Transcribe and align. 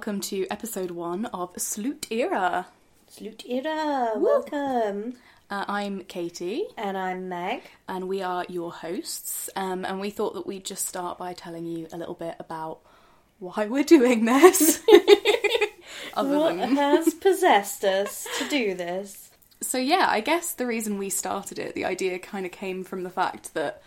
welcome 0.00 0.18
to 0.18 0.46
episode 0.50 0.90
one 0.90 1.26
of 1.26 1.52
Slut 1.56 2.06
Era. 2.10 2.66
Salute 3.06 3.44
Ira, 3.52 4.12
welcome. 4.16 5.12
Uh, 5.50 5.66
I'm 5.68 6.04
Katy, 6.04 6.64
And 6.78 6.96
I'm 6.96 7.28
Meg. 7.28 7.64
and 7.86 8.08
we 8.08 8.22
are 8.22 8.46
your 8.48 8.72
hosts. 8.72 9.50
Um, 9.56 9.84
and 9.84 10.00
we 10.00 10.08
thought 10.08 10.32
that 10.32 10.46
we'd 10.46 10.64
just 10.64 10.88
start 10.88 11.18
by 11.18 11.34
telling 11.34 11.66
you 11.66 11.86
a 11.92 11.98
little 11.98 12.14
bit 12.14 12.34
about 12.40 12.78
why 13.40 13.66
we're 13.66 13.84
doing 13.84 14.24
this. 14.24 14.80
What 16.14 16.56
than 16.56 16.76
has 16.76 17.12
possessed 17.12 17.84
us 17.84 18.26
to 18.38 18.48
do 18.48 18.74
this? 18.74 19.28
So 19.60 19.76
yeah, 19.76 20.06
I 20.08 20.20
guess 20.20 20.54
the 20.54 20.66
reason 20.66 20.96
we 20.96 21.10
started 21.10 21.58
it, 21.58 21.74
the 21.74 21.84
idea 21.84 22.18
kind 22.18 22.46
of 22.46 22.52
came 22.52 22.84
from 22.84 23.02
the 23.02 23.10
fact 23.10 23.52
that 23.52 23.82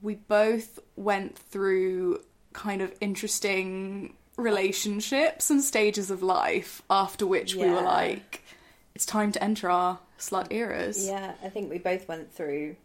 we 0.00 0.14
both 0.14 0.78
went 0.96 1.36
through 1.36 2.22
kind 2.54 2.80
of 2.80 2.94
interesting 3.02 4.14
relationships 4.36 5.50
and 5.50 5.62
stages 5.62 6.10
of 6.10 6.22
life 6.22 6.82
after 6.88 7.26
which 7.26 7.54
we 7.54 7.68
were 7.68 7.82
like 7.82 8.42
it's 8.94 9.06
time 9.06 9.32
to 9.32 9.42
enter 9.42 9.70
our 9.70 9.98
slut 10.18 10.52
eras. 10.52 11.06
Yeah, 11.06 11.32
I 11.42 11.48
think 11.48 11.70
we 11.70 11.78
both 11.78 12.08
went 12.08 12.32
through 12.32 12.76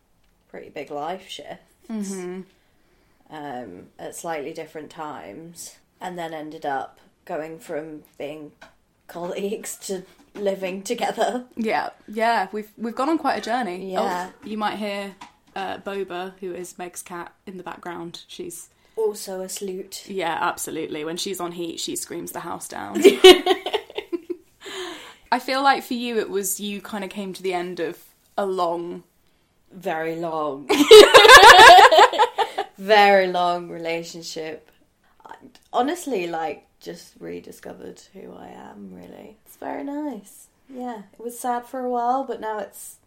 pretty 0.50 0.70
big 0.70 0.90
life 0.90 1.28
shifts 1.28 2.14
um, 3.30 3.88
at 4.00 4.16
slightly 4.16 4.54
different 4.54 4.90
times, 4.90 5.76
and 6.00 6.18
then 6.18 6.34
ended 6.34 6.66
up 6.66 7.00
going 7.26 7.60
from 7.60 8.04
being 8.18 8.52
colleagues 9.08 9.76
to 9.78 10.04
living 10.34 10.82
together. 10.84 11.46
Yeah, 11.56 11.90
yeah, 12.08 12.48
we've 12.52 12.72
we've 12.78 12.96
gone 12.96 13.10
on 13.10 13.18
quite 13.18 13.38
a 13.38 13.42
journey. 13.42 13.92
Yeah. 13.92 14.32
Oh, 14.32 14.48
you 14.48 14.58
might 14.58 14.78
hear 14.78 15.16
uh, 15.56 15.78
Boba, 15.80 16.34
who 16.40 16.54
is 16.54 16.78
Meg's 16.78 17.02
cat, 17.02 17.34
in 17.46 17.58
the 17.58 17.64
background. 17.64 18.24
She's 18.28 18.70
Also 18.98 19.42
a 19.42 19.50
salute. 19.50 20.10
Yeah, 20.10 20.38
absolutely. 20.42 21.06
When 21.06 21.18
she's 21.18 21.40
on 21.40 21.52
heat, 21.54 21.80
she 21.80 21.96
screams 21.96 22.32
the 22.32 22.42
house 22.42 22.68
down. 22.68 23.02
I 25.32 25.40
feel 25.40 25.62
like 25.62 25.84
for 25.84 25.94
you, 25.94 26.18
it 26.18 26.30
was 26.30 26.60
you 26.60 26.82
kind 26.82 27.04
of 27.04 27.10
came 27.10 27.32
to 27.34 27.44
the 27.44 27.54
end 27.54 27.80
of 27.80 28.00
a 28.38 28.46
long. 28.46 29.04
Very 29.72 30.16
long. 30.16 30.70
Very 32.78 33.28
long 33.28 33.70
relationship. 33.70 34.72
I, 35.26 35.36
honestly, 35.72 36.28
like, 36.28 36.66
just 36.80 37.14
rediscovered 37.20 38.02
who 38.14 38.34
I 38.34 38.48
am, 38.48 38.94
really. 38.94 39.38
It's 39.46 39.58
very 39.58 39.84
nice. 39.84 40.48
Yeah, 40.70 41.04
it 41.18 41.24
was 41.24 41.38
sad 41.38 41.66
for 41.66 41.82
a 41.82 41.90
while, 41.90 42.24
but 42.24 42.40
now 42.42 42.60
it's 42.60 42.98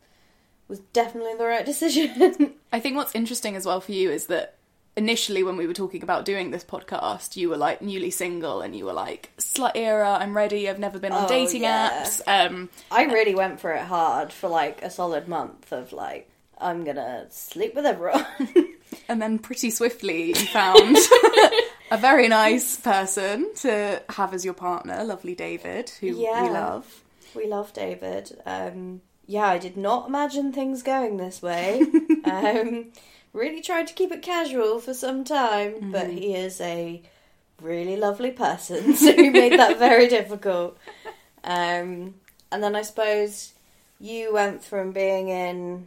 was 0.68 0.78
definitely 0.92 1.34
the 1.36 1.44
right 1.44 1.66
decision. 1.66 2.54
I 2.72 2.80
think 2.80 2.96
what's 2.96 3.14
interesting 3.14 3.56
as 3.56 3.66
well 3.66 3.80
for 3.80 3.92
you 3.92 4.10
is 4.10 4.26
that 4.26 4.54
initially, 4.96 5.42
when 5.42 5.56
we 5.56 5.66
were 5.66 5.74
talking 5.74 6.02
about 6.02 6.24
doing 6.24 6.50
this 6.50 6.64
podcast, 6.64 7.36
you 7.36 7.48
were 7.48 7.56
like 7.56 7.80
newly 7.82 8.10
single 8.10 8.60
and 8.60 8.74
you 8.76 8.84
were 8.84 8.92
like, 8.92 9.30
slut 9.38 9.72
era, 9.74 10.18
I'm 10.20 10.36
ready, 10.36 10.68
I've 10.68 10.78
never 10.78 10.98
been 10.98 11.12
on 11.12 11.24
Oh, 11.24 11.28
dating 11.28 11.62
yeah. 11.62 12.02
apps. 12.04 12.20
Um, 12.26 12.68
I 12.90 13.04
really 13.04 13.34
went 13.34 13.60
for 13.60 13.72
it 13.72 13.82
hard 13.84 14.32
for 14.32 14.48
like 14.48 14.82
a 14.82 14.90
solid 14.90 15.28
month 15.28 15.72
of 15.72 15.92
like, 15.92 16.28
I'm 16.58 16.84
gonna 16.84 17.26
sleep 17.30 17.74
with 17.74 17.86
everyone. 17.86 18.26
and 19.08 19.22
then 19.22 19.38
pretty 19.38 19.70
swiftly, 19.70 20.24
you 20.28 20.34
found 20.34 20.96
a 21.90 21.96
very 21.96 22.28
nice 22.28 22.76
person 22.76 23.54
to 23.56 24.02
have 24.10 24.34
as 24.34 24.44
your 24.44 24.54
partner, 24.54 25.02
lovely 25.04 25.34
David, 25.34 25.88
who 26.00 26.08
Yeah. 26.08 26.42
we 26.44 26.50
love. 26.50 27.02
We 27.34 27.46
love 27.46 27.72
David. 27.72 28.36
Um, 28.44 29.00
yeah, 29.26 29.46
I 29.46 29.58
did 29.58 29.76
not 29.76 30.08
imagine 30.08 30.52
things 30.52 30.82
going 30.82 31.16
this 31.16 31.40
way. 31.40 31.80
um, 32.24 32.86
really 33.32 33.60
tried 33.60 33.86
to 33.88 33.94
keep 33.94 34.12
it 34.12 34.22
casual 34.22 34.80
for 34.80 34.94
some 34.94 35.24
time, 35.24 35.90
but 35.92 36.10
he 36.10 36.34
is 36.34 36.60
a 36.60 37.02
really 37.60 37.96
lovely 37.96 38.30
person, 38.30 38.94
so 38.96 39.12
he 39.12 39.30
made 39.30 39.58
that 39.58 39.78
very 39.78 40.08
difficult. 40.08 40.78
Um, 41.44 42.14
and 42.52 42.62
then 42.62 42.74
I 42.74 42.82
suppose 42.82 43.54
you 44.00 44.32
went 44.32 44.64
from 44.64 44.92
being 44.92 45.28
in 45.28 45.86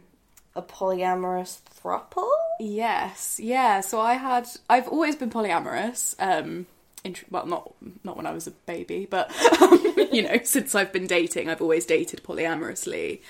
a 0.54 0.62
polyamorous 0.62 1.60
throuple. 1.82 2.30
Yes, 2.60 3.40
yeah. 3.42 3.80
So 3.80 4.00
I 4.00 4.14
had, 4.14 4.48
I've 4.70 4.88
always 4.88 5.16
been 5.16 5.30
polyamorous. 5.30 6.14
Um, 6.18 6.66
in, 7.02 7.16
well, 7.30 7.44
not 7.44 7.74
not 8.02 8.16
when 8.16 8.26
I 8.26 8.32
was 8.32 8.46
a 8.46 8.50
baby, 8.50 9.06
but 9.08 9.30
you 10.12 10.22
know, 10.22 10.40
since 10.42 10.74
I've 10.74 10.92
been 10.92 11.06
dating, 11.06 11.50
I've 11.50 11.60
always 11.60 11.84
dated 11.84 12.22
polyamorously. 12.24 13.20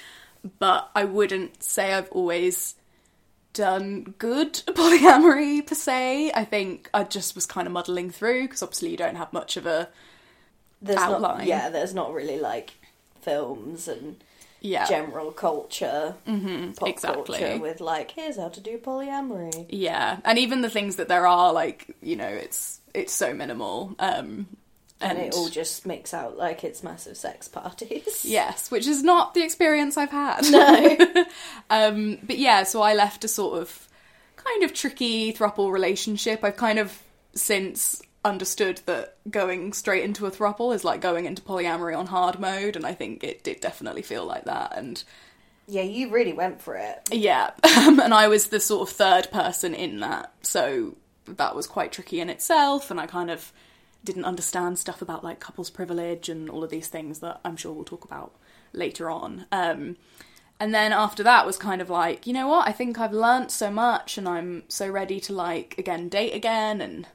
But 0.59 0.91
I 0.95 1.05
wouldn't 1.05 1.63
say 1.63 1.93
I've 1.93 2.11
always 2.13 2.75
done 3.55 4.15
good 4.19 4.53
polyamory 4.67 5.67
per 5.67 5.75
se. 5.75 6.33
I 6.33 6.45
think 6.45 6.91
I 6.93 7.05
just 7.05 7.35
was 7.35 7.47
kind 7.47 7.67
of 7.67 7.73
muddling 7.73 8.11
through 8.11 8.43
because 8.43 8.63
obviously 8.63 8.91
you 8.91 8.97
don't 8.99 9.17
have 9.17 9.33
much 9.33 9.57
of 9.57 9.65
a 9.65 9.89
There's 10.83 10.97
not, 10.97 11.13
Outline. 11.15 11.47
yeah, 11.47 11.71
there's 11.71 11.95
not 11.95 12.13
really 12.13 12.39
like 12.39 12.75
films 13.23 13.89
and 13.89 14.23
yeah. 14.61 14.87
general 14.87 15.31
culture, 15.31 16.15
mm-hmm, 16.27 16.73
pop 16.73 16.89
exactly. 16.89 17.39
culture 17.39 17.59
with 17.59 17.81
like, 17.81 18.11
here's 18.11 18.37
how 18.37 18.49
to 18.49 18.61
do 18.61 18.79
polyamory. 18.79 19.67
Yeah, 19.69 20.19
and 20.25 20.39
even 20.39 20.61
the 20.61 20.71
things 20.71 20.97
that 20.97 21.09
there 21.09 21.27
are, 21.27 21.53
like 21.53 21.95
you 22.03 22.17
know, 22.17 22.29
it's 22.29 22.81
it's 22.93 23.13
so 23.13 23.33
minimal. 23.33 23.95
Um, 23.99 24.47
and 25.01 25.19
it 25.19 25.35
all 25.35 25.49
just 25.49 25.87
makes 25.87 26.15
out 26.15 26.37
like 26.37 26.65
it's 26.65 26.83
massive 26.83 27.17
sex 27.17 27.49
parties. 27.49 28.25
Yes, 28.25 28.71
which 28.71 28.87
is 28.87 29.03
not 29.03 29.35
the 29.35 29.43
experience 29.43 29.97
I've 29.97 30.11
had. 30.11 30.51
No. 30.51 31.25
um, 31.71 32.19
but 32.23 32.39
yeah, 32.39 32.63
so 32.63 32.81
I 32.81 32.95
left 32.95 33.25
a 33.25 33.29
sort 33.29 33.61
of 33.61 33.89
kind 34.37 34.63
of 34.63 34.73
tricky 34.73 35.33
thruple 35.33 35.71
relationship. 35.73 36.43
I've 36.43 36.57
kind 36.57 36.79
of 36.79 37.03
since 37.35 38.03
understood 38.25 38.81
that 38.87 39.17
going 39.31 39.73
straight 39.73 40.05
into 40.05 40.27
a 40.27 40.31
thruple 40.31 40.75
is 40.75 40.85
like 40.85 41.01
going 41.01 41.27
into 41.27 41.43
polyamory 41.43 41.97
on 41.97 42.07
hard 42.07 42.41
mode, 42.41 42.77
and 42.77 42.87
I 42.87 42.95
think 42.95 43.23
it 43.23 43.45
did 43.45 43.61
definitely 43.61 44.03
feel 44.03 44.25
like 44.25 44.45
that. 44.45 44.77
And 44.77 45.03
yeah, 45.67 45.83
you 45.83 46.11
really 46.11 46.33
went 46.33 46.63
for 46.63 46.77
it. 46.77 47.09
yeah, 47.13 47.51
um, 47.77 48.01
and 48.01 48.15
I 48.15 48.29
was 48.29 48.49
the 48.49 48.61
sort 48.61 48.89
of 48.89 48.95
third 48.95 49.31
person 49.31 49.75
in 49.75 50.01
that, 50.01 50.33
so 50.43 50.97
that 51.27 51.55
was 51.55 51.67
quite 51.67 51.93
tricky 51.93 52.21
in 52.21 52.31
itself, 52.31 52.91
and 52.91 53.01
I 53.01 53.07
kind 53.07 53.31
of 53.31 53.53
didn't 54.05 54.25
understand 54.25 54.79
stuff 54.79 55.03
about 55.03 55.25
like 55.25 55.41
couples 55.41 55.71
privilege 55.71 56.29
and 56.29 56.51
all 56.51 56.63
of 56.63 56.71
these 56.71 56.89
things 56.89 57.21
that 57.21 57.41
I'm 57.45 57.57
sure 57.57 57.73
we'll 57.73 57.85
talk 57.85 58.05
about 58.05 58.33
later 58.73 59.11
on. 59.11 59.47
Um, 59.51 59.97
and 60.61 60.75
then 60.75 60.93
after 60.93 61.23
that 61.23 61.47
was 61.47 61.57
kind 61.57 61.81
of 61.81 61.91
like, 61.91 62.27
you 62.27 62.33
know 62.33 62.47
what? 62.47 62.69
I 62.69 62.73
think 62.73 62.99
I've 62.99 63.13
learnt 63.13 63.51
so 63.51 63.71
much, 63.71 64.17
and 64.17 64.29
I'm 64.29 64.63
so 64.69 64.89
ready 64.89 65.19
to 65.21 65.33
like 65.33 65.75
again 65.79 66.09
date 66.09 66.35
again 66.35 66.81
and 66.81 67.07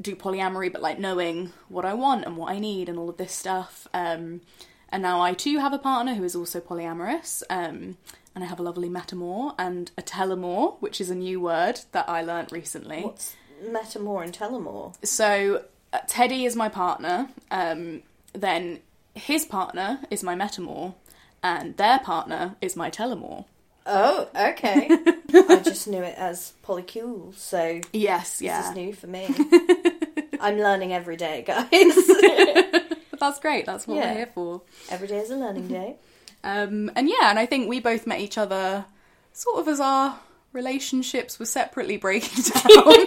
do 0.00 0.14
polyamory, 0.14 0.70
but 0.72 0.82
like 0.82 0.98
knowing 0.98 1.52
what 1.68 1.84
I 1.84 1.94
want 1.94 2.24
and 2.24 2.36
what 2.36 2.50
I 2.50 2.58
need 2.58 2.88
and 2.88 2.98
all 2.98 3.08
of 3.08 3.16
this 3.16 3.32
stuff. 3.32 3.88
Um, 3.94 4.42
and 4.90 5.02
now 5.02 5.20
I 5.20 5.32
too 5.32 5.58
have 5.58 5.72
a 5.72 5.78
partner 5.78 6.14
who 6.14 6.24
is 6.24 6.36
also 6.36 6.60
polyamorous. 6.60 7.42
Um, 7.48 7.96
and 8.34 8.42
I 8.42 8.48
have 8.48 8.58
a 8.58 8.62
lovely 8.62 8.88
metamour 8.88 9.54
and 9.58 9.90
a 9.96 10.02
telemour, 10.02 10.76
which 10.80 11.00
is 11.00 11.08
a 11.08 11.14
new 11.14 11.40
word 11.40 11.80
that 11.92 12.08
I 12.08 12.22
learnt 12.22 12.50
recently. 12.50 13.02
What's 13.02 13.36
metamour 13.64 14.24
and 14.24 14.32
telemour? 14.32 14.94
So 15.04 15.64
Teddy 16.06 16.44
is 16.44 16.56
my 16.56 16.68
partner. 16.68 17.28
Um, 17.50 18.02
then 18.32 18.80
his 19.14 19.44
partner 19.44 20.00
is 20.10 20.22
my 20.22 20.34
metamour, 20.34 20.94
and 21.42 21.76
their 21.76 21.98
partner 22.00 22.56
is 22.60 22.76
my 22.76 22.90
telemour. 22.90 23.44
Oh, 23.86 24.28
okay. 24.34 24.88
I 25.34 25.60
just 25.62 25.86
knew 25.88 26.02
it 26.02 26.14
as 26.16 26.54
polycule, 26.64 27.34
so 27.36 27.80
Yes, 27.92 28.38
this 28.38 28.42
yeah. 28.42 28.70
is 28.70 28.74
new 28.74 28.92
for 28.94 29.06
me. 29.06 29.26
I'm 30.40 30.56
learning 30.56 30.92
every 30.94 31.16
day, 31.16 31.44
guys. 31.46 31.68
That's 33.20 33.38
great. 33.40 33.66
That's 33.66 33.86
what 33.86 33.96
Yeah. 33.96 34.10
we're 34.10 34.16
here 34.16 34.30
for. 34.34 34.62
every 34.90 35.06
day 35.08 35.18
is 35.18 35.30
a 35.30 35.36
learning 35.36 35.68
day. 35.68 35.96
Um, 36.42 36.90
and 36.96 37.08
yeah, 37.08 37.30
and 37.30 37.38
I 37.38 37.46
think 37.46 37.68
we 37.68 37.78
both 37.80 38.06
met 38.06 38.20
each 38.20 38.36
other 38.38 38.84
sort 39.32 39.60
of 39.60 39.68
as 39.68 39.80
our 39.80 40.18
relationships 40.52 41.38
were 41.38 41.46
separately 41.46 41.96
breaking 41.96 42.42
down. 42.44 43.06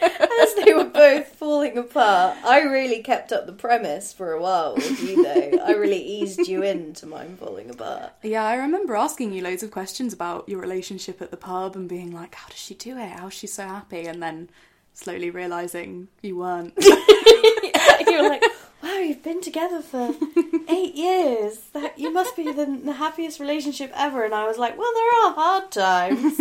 As 0.42 0.54
they 0.54 0.72
were 0.74 0.84
both 0.84 1.28
falling 1.28 1.78
apart, 1.78 2.36
I 2.44 2.62
really 2.62 3.02
kept 3.02 3.32
up 3.32 3.46
the 3.46 3.52
premise 3.52 4.12
for 4.12 4.32
a 4.32 4.40
while 4.40 4.74
with 4.74 5.00
you, 5.02 5.22
though. 5.22 5.58
I 5.64 5.72
really 5.72 6.02
eased 6.02 6.46
you 6.46 6.62
into 6.62 7.06
mine 7.06 7.36
falling 7.36 7.70
apart. 7.70 8.12
yeah, 8.22 8.44
I 8.44 8.56
remember 8.56 8.94
asking 8.94 9.32
you 9.32 9.42
loads 9.42 9.62
of 9.62 9.70
questions 9.70 10.12
about 10.12 10.48
your 10.48 10.60
relationship 10.60 11.22
at 11.22 11.30
the 11.30 11.36
pub 11.36 11.76
and 11.76 11.88
being 11.88 12.12
like, 12.12 12.34
"How 12.34 12.48
does 12.48 12.58
she 12.58 12.74
do 12.74 12.96
it? 12.98 13.10
How's 13.10 13.34
she 13.34 13.46
so 13.46 13.64
happy?" 13.64 14.06
And 14.06 14.22
then 14.22 14.48
slowly 14.92 15.30
realizing 15.30 16.08
you 16.22 16.36
weren't. 16.36 16.74
you 16.80 18.22
were 18.22 18.28
like, 18.28 18.42
wow, 18.82 18.98
you've 18.98 19.22
been 19.22 19.40
together 19.40 19.82
for 19.82 20.14
eight 20.68 20.94
years. 20.94 21.58
That 21.72 21.98
you 21.98 22.12
must 22.12 22.36
be 22.36 22.50
the, 22.52 22.80
the 22.84 22.94
happiest 22.94 23.40
relationship 23.40 23.92
ever. 23.94 24.24
And 24.24 24.34
I 24.34 24.46
was 24.46 24.58
like, 24.58 24.76
well, 24.78 24.92
there 24.94 25.24
are 25.24 25.34
hard 25.34 25.70
times. 25.70 26.40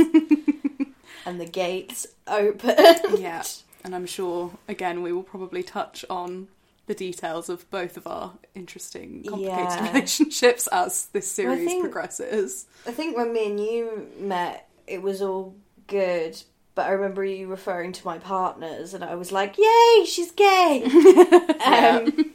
And 1.26 1.40
the 1.40 1.46
gates 1.46 2.06
open. 2.28 2.76
yeah, 3.18 3.44
and 3.84 3.96
I'm 3.96 4.06
sure 4.06 4.52
again 4.68 5.02
we 5.02 5.12
will 5.12 5.24
probably 5.24 5.64
touch 5.64 6.06
on 6.10 6.48
the 6.88 6.94
details 6.94 7.50
of 7.50 7.68
both 7.72 7.98
of 7.98 8.06
our 8.06 8.34
interesting, 8.54 9.24
complicated 9.28 9.58
Yeah. 9.58 9.88
relationships 9.94 10.68
as 10.68 11.08
this 11.08 11.30
series 11.32 11.66
think- 11.68 11.82
progresses. 11.84 12.66
I 12.86 12.92
think 12.92 13.18
when 13.18 13.34
me 13.34 13.48
and 13.50 13.60
you 13.60 14.08
met, 14.20 14.68
it 14.86 15.02
was 15.02 15.22
all 15.22 15.56
good. 15.88 16.42
But 16.76 16.88
I 16.88 16.90
remember 16.90 17.24
you 17.24 17.48
referring 17.48 17.94
to 17.94 18.06
my 18.06 18.18
partners, 18.18 18.94
and 18.94 19.02
I 19.04 19.16
was 19.16 19.32
like, 19.32 19.56
"Yay, 19.58 20.06
she's 20.06 20.32
gay!" 20.32 20.84
um, 21.66 22.32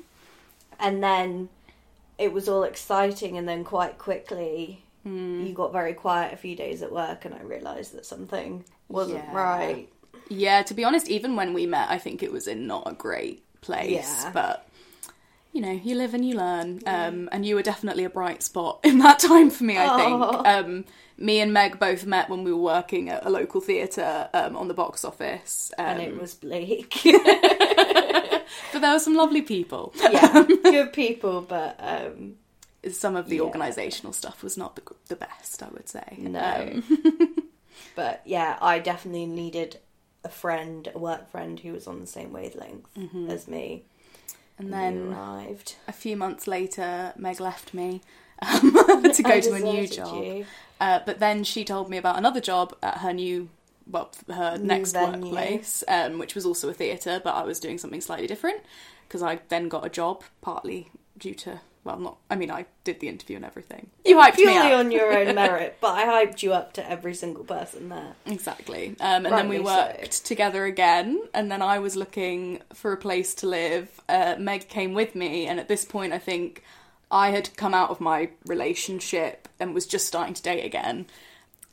and 0.81 1.03
then 1.03 1.51
it 2.19 2.33
was 2.33 2.49
all 2.49 2.63
exciting, 2.65 3.37
and 3.37 3.47
then 3.49 3.65
quite 3.65 3.99
quickly 3.99 4.83
Hmm. 5.03 5.47
you 5.47 5.55
got 5.55 5.73
very 5.73 5.95
quiet 5.95 6.33
a 6.35 6.37
few 6.37 6.55
days 6.57 6.83
at 6.83 6.91
work, 6.93 7.25
and 7.25 7.35
I 7.35 7.41
realised 7.43 7.95
that 7.95 8.05
something 8.07 8.65
wasn't 8.91 9.25
Yeah. 9.25 9.35
right. 9.37 9.89
Yeah, 10.29 10.63
to 10.63 10.75
be 10.75 10.85
honest, 10.85 11.09
even 11.09 11.35
when 11.37 11.53
we 11.55 11.67
met, 11.67 11.91
I 11.91 11.99
think 11.99 12.23
it 12.23 12.31
was 12.33 12.47
in 12.47 12.67
not 12.67 12.85
a 12.87 12.93
great 12.95 13.43
place. 13.63 13.91
Yeah. 13.93 14.31
But 14.33 14.67
you 15.53 15.61
know, 15.61 15.73
you 15.73 15.97
live 15.97 16.15
and 16.15 16.25
you 16.25 16.37
learn. 16.37 16.81
Um, 16.87 17.29
and 17.33 17.45
you 17.45 17.57
were 17.57 17.63
definitely 17.63 18.05
a 18.05 18.11
bright 18.11 18.41
spot 18.43 18.79
in 18.85 18.99
that 19.01 19.19
time 19.19 19.51
for 19.51 19.65
me. 19.65 19.77
I 19.77 19.97
think. 19.97 20.47
Um, 20.47 20.85
me 21.19 21.41
and 21.41 21.53
Meg 21.53 21.79
both 21.81 22.07
met 22.07 22.31
when 22.31 22.45
we 22.45 22.53
were 22.53 22.63
working 22.63 23.09
at 23.11 23.27
a 23.27 23.31
local 23.31 23.61
theatre 23.61 24.29
um, 24.33 24.57
on 24.57 24.69
the 24.69 24.75
box 24.75 25.05
office, 25.05 25.71
um, 25.77 25.87
And 25.87 26.01
it 26.03 26.19
was 26.21 26.35
bleak. 26.35 27.01
but 27.05 28.81
there 28.81 28.93
were 28.93 28.99
some 28.99 29.15
lovely 29.15 29.43
people. 29.43 29.93
yeah, 30.01 30.45
good 30.63 30.93
people, 30.93 31.43
but 31.43 31.77
um, 31.81 32.37
Some 32.91 33.17
of 33.17 33.29
the 33.29 33.37
Yeah. 33.37 33.43
organisational 33.43 34.15
stuff 34.15 34.43
was 34.43 34.57
not 34.57 34.77
the, 34.77 34.83
the 35.09 35.17
best, 35.17 35.63
I 35.63 35.69
would 35.73 35.89
say. 35.89 36.15
no. 36.17 36.81
But 37.95 38.23
yeah, 38.25 38.59
I 38.61 38.79
definitely 38.79 39.27
needed 39.27 39.79
a 40.25 40.29
friend, 40.29 40.91
a 40.95 40.99
work 40.99 41.31
friend 41.31 41.59
who 41.61 41.73
was 41.73 41.87
on 41.87 42.01
the 42.01 42.07
same 42.07 42.33
wavelength 42.33 42.87
as 43.29 43.49
me. 43.49 43.85
and 44.59 44.73
then 44.73 45.13
arrived 45.13 45.77
a 45.89 45.93
few 45.93 46.17
months 46.17 46.47
later, 46.47 47.13
Meg 47.17 47.41
left 47.41 47.73
me 47.73 48.03
um, 48.43 49.03
to 49.15 49.23
go 49.23 49.41
to 49.41 49.53
a 49.55 49.59
new 49.61 49.87
job. 49.87 50.45
Uh, 50.81 51.01
but 51.05 51.19
then 51.19 51.45
she 51.45 51.65
told 51.65 51.89
me 51.91 51.97
about 51.97 52.17
another 52.19 52.41
job 52.41 52.75
at 52.83 52.99
her 52.99 53.13
new, 53.13 53.49
well, 53.91 54.11
her 54.29 54.57
New 54.59 54.65
next 54.65 54.93
venue. 54.93 55.25
workplace, 55.31 55.85
um, 55.89 56.19
which 56.19 56.35
was 56.35 56.47
also 56.47 56.69
a 56.69 56.75
theatre, 56.75 57.21
but 57.23 57.35
I 57.35 57.43
was 57.45 57.61
doing 57.61 57.77
something 57.79 58.01
slightly 58.01 58.27
different 58.27 58.61
because 59.07 59.23
I 59.23 59.41
then 59.49 59.69
got 59.69 59.85
a 59.85 59.91
job 59.91 60.23
partly 60.41 60.91
due 61.19 61.35
to, 61.35 61.61
well, 61.85 61.99
not, 61.99 62.17
I 62.31 62.37
mean, 62.37 62.51
I 62.51 62.67
did 62.85 63.01
the 63.01 63.09
interview 63.09 63.37
and 63.37 63.45
everything. 63.45 63.89
You 64.05 64.17
hyped 64.17 64.37
me 64.37 64.45
Purely 64.45 64.73
up. 64.73 64.79
on 64.81 64.91
your 64.91 65.17
own 65.17 65.35
merit, 65.35 65.79
but 65.81 65.93
I 65.93 66.05
hyped 66.27 66.43
you 66.43 66.53
up 66.53 66.75
to 66.75 66.91
every 66.91 67.15
single 67.15 67.45
person 67.45 67.89
there. 67.89 68.15
Exactly. 68.27 68.97
Um, 69.01 69.25
and 69.25 69.35
then 69.35 69.49
we 69.49 69.57
Rightly 69.59 69.71
so. 69.71 70.01
worked 70.03 70.27
together 70.27 70.65
again, 70.67 71.21
and 71.33 71.51
then 71.51 71.63
I 71.63 71.79
was 71.79 71.97
looking 71.97 72.61
for 72.75 72.93
a 72.93 72.97
place 72.99 73.35
to 73.37 73.47
live. 73.47 74.01
Uh, 74.09 74.37
Meg 74.39 74.69
came 74.69 74.93
with 74.93 75.15
me, 75.15 75.47
and 75.47 75.59
at 75.59 75.69
this 75.69 75.85
point, 75.85 76.13
I 76.13 76.19
think 76.19 76.63
I 77.11 77.31
had 77.31 77.57
come 77.57 77.75
out 77.75 77.91
of 77.91 78.01
my 78.01 78.31
relationship 78.47 79.49
and 79.59 79.75
was 79.75 79.87
just 79.87 80.07
starting 80.07 80.35
to 80.35 80.43
date 80.43 80.65
again. 80.65 81.07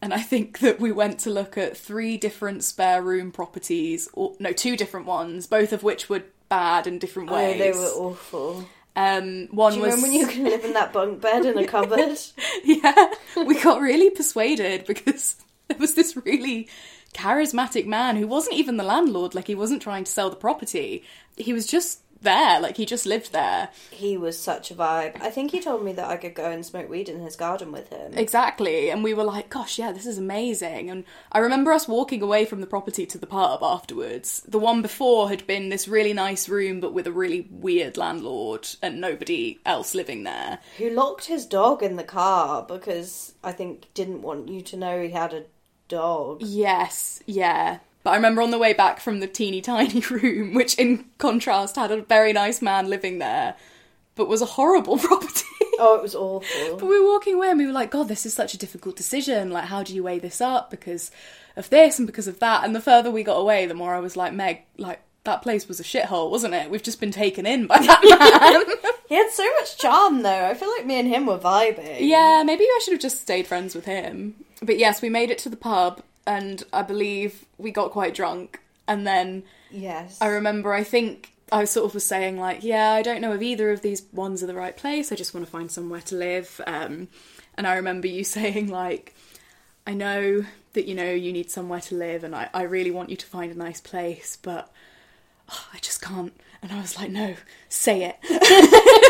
And 0.01 0.13
I 0.13 0.21
think 0.21 0.59
that 0.59 0.79
we 0.79 0.91
went 0.91 1.19
to 1.21 1.29
look 1.31 1.57
at 1.57 1.75
three 1.75 2.17
different 2.17 2.63
spare 2.63 3.01
room 3.01 3.31
properties, 3.31 4.07
or 4.13 4.35
no, 4.39 4.51
two 4.53 4.77
different 4.77 5.05
ones, 5.05 5.47
both 5.47 5.73
of 5.73 5.83
which 5.83 6.07
were 6.07 6.23
bad 6.49 6.87
in 6.87 6.97
different 6.99 7.29
Oh, 7.29 7.33
ways. 7.33 7.57
they 7.59 7.71
were 7.71 7.87
awful. 7.87 8.65
Um, 8.97 9.47
one 9.51 9.73
Do 9.73 9.77
you 9.77 9.83
was 9.85 9.93
remember 9.93 10.07
when 10.07 10.19
you 10.19 10.25
could 10.25 10.51
live 10.51 10.65
in 10.65 10.73
that 10.73 10.91
bunk 10.91 11.21
bed 11.21 11.45
in 11.45 11.55
a 11.55 11.67
cupboard? 11.75 12.17
yeah, 12.63 13.13
we 13.45 13.61
got 13.61 13.79
really 13.79 14.09
persuaded 14.09 14.85
because 14.85 15.35
there 15.67 15.77
was 15.77 15.93
this 15.93 16.17
really 16.25 16.67
charismatic 17.13 17.85
man 17.85 18.15
who 18.15 18.25
wasn't 18.25 18.55
even 18.55 18.77
the 18.77 18.83
landlord, 18.83 19.35
like 19.35 19.45
he 19.45 19.53
wasn't 19.53 19.83
trying 19.83 20.03
to 20.03 20.11
sell 20.11 20.31
the 20.31 20.35
property. 20.35 21.03
He 21.35 21.53
was 21.53 21.67
just 21.67 22.01
there, 22.21 22.59
like 22.59 22.77
he 22.77 22.85
just 22.85 23.05
lived 23.05 23.31
there. 23.31 23.69
he 23.91 24.17
was 24.17 24.39
such 24.39 24.71
a 24.71 24.75
vibe. 24.75 25.21
I 25.21 25.29
think 25.29 25.51
he 25.51 25.59
told 25.61 25.83
me 25.83 25.93
that 25.93 26.09
I 26.09 26.17
could 26.17 26.33
go 26.33 26.49
and 26.49 26.65
smoke 26.65 26.89
weed 26.89 27.09
in 27.09 27.19
his 27.19 27.35
garden 27.35 27.71
with 27.71 27.89
him. 27.89 28.13
Exactly. 28.15 28.89
And 28.89 29.03
we 29.03 29.13
were 29.13 29.23
like, 29.23 29.49
gosh, 29.49 29.77
yeah, 29.79 29.91
this 29.91 30.05
is 30.05 30.17
amazing. 30.17 30.89
And 30.89 31.03
I 31.31 31.39
remember 31.39 31.71
us 31.71 31.87
walking 31.87 32.21
away 32.21 32.45
from 32.45 32.61
the 32.61 32.67
property 32.67 33.05
to 33.05 33.17
the 33.17 33.27
pub 33.27 33.61
afterwards. 33.63 34.43
The 34.47 34.59
one 34.59 34.81
before 34.81 35.29
had 35.29 35.45
been 35.47 35.69
this 35.69 35.87
really 35.87 36.13
nice 36.13 36.49
room, 36.49 36.79
but 36.79 36.93
with 36.93 37.07
a 37.07 37.11
really 37.11 37.47
weird 37.51 37.97
landlord 37.97 38.67
and 38.81 38.99
nobody 39.01 39.59
else 39.65 39.93
living 39.95 40.23
there. 40.23 40.59
Who 40.77 40.89
locked 40.89 41.25
his 41.25 41.45
dog 41.45 41.83
in 41.83 41.95
the 41.95 42.03
car 42.03 42.63
because 42.63 43.33
I 43.43 43.51
think 43.51 43.93
didn't 43.93 44.21
want 44.21 44.49
you 44.49 44.61
to 44.61 44.77
know 44.77 45.01
he 45.01 45.09
had 45.11 45.33
a 45.33 45.45
dog. 45.87 46.41
Yes, 46.41 47.21
yeah. 47.25 47.79
But 48.07 48.13
I 48.13 48.15
remember 48.15 48.41
on 48.41 48.51
the 48.51 48.57
way 48.57 48.71
back 48.71 49.01
from 49.01 49.19
the 49.19 49.27
teeny 49.27 49.59
tiny 49.59 49.99
room, 50.09 50.53
which 50.53 50.75
in 50.75 51.03
contrast 51.17 51.75
had 51.75 51.91
a 51.91 52.03
very 52.03 52.31
nice 52.31 52.61
man 52.61 52.89
living 52.89 53.19
there, 53.19 53.55
but 54.15 54.29
was 54.29 54.41
a 54.41 54.45
horrible 54.45 54.97
property. 54.97 55.43
Oh, 55.77 55.97
it 55.97 56.01
was 56.01 56.15
awful. 56.15 56.77
but 56.77 56.85
we 56.85 57.01
were 57.01 57.05
walking 57.05 57.33
away 57.35 57.49
and 57.49 57.59
we 57.59 57.65
were 57.65 57.73
like, 57.73 57.91
God, 57.91 58.07
this 58.07 58.25
is 58.25 58.33
such 58.33 58.53
a 58.53 58.57
difficult 58.57 58.95
decision. 58.95 59.51
Like, 59.51 59.65
how 59.65 59.83
do 59.83 59.93
you 59.93 60.03
weigh 60.03 60.19
this 60.19 60.39
up 60.39 60.71
because 60.71 61.11
of 61.57 61.69
this 61.69 61.99
and 61.99 62.07
because 62.07 62.29
of 62.29 62.39
that? 62.39 62.63
And 62.63 62.73
the 62.73 62.79
further 62.79 63.11
we 63.11 63.23
got 63.23 63.35
away, 63.35 63.65
the 63.65 63.73
more 63.73 63.93
I 63.93 63.99
was 63.99 64.15
like, 64.15 64.31
Meg, 64.31 64.61
like, 64.77 65.01
that 65.25 65.41
place 65.41 65.67
was 65.67 65.81
a 65.81 65.83
shithole, 65.83 66.31
wasn't 66.31 66.53
it? 66.53 66.69
We've 66.69 66.81
just 66.81 67.01
been 67.01 67.11
taken 67.11 67.45
in 67.45 67.67
by 67.67 67.79
that 67.79 68.01
man. 68.83 68.93
He 69.09 69.15
had 69.15 69.31
so 69.31 69.43
much 69.59 69.77
charm, 69.77 70.21
though. 70.21 70.45
I 70.45 70.53
feel 70.53 70.71
like 70.77 70.85
me 70.85 70.97
and 70.97 71.09
him 71.09 71.25
were 71.25 71.37
vibing. 71.37 71.97
Yeah, 71.99 72.43
maybe 72.45 72.63
I 72.63 72.79
should 72.85 72.93
have 72.93 73.01
just 73.01 73.21
stayed 73.21 73.47
friends 73.47 73.75
with 73.75 73.83
him. 73.83 74.35
But 74.63 74.77
yes, 74.77 75.01
we 75.01 75.09
made 75.09 75.29
it 75.29 75.39
to 75.39 75.49
the 75.49 75.57
pub, 75.57 76.01
and 76.27 76.61
I 76.71 76.83
believe 76.83 77.45
we 77.57 77.71
got 77.71 77.91
quite 77.91 78.13
drunk. 78.13 78.59
And 78.87 79.07
then 79.07 79.43
Yes. 79.71 80.17
I 80.21 80.27
remember, 80.27 80.73
I 80.73 80.83
think 80.83 81.33
I 81.51 81.65
sort 81.65 81.85
of 81.87 81.93
was 81.93 82.05
saying, 82.05 82.37
like, 82.39 82.63
yeah, 82.63 82.91
I 82.91 83.01
don't 83.01 83.21
know 83.21 83.33
if 83.33 83.41
either 83.41 83.71
of 83.71 83.81
these 83.81 84.03
ones 84.13 84.43
are 84.43 84.47
the 84.47 84.53
right 84.55 84.75
place. 84.77 85.11
I 85.11 85.15
just 85.15 85.33
want 85.33 85.45
to 85.45 85.51
find 85.51 85.71
somewhere 85.71 86.01
to 86.01 86.15
live. 86.15 86.61
Um, 86.67 87.07
and 87.57 87.65
I 87.65 87.75
remember 87.75 88.07
you 88.07 88.23
saying, 88.37 88.67
like, 88.67 89.15
I 89.85 89.93
know 89.93 90.45
that, 90.73 90.85
you 90.85 90.95
know, 90.95 91.09
you 91.11 91.31
need 91.33 91.49
somewhere 91.49 91.79
to 91.81 91.95
live, 91.95 92.23
and 92.23 92.35
I, 92.35 92.49
I 92.53 92.63
really 92.63 92.91
want 92.91 93.09
you 93.09 93.15
to 93.17 93.25
find 93.25 93.51
a 93.51 93.57
nice 93.57 93.79
place, 93.81 94.37
but 94.41 94.71
oh, 95.49 95.65
I 95.73 95.79
just 95.79 96.01
can't. 96.01 96.33
And 96.61 96.71
I 96.71 96.81
was 96.81 96.97
like, 96.97 97.09
no, 97.09 97.35
say 97.69 98.03
it. 98.03 98.17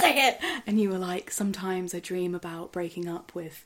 Say 0.00 0.28
it. 0.28 0.38
And 0.66 0.80
you 0.80 0.90
were 0.90 0.98
like, 0.98 1.30
sometimes 1.30 1.94
I 1.94 2.00
dream 2.00 2.34
about 2.34 2.72
breaking 2.72 3.08
up 3.08 3.34
with 3.34 3.64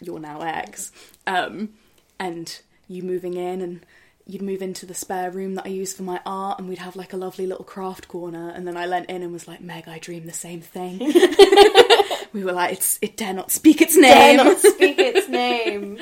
your 0.00 0.18
now 0.18 0.40
ex, 0.42 0.90
um, 1.26 1.70
and 2.18 2.60
you 2.88 3.02
moving 3.02 3.34
in, 3.34 3.60
and 3.60 3.84
you'd 4.26 4.42
move 4.42 4.62
into 4.62 4.86
the 4.86 4.94
spare 4.94 5.30
room 5.30 5.54
that 5.54 5.66
I 5.66 5.68
use 5.70 5.92
for 5.92 6.02
my 6.02 6.20
art, 6.26 6.58
and 6.58 6.68
we'd 6.68 6.78
have 6.78 6.96
like 6.96 7.12
a 7.12 7.16
lovely 7.16 7.46
little 7.46 7.64
craft 7.64 8.08
corner. 8.08 8.50
And 8.50 8.66
then 8.66 8.76
I 8.76 8.86
leant 8.86 9.08
in 9.10 9.22
and 9.22 9.32
was 9.32 9.46
like, 9.48 9.60
Meg, 9.60 9.86
I 9.88 9.98
dream 9.98 10.26
the 10.26 10.32
same 10.32 10.60
thing. 10.60 10.98
we 12.32 12.44
were 12.44 12.52
like, 12.52 12.72
it's, 12.74 12.98
it 13.02 13.16
dare 13.16 13.32
not 13.34 13.50
speak 13.50 13.80
its 13.80 13.96
name. 13.96 14.12
Dare 14.12 14.36
not 14.36 14.58
speak 14.58 14.98
its 14.98 15.28
name. 15.44 15.98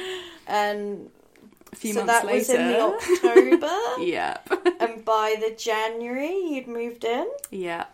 And 0.46 1.10
a 1.72 1.76
few 1.76 1.92
so 1.94 2.04
months 2.04 2.12
that 2.12 2.26
later, 2.26 2.38
was 2.38 2.50
in 2.50 2.68
the 2.68 2.80
October. 2.80 3.76
yeah, 4.04 4.38
and 4.80 5.04
by 5.04 5.36
the 5.40 5.54
January, 5.56 6.34
you'd 6.36 6.68
moved 6.68 7.04
in. 7.04 7.26
yeah, 7.50 7.86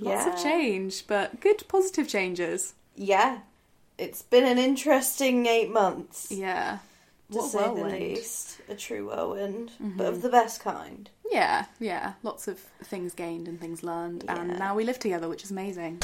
lots 0.00 0.26
of 0.26 0.34
Yeah. 0.34 0.42
change, 0.42 1.06
but 1.06 1.40
good 1.40 1.62
positive 1.68 2.08
changes. 2.08 2.74
Yeah. 2.96 3.38
It's 3.96 4.22
been 4.22 4.44
an 4.44 4.58
interesting 4.58 5.46
eight 5.46 5.70
months, 5.70 6.28
Yeah, 6.30 6.78
to 7.32 7.38
what 7.38 7.50
say 7.50 7.58
whirlwind. 7.58 7.92
the 7.92 7.98
least. 7.98 8.60
A 8.68 8.74
true 8.74 9.08
whirlwind, 9.08 9.72
but 9.78 9.86
Mm-hmm. 9.86 10.00
of 10.00 10.22
the 10.22 10.28
best 10.30 10.60
kind. 10.62 11.10
Yeah, 11.30 11.66
yeah. 11.78 12.14
Lots 12.22 12.48
of 12.48 12.58
things 12.82 13.12
gained 13.14 13.48
and 13.48 13.60
things 13.60 13.82
learned, 13.82 14.24
and 14.28 14.58
now 14.58 14.74
we 14.74 14.84
live 14.84 14.98
together, 14.98 15.28
which 15.28 15.44
is 15.44 15.50
amazing. 15.50 16.00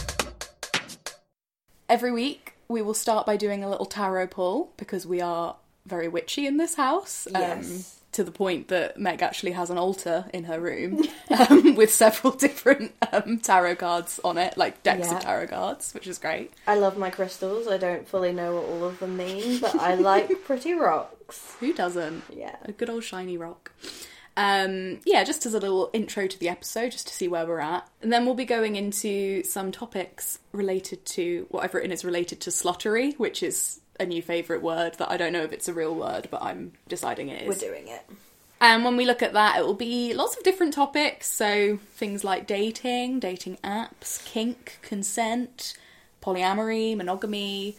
Every 1.88 2.12
week, 2.12 2.54
we 2.68 2.82
will 2.82 2.94
start 2.94 3.26
by 3.26 3.36
doing 3.36 3.62
a 3.62 3.68
little 3.68 3.86
tarot 3.86 4.28
pull 4.28 4.72
because 4.76 5.06
we 5.06 5.20
are 5.20 5.56
very 5.86 6.08
witchy 6.08 6.46
in 6.46 6.56
this 6.56 6.74
house. 6.76 7.26
um, 7.34 7.40
Yes. 7.42 7.93
To 8.14 8.24
the 8.24 8.30
point 8.32 8.68
that 8.68 8.98
Meg 8.98 9.22
actually 9.22 9.52
has 9.52 9.70
an 9.70 9.78
altar 9.78 10.26
in 10.32 10.44
her 10.44 10.60
room 10.60 11.02
um, 11.50 11.74
with 11.74 11.92
several 11.92 12.32
different 12.46 12.92
um, 13.12 13.38
tarot 13.38 13.76
cards 13.76 14.20
on 14.24 14.38
it, 14.38 14.56
like 14.56 14.82
decks 14.82 15.08
Yeah. 15.08 15.16
of 15.16 15.22
tarot 15.22 15.48
cards, 15.48 15.92
which 15.94 16.06
is 16.06 16.18
great. 16.18 16.52
I 16.66 16.76
love 16.76 16.96
my 16.96 17.10
crystals. 17.10 17.66
I 17.66 17.76
don't 17.76 18.06
fully 18.08 18.32
know 18.32 18.54
what 18.54 18.64
all 18.66 18.84
of 18.84 18.98
them 19.00 19.16
mean, 19.16 19.58
but 19.60 19.74
I 19.74 19.94
like 19.96 20.44
pretty 20.44 20.74
rocks. 20.74 21.54
Who 21.60 21.72
doesn't? 21.72 22.22
Yeah. 22.32 22.56
a 22.64 22.72
good 22.72 22.88
old 22.88 23.02
shiny 23.04 23.36
rock. 23.36 23.72
Um, 24.36 24.98
yeah, 25.04 25.22
just 25.22 25.46
as 25.46 25.54
a 25.54 25.60
little 25.60 25.90
intro 25.92 26.26
to 26.26 26.38
the 26.38 26.48
episode, 26.48 26.90
just 26.90 27.06
to 27.06 27.14
see 27.14 27.28
where 27.28 27.46
we're 27.46 27.60
at. 27.60 27.88
And 28.02 28.12
then 28.12 28.24
we'll 28.26 28.34
be 28.34 28.44
going 28.44 28.74
into 28.76 29.44
some 29.44 29.70
topics 29.70 30.38
related 30.52 31.04
to 31.06 31.46
what 31.50 31.62
I've 31.64 31.74
written 31.74 31.92
is 31.92 32.04
related 32.04 32.40
to 32.42 32.50
sluttery, 32.50 33.16
which 33.18 33.42
is 33.44 33.80
a 34.00 34.06
new 34.06 34.22
favourite 34.22 34.62
word 34.62 34.94
that 34.94 35.10
I 35.10 35.16
don't 35.16 35.32
know 35.32 35.42
if 35.44 35.52
it's 35.52 35.68
a 35.68 35.74
real 35.74 35.94
word, 35.94 36.28
but 36.30 36.42
I'm 36.42 36.72
deciding 36.88 37.28
it 37.28 37.42
is. 37.42 37.48
We're 37.48 37.68
doing 37.70 37.88
it. 37.88 38.02
And 38.60 38.84
when 38.84 38.96
we 38.96 39.04
look 39.04 39.22
at 39.22 39.32
that, 39.34 39.58
it 39.58 39.66
will 39.66 39.74
be 39.74 40.14
lots 40.14 40.36
of 40.36 40.42
different 40.42 40.72
topics. 40.74 41.26
So 41.30 41.78
things 41.94 42.24
like 42.24 42.46
dating, 42.46 43.20
dating 43.20 43.58
apps, 43.62 44.24
kink, 44.24 44.78
consent, 44.82 45.74
polyamory, 46.22 46.96
monogamy, 46.96 47.76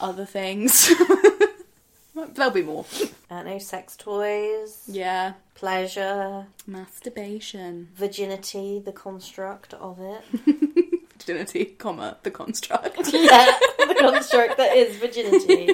other 0.00 0.24
things. 0.26 0.90
There'll 2.34 2.50
be 2.52 2.62
more. 2.62 2.84
Uh, 3.30 3.34
I 3.34 3.42
don't 3.42 3.62
sex 3.62 3.96
toys, 3.96 4.82
Yeah. 4.86 5.34
pleasure, 5.54 6.46
Masturbation. 6.66 7.88
virginity, 7.94 8.80
the 8.84 8.92
construct 8.92 9.74
of 9.74 9.98
it. 10.00 10.22
Virginity, 11.26 11.64
comma, 11.78 12.16
the 12.22 12.30
construct. 12.30 12.96
yeah, 13.12 13.50
the 13.78 13.96
construct 13.98 14.56
that 14.58 14.76
is 14.76 14.96
virginity. 14.96 15.70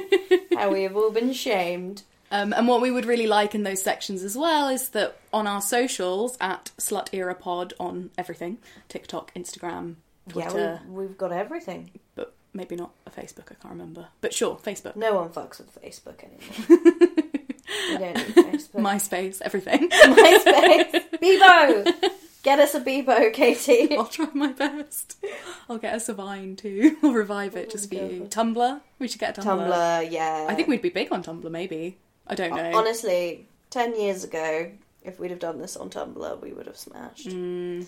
How 0.57 0.71
we 0.71 0.85
have 0.85 0.97
all 0.97 1.11
been 1.11 1.33
shamed. 1.33 2.02
Um, 2.30 2.52
and 2.52 2.69
what 2.69 2.80
we 2.80 2.92
would 2.92 3.07
really 3.07 3.26
like 3.26 3.57
in 3.57 3.64
those 3.64 3.83
sections 3.83 4.23
as 4.23 4.37
well 4.37 4.69
is 4.69 4.90
that 4.90 5.16
on 5.33 5.49
our 5.49 5.61
socials 5.61 6.37
at 6.40 6.71
Slut 6.78 7.09
Era 7.12 7.35
Pod 7.35 7.75
on 7.80 8.11
everything 8.16 8.59
TikTok, 8.88 9.35
Instagram, 9.35 9.97
Twitter, 10.28 10.78
Yeah, 10.85 10.88
we, 10.88 11.07
we've 11.07 11.19
got 11.19 11.33
everything. 11.33 11.90
but 12.14 12.33
maybe 12.54 12.76
not 12.76 12.92
a 13.07 13.11
Facebook, 13.11 13.50
I 13.50 13.54
can't 13.54 13.73
remember. 13.73 14.07
But 14.21 14.33
sure, 14.33 14.57
Facebook, 14.62 14.95
No 14.95 15.16
one 15.16 15.30
fucks 15.30 15.59
with 15.59 15.76
Facebook 15.83 16.23
anymore. 16.23 16.85
we 17.90 17.99
don't 17.99 18.14
need 18.16 18.37
Facebook. 18.37 18.80
MySpace, 18.80 19.42
everything. 19.42 19.88
MySpace. 19.90 21.02
Bebo! 21.21 22.11
Get 22.42 22.59
us 22.59 22.75
a 22.75 22.80
Bebo, 22.80 23.32
Katy. 23.32 23.97
I'll 23.97 24.06
try 24.06 24.28
my 24.32 24.52
best. 24.52 25.23
I'll 25.68 25.78
get 25.78 25.94
us 25.94 26.09
a 26.09 26.14
Vine 26.14 26.56
too. 26.56 26.97
I'll 27.02 27.12
revive 27.12 27.56
it 27.56 27.70
just 27.70 27.88
for 27.88 27.97
you. 27.97 28.26
Tumblr, 28.30 28.80
we 28.99 29.09
should 29.09 29.20
get 29.20 29.37
a 29.38 29.40
Tumblr. 29.40 29.70
Tumblr, 29.70 30.11
yeah. 30.11 30.47
I 30.49 30.54
think 30.54 30.68
we'd 30.68 30.82
be 30.82 30.90
big 30.90 31.12
on 31.12 31.23
Tumblr, 31.23 31.50
maybe. 31.50 31.99
I 32.26 32.35
don't 32.35 32.54
know. 32.54 32.78
Honestly, 32.78 33.47
10 33.70 34.00
years 34.00 34.25
ago, 34.25 34.70
if 35.02 35.18
we'd 35.18 35.30
have 35.30 35.40
done 35.40 35.59
this 35.59 35.76
on 35.76 35.90
Tumblr, 35.90 36.40
we 36.40 36.52
would 36.52 36.66
have 36.66 36.78
smashed. 36.78 37.28
Mm. 37.28 37.87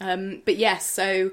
Um, 0.00 0.42
but 0.44 0.56
yes, 0.56 0.88
so 0.88 1.30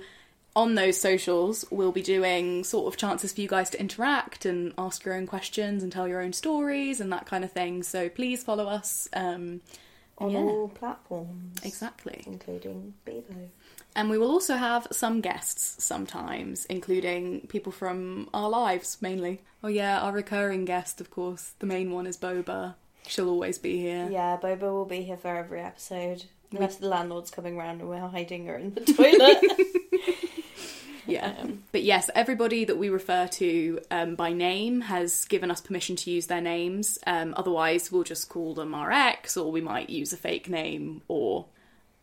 on 0.55 0.75
those 0.75 0.99
socials, 0.99 1.65
we'll 1.71 1.91
be 1.91 2.01
doing 2.01 2.63
sort 2.63 2.91
of 2.91 2.99
chances 2.99 3.33
for 3.33 3.41
you 3.41 3.47
guys 3.47 3.69
to 3.71 3.79
interact 3.79 4.45
and 4.45 4.73
ask 4.77 5.05
your 5.05 5.15
own 5.15 5.25
questions 5.25 5.83
and 5.83 5.91
tell 5.91 6.07
your 6.07 6.21
own 6.21 6.33
stories 6.33 6.99
and 6.99 7.11
that 7.13 7.25
kind 7.25 7.43
of 7.43 7.51
thing. 7.51 7.81
So 7.81 8.09
please 8.09 8.43
follow 8.43 8.67
us. 8.67 9.07
Um, 9.13 9.61
On 10.19 10.31
yeah. 10.31 10.39
all 10.39 10.67
platforms. 10.69 11.59
exactly. 11.63 12.23
Including 12.27 12.93
Bebo. 13.05 13.49
And 13.95 14.09
we 14.09 14.17
will 14.17 14.29
also 14.29 14.55
have 14.55 14.87
some 14.91 15.21
guests 15.21 15.83
sometimes, 15.83 16.65
including 16.65 17.47
people 17.47 17.71
from 17.71 18.29
our 18.33 18.49
lives 18.49 18.97
mainly. 19.01 19.41
Oh, 19.63 19.67
yeah, 19.67 19.99
our 19.99 20.11
recurring 20.11 20.65
guest, 20.65 21.01
of 21.01 21.09
course. 21.09 21.53
The 21.59 21.65
main 21.65 21.91
one 21.91 22.05
is 22.05 22.17
Boba. 22.17 22.75
She'll 23.07 23.29
always 23.29 23.57
be 23.57 23.79
here. 23.79 24.07
Yeah, 24.11 24.37
Boba 24.41 24.61
will 24.61 24.85
be 24.85 25.01
here 25.01 25.17
for 25.17 25.35
every 25.35 25.61
episode. 25.61 26.25
Unless 26.51 26.77
the 26.77 26.87
landlord's 26.87 27.31
coming 27.31 27.57
round 27.57 27.79
and 27.81 27.89
we're 27.89 27.99
hiding 27.99 28.45
her 28.47 28.57
in 28.57 28.73
the 28.73 28.81
toilet. 28.93 30.19
Yeah. 31.09 31.33
Um, 31.41 31.63
But 31.71 31.83
yes, 31.83 32.09
everybody 32.15 32.65
that 32.65 32.77
we 32.77 32.89
refer 32.89 33.27
to 33.27 33.79
um, 33.91 34.15
by 34.15 34.33
name 34.33 34.81
has 34.81 35.25
given 35.25 35.51
us 35.51 35.61
permission 35.61 35.95
to 35.97 36.11
use 36.11 36.27
their 36.27 36.41
names. 36.41 36.97
Um, 37.05 37.33
otherwise, 37.37 37.91
we'll 37.91 38.03
just 38.03 38.29
call 38.29 38.53
them 38.53 38.73
our 38.75 38.91
ex, 38.91 39.35
or 39.37 39.51
we 39.51 39.61
might 39.61 39.89
use 39.89 40.13
a 40.13 40.17
fake 40.17 40.49
name, 40.49 41.01
or 41.07 41.45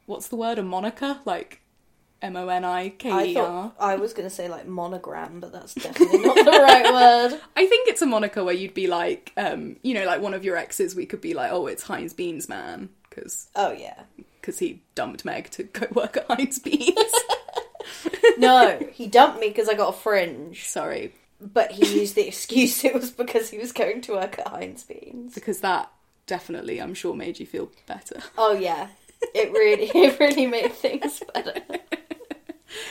what's 0.06 0.28
the 0.28 0.36
word? 0.36 0.58
A 0.58 0.62
moniker? 0.62 1.18
Like 1.24 1.60
M 2.22 2.34
O 2.36 2.48
N 2.48 2.64
I 2.64 2.88
K 2.90 3.32
E 3.32 3.36
R. 3.36 3.72
I 3.78 3.96
was 3.96 4.12
going 4.14 4.28
to 4.28 4.34
say 4.34 4.48
like 4.48 4.66
monogram, 4.66 5.38
but 5.40 5.52
that's 5.52 5.74
definitely 5.74 6.18
not 6.20 6.34
the 6.36 6.50
right 6.50 6.92
word. 7.30 7.40
I 7.56 7.66
think 7.66 7.88
it's 7.88 8.02
a 8.02 8.06
moniker 8.06 8.42
where 8.42 8.54
you'd 8.54 8.72
be 8.74 8.86
like, 8.86 9.32
um, 9.36 9.76
you 9.82 9.92
know, 9.94 10.06
like 10.06 10.20
one 10.22 10.32
of 10.34 10.44
your 10.44 10.56
exes, 10.56 10.94
we 10.94 11.04
could 11.06 11.20
be 11.20 11.34
like, 11.34 11.52
oh, 11.52 11.66
it's 11.66 11.82
Heinz 11.82 12.14
Beans 12.14 12.48
Man, 12.48 12.88
because 13.08 13.48
Oh 13.54 13.72
yeah. 13.72 14.02
Because 14.40 14.60
he 14.60 14.80
dumped 14.94 15.24
Meg 15.24 15.50
to 15.50 15.64
go 15.64 15.88
work 15.92 16.16
at 16.16 16.26
Heinz 16.28 16.60
Beans. 16.60 16.94
No, 18.38 18.78
he 18.92 19.06
dumped 19.06 19.40
me 19.40 19.48
because 19.48 19.68
I 19.68 19.74
got 19.74 19.94
a 19.94 19.96
fringe. 19.98 20.68
Sorry, 20.68 21.14
But 21.40 21.70
he 21.72 22.00
used 22.00 22.14
the 22.14 22.26
excuse 22.28 22.84
it 22.84 22.94
was 22.94 23.10
because 23.10 23.48
he 23.50 23.58
was 23.58 23.72
going 23.72 24.00
to 24.02 24.12
work 24.12 24.38
at 24.38 24.48
Heinz 24.48 24.84
Beans. 24.84 25.34
because 25.34 25.60
that 25.60 25.90
definitely, 26.26 26.80
I'm 26.80 26.92
sure, 26.94 27.14
made 27.14 27.40
you 27.40 27.46
feel 27.46 27.70
better. 27.86 28.20
Oh 28.36 28.52
yeah. 28.52 28.88
It 29.34 29.50
really 29.52 29.90
it 29.94 30.20
really 30.20 30.46
made 30.46 30.72
things 30.72 31.22
better. 31.32 31.54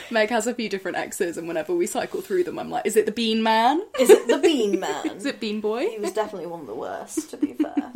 Meg 0.10 0.30
has 0.30 0.48
a 0.48 0.54
few 0.54 0.68
different 0.70 0.98
exes, 0.98 1.38
and 1.38 1.48
whenever 1.48 1.76
we 1.76 1.86
cycle 1.86 2.22
through 2.22 2.44
them, 2.46 2.58
I'm 2.58 2.70
like, 2.72 2.86
is 2.88 2.96
it 2.96 3.06
the 3.06 3.12
Bean 3.12 3.44
Man? 3.44 3.82
Is 4.00 4.10
it 4.10 4.28
the 4.28 4.38
Bean 4.40 4.80
Man? 4.80 5.08
Is 5.12 5.26
it 5.26 5.40
Bean 5.40 5.62
Boy? 5.62 5.88
He 5.90 6.00
was 6.00 6.12
definitely 6.12 6.48
one 6.48 6.62
of 6.62 6.68
the 6.68 6.74
worst, 6.76 7.30
to 7.32 7.38
be 7.38 7.54
fair. 7.54 7.92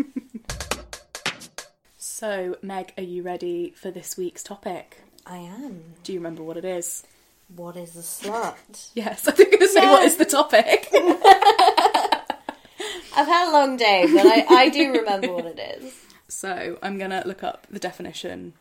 So, 1.97 2.57
Meg, 2.61 2.93
are 2.97 3.03
you 3.03 3.23
ready 3.23 3.71
for 3.75 3.91
this 3.91 4.17
week's 4.17 4.43
topic? 4.43 5.01
I 5.25 5.37
am. 5.37 5.83
Do 6.03 6.13
you 6.13 6.19
remember 6.19 6.43
what 6.43 6.57
it 6.57 6.65
is? 6.65 7.03
What 7.55 7.75
is 7.75 7.95
a 7.95 7.99
slut? 7.99 8.89
Yes, 8.93 9.27
I 9.27 9.31
think 9.31 9.53
I'm 9.53 9.59
going 9.59 9.67
to 9.67 9.73
say 9.73 9.85
what 9.87 10.03
is 10.03 10.17
the 10.17 10.25
topic. 10.25 10.89
I've 13.15 13.27
had 13.27 13.49
a 13.49 13.53
long 13.53 13.75
day, 13.77 14.07
but 14.11 14.25
I, 14.25 14.45
I 14.49 14.69
do 14.69 14.91
remember 14.93 15.33
what 15.33 15.45
it 15.45 15.59
is. 15.59 15.93
so, 16.27 16.77
I'm 16.81 16.97
going 16.97 17.09
to 17.11 17.23
look 17.25 17.43
up 17.43 17.67
the 17.69 17.79
definition 17.79 18.53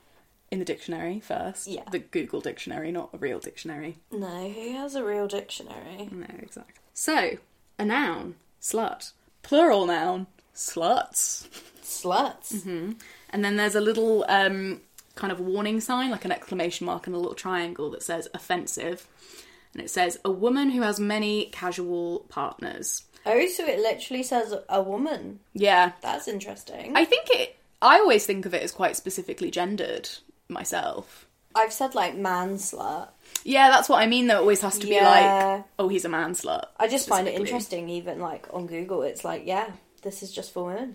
in 0.51 0.59
the 0.59 0.65
dictionary 0.65 1.21
first. 1.21 1.67
Yeah. 1.67 1.83
The 1.91 1.99
Google 1.99 2.41
dictionary, 2.41 2.91
not 2.91 3.11
a 3.13 3.19
real 3.19 3.39
dictionary. 3.39 3.99
No, 4.11 4.49
who 4.51 4.73
has 4.73 4.95
a 4.95 5.05
real 5.05 5.29
dictionary? 5.29 6.09
No, 6.11 6.27
exactly. 6.39 6.75
So, 6.95 7.39
a 7.79 7.85
noun, 7.85 8.37
slut. 8.61 9.13
Plural 9.43 9.87
noun, 9.87 10.27
sluts. 10.55 11.47
Sluts. 11.83 12.67
And 13.31 13.45
then 13.45 13.57
there's 13.57 13.75
a 13.75 13.81
little 13.81 14.25
um, 14.29 14.81
kind 15.19 15.33
of 15.33 15.41
warning 15.41 15.81
sign, 15.81 16.11
like 16.11 16.25
an 16.25 16.33
exclamation 16.33 16.87
mark 16.87 17.07
and 17.07 17.15
a 17.15 17.19
little 17.19 17.35
triangle 17.35 17.91
that 17.91 18.03
says 18.03 18.29
offensive. 18.33 19.07
And 19.75 19.83
it 19.83 19.91
says, 19.91 20.19
a 20.25 20.31
woman 20.31 20.71
who 20.71 20.81
has 20.83 20.99
many 20.99 21.47
casual 21.47 22.21
partners. 22.31 23.03
Oh, 23.27 23.47
so 23.49 23.67
it 23.67 23.81
literally 23.81 24.23
says 24.23 24.55
a 24.69 24.83
woman. 24.83 25.41
Yeah. 25.53 25.93
That's 26.01 26.29
interesting. 26.29 26.97
I 26.97 27.05
think 27.05 27.27
it, 27.31 27.57
I 27.83 27.99
always 27.99 28.25
think 28.25 28.47
of 28.47 28.55
it 28.55 28.63
as 28.63 28.73
quite 28.73 28.97
specifically 28.97 29.51
gendered 29.51 30.09
myself. 30.49 31.27
I've 31.55 31.73
said 31.73 31.95
like 31.95 32.17
man 32.17 32.55
slut. 32.55 33.09
Yeah, 33.45 33.71
that's 33.71 33.89
what 33.89 34.01
I 34.03 34.07
mean, 34.07 34.29
though. 34.29 34.37
It 34.37 34.41
always 34.41 34.61
has 34.61 34.79
to 34.79 34.87
be 34.87 34.95
Yeah. 34.95 35.09
like, 35.57 35.65
oh, 35.79 35.89
he's 35.89 36.05
a 36.05 36.09
man 36.09 36.33
slut. 36.33 36.67
I 36.79 36.89
just 36.89 37.09
find 37.09 37.27
it 37.29 37.35
interesting, 37.35 37.89
even 37.89 38.21
like 38.21 38.47
on 38.53 38.67
Google, 38.67 39.03
it's 39.03 39.25
like, 39.25 39.43
yeah, 39.47 39.71
this 40.03 40.23
is 40.23 40.33
just 40.33 40.53
for 40.53 40.67
women. 40.67 40.95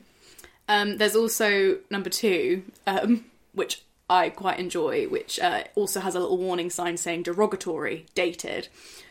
Um, 0.68 0.98
there's 0.98 1.15
also 1.15 1.77
number 1.89 2.10
two, 2.10 2.63
um, 2.88 3.25
which 3.53 3.82
I 4.10 4.30
quite 4.30 4.60
enjoy, 4.60 5.08
which 5.08 5.40
uh, 5.40 5.64
also 5.76 6.00
has 6.00 6.16
a 6.16 6.20
little 6.20 6.38
warning 6.38 6.70
sign 6.70 6.98
saying 6.98 7.24
derogatory, 7.24 8.06
dated, 8.16 8.68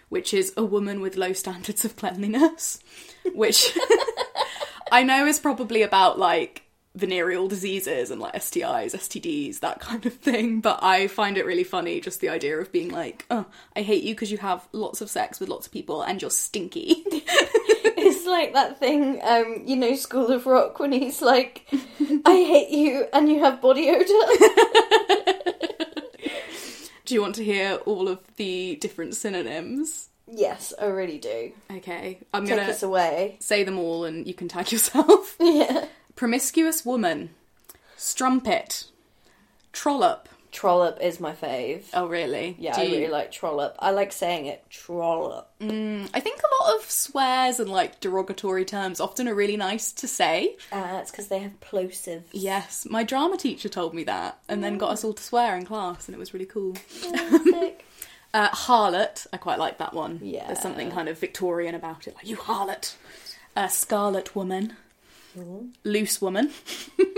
which 0.08 0.34
is 0.34 0.52
a 0.56 0.64
woman 0.64 1.00
with 1.00 1.16
low 1.16 1.32
standards 1.32 1.84
of 1.84 1.96
cleanliness, 1.96 2.78
which 3.34 3.76
I 4.92 5.02
know 5.02 5.26
is 5.26 5.38
probably 5.38 5.82
about 5.82 6.18
like 6.18 6.62
venereal 6.94 7.48
diseases 7.48 8.10
and 8.10 8.20
like 8.20 8.34
STIs, 8.34 8.94
STDs, 8.94 9.60
that 9.60 9.80
kind 9.80 10.04
of 10.04 10.14
thing, 10.14 10.60
but 10.60 10.82
I 10.82 11.06
find 11.06 11.38
it 11.38 11.46
really 11.46 11.64
funny 11.64 12.00
just 12.00 12.20
the 12.20 12.28
idea 12.28 12.58
of 12.58 12.70
being 12.70 12.90
like, 12.90 13.24
oh, 13.30 13.46
I 13.74 13.82
hate 13.82 14.04
you 14.04 14.14
because 14.14 14.30
you 14.30 14.38
have 14.38 14.68
lots 14.72 15.00
of 15.00 15.10
sex 15.10 15.40
with 15.40 15.48
lots 15.48 15.66
of 15.66 15.72
people 15.72 16.02
and 16.02 16.20
you're 16.20 16.30
stinky. 16.30 17.04
It's 17.96 18.26
like 18.26 18.52
that 18.54 18.78
thing, 18.78 19.20
um, 19.22 19.62
you 19.66 19.76
know, 19.76 19.94
School 19.94 20.30
of 20.32 20.46
Rock, 20.46 20.78
when 20.78 20.92
he's 20.92 21.20
like, 21.22 21.66
I 21.72 22.34
hate 22.48 22.70
you 22.70 23.06
and 23.12 23.28
you 23.28 23.40
have 23.40 23.60
body 23.60 23.90
odor. 23.90 24.04
Do 27.04 27.14
you 27.14 27.20
want 27.20 27.34
to 27.36 27.44
hear 27.44 27.74
all 27.84 28.08
of 28.08 28.20
the 28.36 28.76
different 28.76 29.14
synonyms? 29.16 30.08
yes, 30.34 30.72
I 30.80 30.86
really 30.86 31.18
do. 31.18 31.52
Okay, 31.70 32.18
I'm 32.32 32.46
Take 32.46 32.56
gonna 32.56 32.70
us 32.70 32.82
away. 32.82 33.36
say 33.40 33.64
them 33.64 33.78
all 33.78 34.04
and 34.06 34.26
you 34.26 34.32
can 34.32 34.48
tag 34.48 34.72
yourself. 34.72 35.36
Yeah. 35.38 35.86
Promiscuous 36.16 36.86
woman, 36.86 37.30
strumpet, 37.96 38.84
trollop. 39.72 40.28
Trollop 40.52 41.00
is 41.00 41.18
my 41.18 41.32
fave. 41.32 41.84
Oh, 41.94 42.06
really? 42.06 42.54
Yeah, 42.58 42.74
Do 42.74 42.82
I 42.82 42.84
you- 42.84 42.96
really 42.96 43.10
like 43.10 43.32
trollop. 43.32 43.74
I 43.78 43.90
like 43.90 44.12
saying 44.12 44.44
it, 44.46 44.62
trollop. 44.68 45.48
Mm, 45.60 46.10
I 46.12 46.20
think 46.20 46.40
a 46.42 46.62
lot 46.64 46.76
of 46.76 46.90
swears 46.90 47.58
and 47.58 47.70
like 47.70 48.00
derogatory 48.00 48.66
terms 48.66 49.00
often 49.00 49.26
are 49.28 49.34
really 49.34 49.56
nice 49.56 49.90
to 49.92 50.06
say. 50.06 50.56
Uh, 50.70 50.98
it's 51.00 51.10
because 51.10 51.28
they 51.28 51.38
have 51.38 51.58
plosives. 51.60 52.24
Yes, 52.32 52.86
my 52.90 53.02
drama 53.02 53.38
teacher 53.38 53.70
told 53.70 53.94
me 53.94 54.04
that 54.04 54.38
and 54.48 54.62
then 54.62 54.76
got 54.76 54.90
us 54.90 55.04
all 55.04 55.14
to 55.14 55.22
swear 55.22 55.56
in 55.56 55.64
class 55.64 56.06
and 56.06 56.14
it 56.14 56.18
was 56.18 56.34
really 56.34 56.46
cool. 56.46 56.76
Uh, 58.34 58.48
harlot, 58.48 59.26
I 59.30 59.36
quite 59.36 59.58
like 59.58 59.76
that 59.76 59.92
one. 59.92 60.18
Yeah. 60.22 60.46
There's 60.46 60.58
something 60.62 60.90
kind 60.90 61.06
of 61.10 61.18
Victorian 61.18 61.74
about 61.74 62.06
it, 62.06 62.14
like, 62.14 62.26
you 62.26 62.38
harlot. 62.38 62.94
Uh, 63.54 63.68
scarlet 63.68 64.34
woman, 64.34 64.74
loose 65.84 66.22
woman, 66.22 66.50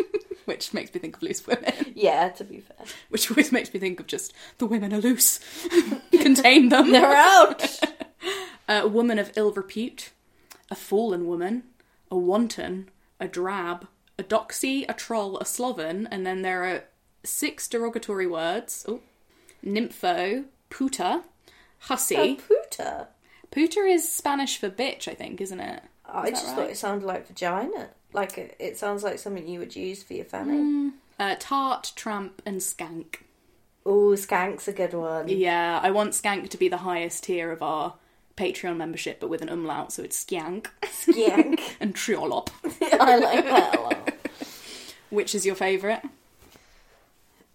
which 0.46 0.72
makes 0.72 0.92
me 0.94 1.00
think 1.00 1.16
of 1.16 1.22
loose 1.22 1.46
women. 1.46 1.72
yeah, 1.94 2.28
to 2.30 2.44
be 2.44 2.60
fair. 2.60 2.86
which 3.08 3.30
always 3.30 3.52
makes 3.52 3.72
me 3.72 3.80
think 3.80 4.00
of 4.00 4.06
just 4.06 4.32
the 4.58 4.66
women 4.66 4.92
are 4.92 5.00
loose. 5.00 5.40
Contain 6.12 6.68
them. 6.68 6.92
They're 6.92 7.14
out! 7.14 7.80
a 8.68 8.88
woman 8.88 9.18
of 9.18 9.32
ill 9.36 9.52
repute, 9.52 10.10
a 10.70 10.74
fallen 10.74 11.26
woman, 11.26 11.64
a 12.10 12.16
wanton, 12.16 12.88
a 13.20 13.28
drab, 13.28 13.86
a 14.18 14.22
doxy, 14.22 14.84
a 14.88 14.94
troll, 14.94 15.38
a 15.38 15.44
sloven, 15.44 16.08
and 16.10 16.26
then 16.26 16.42
there 16.42 16.64
are 16.64 16.84
six 17.24 17.68
derogatory 17.68 18.26
words. 18.26 18.84
Oh, 18.88 19.00
nympho, 19.64 20.44
puta, 20.70 21.02
a 21.04 21.22
hussy. 21.80 22.36
puta. 22.36 23.08
Puta 23.50 23.80
is 23.80 24.10
Spanish 24.10 24.58
for 24.58 24.68
bitch, 24.70 25.06
I 25.08 25.14
think, 25.14 25.40
isn't 25.40 25.60
it? 25.60 25.82
I 26.22 26.30
just 26.30 26.46
right? 26.46 26.54
thought 26.56 26.70
it 26.70 26.76
sounded 26.76 27.06
like 27.06 27.26
vagina. 27.26 27.90
Like, 28.12 28.38
it, 28.38 28.56
it 28.58 28.76
sounds 28.78 29.02
like 29.02 29.18
something 29.18 29.46
you 29.48 29.58
would 29.58 29.74
use 29.74 30.02
for 30.02 30.14
your 30.14 30.24
fanny. 30.24 30.52
Mm. 30.58 30.92
Uh, 31.18 31.36
tart, 31.38 31.92
tramp, 31.96 32.40
and 32.46 32.60
skank. 32.60 33.16
Oh, 33.86 34.12
skank's 34.16 34.66
a 34.68 34.72
good 34.72 34.94
one. 34.94 35.28
Yeah, 35.28 35.80
I 35.82 35.90
want 35.90 36.12
skank 36.12 36.48
to 36.50 36.56
be 36.56 36.68
the 36.68 36.78
highest 36.78 37.24
tier 37.24 37.50
of 37.52 37.62
our 37.62 37.94
Patreon 38.36 38.76
membership, 38.76 39.20
but 39.20 39.28
with 39.28 39.42
an 39.42 39.48
umlaut, 39.48 39.92
so 39.92 40.02
it's 40.02 40.24
Skyank 40.24 40.66
Yank. 41.08 41.76
and 41.80 41.94
Triolop. 41.94 42.48
I 43.00 43.16
like 43.16 43.44
that 43.44 43.76
a 43.78 43.80
lot. 43.80 44.14
Which 45.10 45.34
is 45.34 45.44
your 45.46 45.54
favourite? 45.54 46.02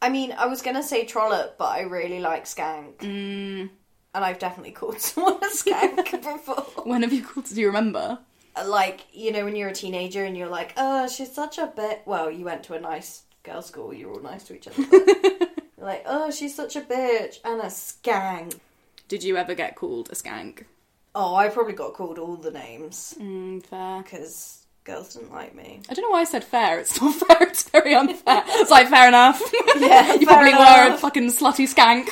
I 0.01 0.10
mean, 0.10 0.32
I 0.32 0.46
was 0.46 0.62
gonna 0.62 0.84
say 0.84 1.06
trollop, 1.06 1.58
but 1.58 1.70
I 1.70 1.82
really 1.82 2.20
like 2.22 2.46
skank. 2.46 2.98
Mm, 3.00 3.70
And 4.13 4.25
I've 4.25 4.39
definitely 4.39 4.72
called 4.72 5.00
someone 5.01 5.36
a 5.44 5.48
skank 5.48 6.12
before. 6.22 6.84
when 6.86 7.01
have 7.01 7.12
you 7.12 7.24
called? 7.24 7.48
Do 7.48 7.60
you 7.60 7.68
remember? 7.68 8.20
Like, 8.68 9.06
you 9.13 9.32
know, 9.32 9.46
when 9.46 9.56
you're 9.56 9.70
a 9.70 9.74
teenager 9.74 10.24
and 10.25 10.36
you're 10.38 10.50
like, 10.50 10.74
oh, 10.78 11.08
she's 11.08 11.32
such 11.32 11.58
a 11.58 11.68
bit. 11.68 12.01
Well, 12.06 12.30
you 12.32 12.46
went 12.46 12.63
to 12.66 12.74
a 12.74 12.80
nice 12.80 13.24
girls' 13.44 13.68
school, 13.68 13.94
You're 13.94 14.12
all 14.13 14.22
nice 14.22 14.44
to 14.46 14.56
each 14.56 14.68
other. 14.68 14.82
You're 14.92 15.88
like, 15.88 16.04
oh, 16.06 16.30
she's 16.32 16.54
such 16.56 16.75
a 16.75 16.82
bitch 16.82 17.38
and 17.46 17.62
a 17.62 17.66
skank. 17.68 18.60
Did 19.08 19.24
you 19.24 19.38
ever 19.38 19.56
get 19.56 19.75
called 19.75 20.10
a 20.12 20.16
skank? 20.16 20.66
Oh, 21.16 21.36
I 21.36 21.48
probably 21.50 21.74
got 21.74 21.94
called 21.94 22.20
all 22.20 22.36
the 22.36 22.51
names 22.51 23.16
Mm, 23.20 23.66
fair. 23.66 24.04
because 24.04 24.66
girls 24.84 25.13
didn't 25.16 25.32
like 25.32 25.56
me. 25.56 25.82
I 25.89 25.94
don't 25.94 26.04
know 26.04 26.10
why 26.12 26.22
I 26.22 26.25
said 26.25 26.44
fair. 26.44 26.80
It's 26.80 27.01
not 27.01 27.16
fair. 27.28 27.48
It's 27.48 27.63
very 27.70 27.96
unfair. 27.96 28.44
It's 28.46 28.70
like 28.72 28.88
fair 28.89 29.08
enough. 29.08 29.42
Yeah, 29.78 30.13
you 30.16 30.25
probably 30.28 30.51
were 30.54 30.94
a 30.94 30.98
fucking 30.98 31.28
slutty 31.28 31.74
skank. 31.74 32.10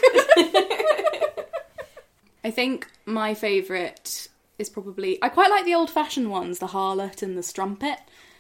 I 2.44 2.52
think 2.52 2.88
my 3.06 3.34
favourite 3.34 4.28
is 4.58 4.70
probably 4.70 5.20
I 5.22 5.30
quite 5.30 5.50
like 5.50 5.66
the 5.66 5.76
old-fashioned 5.76 6.30
ones, 6.30 6.60
the 6.60 6.68
harlot 6.68 7.22
and 7.22 7.38
the 7.38 7.44
strumpet. 7.44 7.98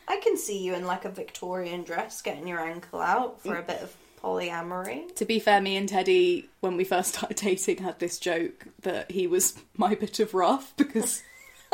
I 0.08 0.20
can 0.24 0.38
see 0.38 0.64
you 0.64 0.74
in 0.74 0.86
like 0.86 1.06
a 1.06 1.10
Victorian 1.10 1.84
dress 1.84 2.22
getting 2.22 2.48
your 2.48 2.60
ankle 2.60 3.02
out 3.02 3.42
for 3.42 3.58
a 3.58 3.64
bit 3.64 3.82
of 3.82 3.96
polyamory. 4.24 5.14
To 5.16 5.26
be 5.26 5.40
fair, 5.40 5.62
me 5.62 5.76
and 5.76 5.88
Teddy, 5.88 6.50
when 6.62 6.78
we 6.78 6.84
first 6.84 7.16
started 7.16 7.38
dating, 7.38 7.80
had 7.80 8.00
this 8.00 8.18
joke 8.18 8.68
that 8.82 9.12
he 9.12 9.28
was 9.28 9.58
my 9.76 9.96
bit 9.96 10.20
of 10.20 10.34
rough 10.34 10.74
because 10.78 11.24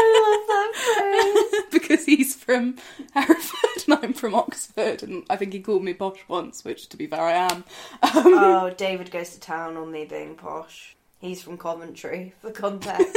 I 0.00 0.12
love 0.26 0.46
that 0.48 0.72
phrase. 0.74 1.64
because 1.72 2.04
he's 2.04 2.34
from 2.34 2.76
Hereford 3.14 3.84
and 3.86 3.98
I'm 4.02 4.12
from 4.12 4.34
Oxford, 4.34 5.02
and 5.02 5.24
I 5.30 5.36
think 5.36 5.52
he 5.52 5.60
called 5.60 5.84
me 5.84 5.94
posh 5.94 6.20
once, 6.28 6.64
which 6.64 6.88
to 6.90 6.96
be 6.96 7.06
fair 7.06 7.22
I 7.22 7.32
am. 7.32 7.64
Um, 8.02 8.12
oh, 8.26 8.74
David 8.76 9.10
goes 9.10 9.30
to 9.30 9.40
town 9.40 9.76
on 9.76 9.90
me 9.90 10.04
being 10.04 10.34
posh. 10.34 10.94
He's 11.18 11.42
from 11.42 11.58
Coventry, 11.58 12.34
for 12.40 12.50
context. 12.50 13.16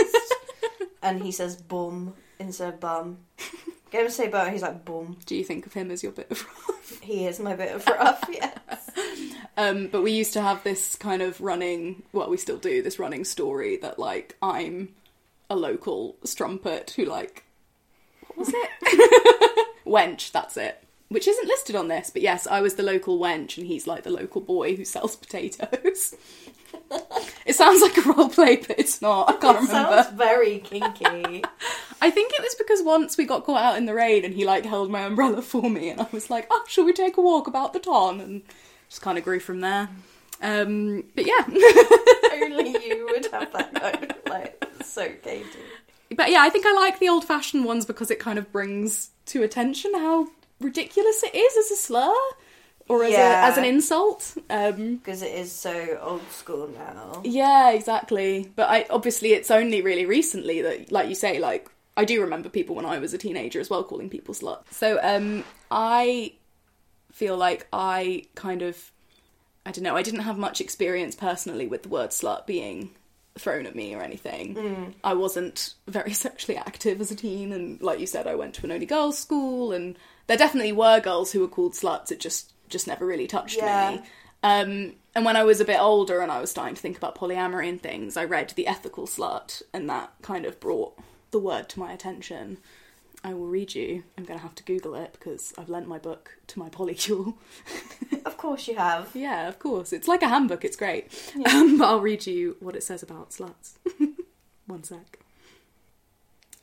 and 1.02 1.22
he 1.22 1.32
says 1.32 1.56
bum 1.56 2.14
instead 2.40 2.74
of 2.74 2.80
bum. 2.80 3.20
Get 3.92 4.02
him 4.02 4.08
to 4.08 4.12
say 4.12 4.28
bum, 4.28 4.52
he's 4.52 4.62
like 4.62 4.86
bum. 4.86 5.18
do 5.26 5.36
you 5.36 5.44
think 5.44 5.66
of 5.66 5.74
him 5.74 5.92
as 5.92 6.02
your 6.02 6.12
bit 6.12 6.32
of 6.32 6.44
rough? 6.44 6.78
He 7.02 7.26
is 7.26 7.40
my 7.40 7.56
bit 7.56 7.74
of 7.74 7.88
rough, 7.88 8.24
yes. 8.30 8.90
Um, 9.58 9.88
but 9.88 10.04
we 10.04 10.12
used 10.12 10.34
to 10.34 10.42
have 10.42 10.62
this 10.64 10.96
kind 10.96 11.22
of 11.22 11.40
running, 11.40 12.04
well, 12.12 12.30
we 12.30 12.38
still 12.38 12.58
do, 12.58 12.82
this 12.82 13.00
running 13.00 13.24
story 13.24 13.78
that, 13.78 13.98
like, 13.98 14.36
I'm 14.42 14.90
a 15.50 15.56
local 15.56 16.18
strumpet 16.24 16.92
who, 16.96 17.06
like, 17.06 17.46
what 18.28 18.38
was 18.38 18.54
it? 18.54 19.68
wench, 19.86 20.32
that's 20.32 20.58
it. 20.58 20.84
Which 21.10 21.28
isn't 21.28 21.48
listed 21.48 21.76
on 21.76 21.88
this, 21.88 22.10
but 22.10 22.22
yes, 22.22 22.48
I 22.48 22.62
was 22.62 22.76
the 22.76 22.84
local 22.84 23.20
wench 23.20 23.58
and 23.58 23.68
he's 23.68 23.88
like 23.88 24.04
the 24.04 24.10
local 24.12 24.42
boy 24.42 24.76
who 24.76 24.86
sells 24.86 25.16
potatoes. 25.16 26.16
It 27.46 27.56
sounds 27.56 27.82
like 27.82 27.98
a 27.98 28.02
role 28.14 28.30
play, 28.30 28.58
but 28.58 28.78
it's 28.80 29.02
not. 29.02 29.30
I 29.30 29.34
can't 29.34 29.58
It 29.58 29.68
remember. 29.70 30.04
sounds 30.04 30.16
very 30.18 30.60
kinky. 30.60 31.44
I 32.02 32.10
think 32.10 32.34
it 32.34 32.42
was 32.42 32.56
because 32.56 32.82
once 32.84 33.18
we 33.18 33.26
got 33.26 33.44
caught 33.46 33.62
out 33.64 33.78
in 33.78 33.86
the 33.86 33.94
rain 33.94 34.26
and 34.26 34.34
he 34.34 34.46
like 34.46 34.66
held 34.66 34.90
my 34.92 35.02
umbrella 35.02 35.42
for 35.54 35.70
me 35.70 35.90
and 35.90 36.00
I 36.02 36.08
was 36.12 36.30
like, 36.30 36.48
oh, 36.52 36.64
shall 36.68 36.84
we 36.84 36.94
take 36.94 37.18
a 37.18 37.22
walk 37.22 37.48
about 37.48 37.74
the 37.74 37.80
ton? 37.80 38.20
And 38.20 38.42
just 38.90 39.02
kind 39.02 39.18
of 39.18 39.24
grew 39.24 39.40
from 39.40 39.62
there. 39.62 39.90
Um, 40.42 41.04
but 41.16 41.26
yeah. 41.26 41.46
Only 42.34 42.72
you 42.86 43.08
would 43.12 43.28
have 43.32 43.52
that 43.54 43.74
kind 43.76 44.12
of, 44.12 44.18
like, 44.32 44.64
so 44.84 45.08
Katy. 45.22 45.46
but 46.16 46.32
yeah, 46.32 46.42
I 46.42 46.50
think 46.50 46.66
I 46.66 46.74
like 46.74 47.00
the 47.00 47.10
old 47.10 47.24
fashioned 47.26 47.66
ones 47.66 47.86
because 47.86 48.10
it 48.10 48.20
kind 48.20 48.40
of 48.40 48.52
brings 48.52 49.12
to 49.28 49.44
attention 49.44 49.94
how 49.94 50.28
ridiculous 50.60 51.24
it 51.24 51.36
is 51.36 51.58
as 51.58 51.72
a 51.72 51.76
slur 51.82 52.14
or 52.92 53.04
as, 53.04 53.12
Yeah. 53.12 53.46
a, 53.46 53.52
as 53.52 53.58
an 53.58 53.64
insult. 53.66 54.38
Um, 54.50 54.98
Because 54.98 55.22
it 55.22 55.34
is 55.34 55.52
so 55.52 55.98
old 56.02 56.30
school 56.32 56.68
now. 56.68 57.22
yeah, 57.24 57.72
exactly. 57.72 58.52
But 58.56 58.70
I 58.70 58.86
obviously 58.90 59.34
it's 59.34 59.50
only 59.52 59.82
really 59.82 60.06
recently 60.06 60.62
that, 60.62 60.92
like 60.92 61.08
you 61.10 61.16
say, 61.16 61.40
like 61.40 61.70
I 61.98 62.06
do 62.06 62.22
remember 62.22 62.50
people 62.50 62.76
when 62.76 62.86
I 62.86 63.00
was 63.00 63.14
a 63.14 63.18
teenager 63.18 63.60
as 63.60 63.70
well 63.70 63.84
calling 63.84 64.10
people 64.10 64.34
slut. 64.34 64.64
So 64.72 65.00
um, 65.04 65.44
I 65.70 66.34
feel 67.12 67.38
like 67.38 67.68
I 67.74 68.24
kind 68.36 68.62
of 68.62 68.92
I 69.66 69.72
don't 69.72 69.84
know. 69.84 69.96
I 69.96 70.02
didn't 70.02 70.22
have 70.22 70.38
much 70.38 70.60
experience 70.60 71.16
personally 71.16 71.68
with 71.68 71.84
the 71.84 71.90
word 71.90 72.10
slut 72.10 72.48
being 72.48 72.92
thrown 73.38 73.66
at 73.68 73.76
me 73.76 73.94
or 73.94 74.02
anything. 74.02 74.96
I 75.04 75.14
wasn't 75.14 75.76
very 75.88 76.14
sexually 76.26 76.58
active 76.58 77.00
as 77.00 77.12
a 77.12 77.16
teen, 77.16 77.54
and 77.54 77.80
like 77.82 78.00
you 78.00 78.08
said, 78.08 78.26
I 78.28 78.36
went 78.36 78.56
to 78.56 78.66
an 78.66 78.72
only 78.72 78.86
girls' 78.88 79.20
school, 79.20 79.72
and 79.72 79.98
there 80.28 80.36
definitely 80.38 80.72
were 80.72 81.00
girls 81.00 81.32
who 81.32 81.42
were 81.42 81.48
called 81.48 81.74
sluts. 81.74 82.12
It 82.12 82.20
just 82.20 82.51
just 82.72 82.88
never 82.88 83.06
really 83.06 83.28
touched 83.28 83.58
Yeah. 83.58 83.92
me. 83.98 84.02
Um, 84.44 84.94
and 85.14 85.24
when 85.24 85.36
I 85.36 85.44
was 85.44 85.62
a 85.62 85.66
bit 85.66 85.80
older 85.80 86.22
and 86.22 86.32
I 86.32 86.42
was 86.42 86.50
starting 86.50 86.74
to 86.74 86.82
think 86.82 86.98
about 86.98 87.16
polyamory 87.16 87.70
and 87.70 87.80
things, 87.82 88.18
I 88.18 88.24
read 88.26 88.50
The 88.56 88.66
Ethical 88.66 89.06
Slut, 89.06 89.62
and 89.72 89.88
that 89.90 90.14
kind 90.24 90.46
of 90.46 90.60
brought 90.60 90.98
the 91.30 91.38
word 91.40 91.70
to 91.70 91.80
my 91.80 91.92
attention. 91.94 92.58
I 93.24 93.36
will 93.36 93.46
read 93.46 93.76
you. 93.76 94.04
I'm 94.18 94.24
going 94.26 94.40
to 94.40 94.44
have 94.44 94.56
to 94.56 94.64
Google 94.64 94.96
it 94.96 95.12
because 95.14 95.54
I've 95.60 95.70
lent 95.70 95.88
my 95.88 96.00
book 96.00 96.38
to 96.48 96.58
my 96.58 96.70
polycule. 96.78 97.36
Of 98.26 98.38
course 98.38 98.68
you 98.68 98.76
have. 98.78 99.12
Yeah, 99.14 99.48
of 99.48 99.60
course. 99.60 99.94
It's 99.94 100.08
like 100.08 100.24
a 100.24 100.28
handbook, 100.30 100.66
it's 100.66 100.76
great. 100.76 101.12
Um, 101.46 101.78
but 101.78 101.86
I'll 101.88 102.00
read 102.02 102.26
you 102.26 102.58
what 102.60 102.76
it 102.76 102.82
says 102.84 103.04
about 103.04 103.30
sluts. 103.30 103.74
One 104.66 104.84
sec. 104.84 105.20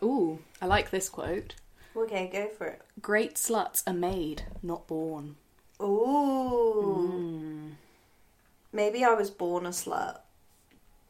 Ooh, 0.03 0.41
I 0.61 0.67
like 0.67 0.91
this 0.91 1.09
quote. 1.09 1.55
Okay, 1.97 2.29
go 2.33 2.49
for 2.49 2.67
it. 2.67 2.83
Great 3.01 3.35
sluts 3.35 3.83
are 3.87 3.93
made, 3.95 4.43
not 4.63 4.87
born. 4.87 5.37
Ooh. 5.81 7.11
Mm. 7.13 7.71
Maybe 8.73 9.05
I 9.05 9.15
was 9.15 9.31
born 9.31 9.67
a 9.67 9.71
slut, 9.71 10.19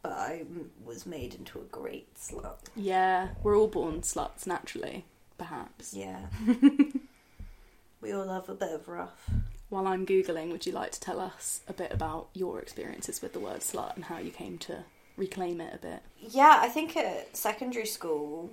but 0.03 0.13
I 0.13 0.45
was 0.85 1.07
made 1.07 1.35
into 1.35 1.59
a 1.59 1.65
great 1.65 2.15
slut. 2.15 2.59
Yeah, 2.77 3.29
we're 3.43 3.57
all 3.57 3.67
born 3.67 4.03
sluts 4.03 4.47
naturally, 4.47 5.05
perhaps. 5.37 5.95
Yeah. 5.95 6.27
we 8.01 8.13
all 8.13 8.27
love 8.27 8.49
a 8.49 8.55
bit 8.55 8.73
of 8.73 8.89
rough. 8.89 9.29
While 9.71 9.87
I'm 9.87 10.07
Googling, 10.07 10.51
would 10.51 10.65
you 10.65 10.73
like 10.73 10.93
to 10.93 11.01
tell 11.01 11.21
us 11.21 11.61
a 11.69 11.73
bit 11.73 11.93
about 11.93 12.29
your 12.33 12.61
experiences 12.61 13.21
with 13.21 13.33
the 13.33 13.41
word 13.41 13.61
slut 13.61 13.97
and 13.97 14.05
how 14.05 14.19
you 14.19 14.31
came 14.31 14.57
to 14.59 14.85
reclaim 15.17 15.61
it 15.61 15.75
a 15.75 15.79
bit? 15.79 16.01
Yeah, 16.21 16.59
I 16.61 16.69
think 16.69 16.97
at 16.97 17.37
secondary 17.37 17.85
school, 17.87 18.51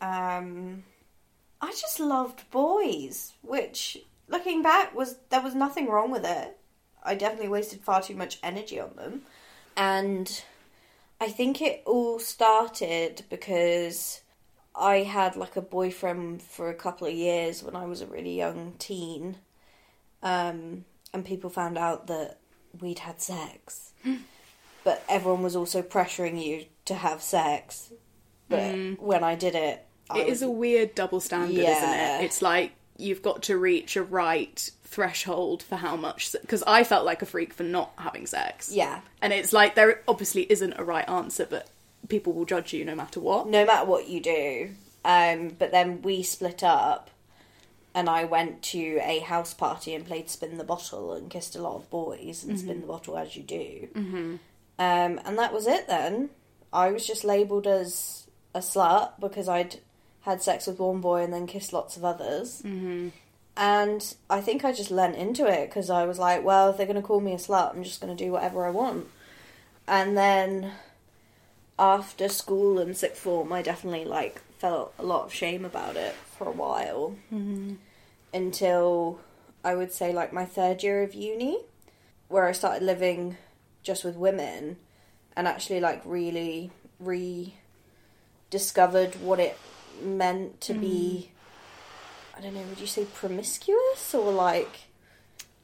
um, 0.00 0.84
I 1.60 1.70
just 1.72 2.00
loved 2.00 2.50
boys, 2.50 3.34
which 3.42 3.98
looking 4.30 4.62
back 4.62 4.94
was 4.94 5.16
there 5.28 5.42
was 5.42 5.54
nothing 5.54 5.88
wrong 5.88 6.10
with 6.10 6.24
it. 6.24 6.56
I 7.02 7.14
definitely 7.14 7.48
wasted 7.48 7.80
far 7.82 8.00
too 8.02 8.14
much 8.14 8.38
energy 8.42 8.78
on 8.80 8.94
them. 8.96 9.22
And 9.76 10.42
I 11.20 11.28
think 11.28 11.60
it 11.60 11.82
all 11.86 12.18
started 12.18 13.24
because 13.28 14.20
I 14.74 14.98
had 14.98 15.36
like 15.36 15.56
a 15.56 15.62
boyfriend 15.62 16.42
for 16.42 16.68
a 16.70 16.74
couple 16.74 17.06
of 17.06 17.12
years 17.14 17.62
when 17.62 17.74
I 17.76 17.86
was 17.86 18.00
a 18.00 18.06
really 18.06 18.36
young 18.36 18.74
teen. 18.78 19.36
Um, 20.22 20.84
and 21.12 21.24
people 21.24 21.50
found 21.50 21.76
out 21.78 22.06
that 22.08 22.38
we'd 22.80 23.00
had 23.00 23.20
sex. 23.20 23.92
but 24.84 25.02
everyone 25.08 25.42
was 25.42 25.56
also 25.56 25.82
pressuring 25.82 26.42
you 26.44 26.66
to 26.86 26.94
have 26.94 27.22
sex. 27.22 27.92
But 28.48 28.74
when 29.00 29.22
I 29.24 29.34
did 29.36 29.54
it, 29.54 29.86
I 30.10 30.20
It 30.20 30.22
is 30.28 30.40
was- 30.40 30.42
a 30.42 30.50
weird 30.50 30.94
double 30.94 31.20
standard, 31.20 31.54
Yeah. 31.56 31.76
isn't 31.76 31.94
it? 32.22 32.24
It's 32.26 32.42
like 32.42 32.72
you've 33.00 33.22
got 33.22 33.42
to 33.44 33.56
reach 33.56 33.96
a 33.96 34.02
right 34.02 34.70
threshold 34.84 35.62
for 35.62 35.76
how 35.76 35.96
much. 35.96 36.32
Because 36.40 36.62
I 36.66 36.84
felt 36.84 37.04
like 37.04 37.22
a 37.22 37.26
freak 37.26 37.54
for 37.54 37.62
not 37.62 37.92
having 37.96 38.26
sex. 38.26 38.70
yeah. 38.72 39.00
And 39.22 39.32
it's 39.32 39.52
like 39.52 39.74
there 39.74 40.02
obviously 40.06 40.50
isn't 40.50 40.74
a 40.76 40.84
right 40.84 41.08
answer, 41.08 41.46
but 41.48 41.68
people 42.08 42.32
will 42.32 42.44
judge 42.44 42.72
you 42.72 42.84
no 42.84 42.94
matter 42.94 43.20
what. 43.20 43.48
no 43.48 43.64
matter 43.64 43.86
what 43.86 44.08
you 44.08 44.20
do. 44.20 44.70
Um, 45.04 45.56
but 45.58 45.70
then 45.70 46.02
we 46.02 46.22
split 46.22 46.62
up, 46.62 47.10
and 47.94 48.08
I 48.08 48.24
went 48.24 48.62
to 48.64 49.00
a 49.02 49.20
house 49.20 49.54
party 49.54 49.94
and 49.94 50.06
played 50.06 50.28
spin 50.28 50.58
the 50.58 50.64
bottle 50.64 51.12
and 51.14 51.30
kissed 51.30 51.56
a 51.56 51.62
lot 51.62 51.76
of 51.76 51.90
boys 51.90 52.44
and 52.44 52.58
spin 52.58 52.82
the 52.82 52.86
bottle 52.86 53.16
as 53.16 53.34
you 53.34 53.42
do. 53.42 53.88
Mm-hmm. 53.94 54.34
Um, 54.78 55.20
and 55.24 55.38
that 55.38 55.52
was 55.52 55.66
it. 55.66 55.88
Then 55.88 56.30
I 56.72 56.90
was 56.90 57.06
just 57.06 57.24
labelled 57.24 57.66
as 57.66 58.26
a 58.54 58.60
slut 58.60 59.12
because 59.20 59.48
I'd 59.48 59.80
had 60.22 60.42
sex 60.42 60.66
with 60.66 60.78
one 60.78 61.00
boy 61.00 61.22
and 61.22 61.32
then 61.32 61.46
kissed 61.46 61.72
lots 61.72 61.96
of 61.96 62.04
others. 62.04 62.62
Mm-hmm. 62.62 63.08
And 63.56 64.14
I 64.28 64.40
think 64.40 64.64
I 64.64 64.72
just 64.72 64.90
lent 64.90 65.16
into 65.16 65.46
it 65.46 65.68
because 65.68 65.90
I 65.90 66.04
was 66.04 66.18
like, 66.18 66.44
well, 66.44 66.70
if 66.70 66.76
they're 66.76 66.86
going 66.86 66.96
to 66.96 67.02
call 67.02 67.20
me 67.20 67.32
a 67.32 67.36
slut, 67.36 67.74
I'm 67.74 67.84
just 67.84 68.00
going 68.00 68.16
to 68.16 68.24
do 68.24 68.32
whatever 68.32 68.64
I 68.66 68.70
want. 68.70 69.06
And 69.86 70.16
then 70.16 70.72
after 71.78 72.28
school 72.28 72.78
and 72.78 72.96
sixth 72.96 73.20
form, 73.20 73.52
I 73.52 73.62
definitely 73.62 74.04
like 74.04 74.40
felt 74.58 74.94
a 74.98 75.02
lot 75.02 75.24
of 75.24 75.34
shame 75.34 75.64
about 75.64 75.96
it 75.96 76.14
for 76.38 76.46
a 76.46 76.52
while 76.52 77.16
until 78.32 79.18
I 79.64 79.74
would 79.74 79.92
say 79.92 80.12
like 80.12 80.32
my 80.32 80.44
third 80.44 80.82
year 80.82 81.02
of 81.02 81.14
uni, 81.14 81.58
where 82.28 82.46
I 82.46 82.52
started 82.52 82.84
living 82.84 83.36
just 83.82 84.04
with 84.04 84.16
women, 84.16 84.76
and 85.36 85.48
actually 85.48 85.80
like 85.80 86.02
really 86.04 86.70
rediscovered 88.50 89.14
what 89.16 89.40
it 89.40 89.58
meant 90.04 90.60
to 90.62 90.74
be. 90.74 91.30
I 92.36 92.40
don't 92.40 92.54
know. 92.54 92.62
Would 92.62 92.80
you 92.80 92.86
say 92.86 93.04
promiscuous 93.04 94.14
or 94.14 94.32
like? 94.32 94.80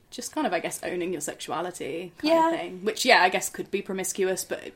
just 0.08 0.32
kind 0.32 0.46
of 0.46 0.52
I 0.54 0.60
guess 0.60 0.80
owning 0.82 1.12
your 1.12 1.20
sexuality 1.20 2.12
kind 2.18 2.32
Yeah. 2.32 2.50
of 2.50 2.58
thing. 2.58 2.84
Which 2.84 3.04
yeah, 3.04 3.22
I 3.22 3.28
guess 3.28 3.50
could 3.50 3.70
be 3.70 3.82
promiscuous, 3.82 4.44
but 4.44 4.72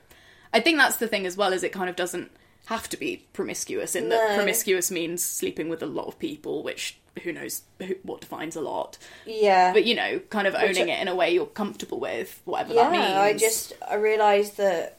I 0.52 0.60
think 0.60 0.76
that's 0.76 0.96
the 0.96 1.06
thing 1.08 1.24
as 1.24 1.36
well 1.36 1.52
is 1.54 1.62
it 1.62 1.72
kind 1.72 1.88
of 1.88 1.96
doesn't 1.96 2.30
have 2.66 2.88
to 2.90 2.96
be 2.98 3.24
promiscuous 3.32 3.94
in 3.94 4.10
that 4.10 4.34
promiscuous 4.36 4.90
means 4.90 5.22
sleeping 5.22 5.68
with 5.70 5.82
a 5.82 5.86
lot 5.86 6.06
of 6.08 6.18
people, 6.18 6.62
which 6.62 6.98
who 7.22 7.32
knows 7.32 7.62
who, 7.78 7.94
what 8.02 8.20
defines 8.20 8.54
a 8.54 8.60
lot. 8.60 8.98
Yeah. 9.24 9.72
But 9.72 9.84
you 9.84 9.94
know, 9.94 10.18
kind 10.30 10.46
of 10.46 10.54
owning 10.54 10.90
I- 10.90 10.94
it 10.94 11.00
in 11.00 11.08
a 11.08 11.14
way 11.14 11.32
you're 11.32 11.46
comfortable 11.46 12.00
with, 12.00 12.42
whatever 12.44 12.74
yeah, 12.74 12.82
that 12.90 12.92
means. 12.92 13.04
I 13.04 13.32
just 13.34 13.72
I 13.88 13.94
realized 13.94 14.56
that 14.58 14.98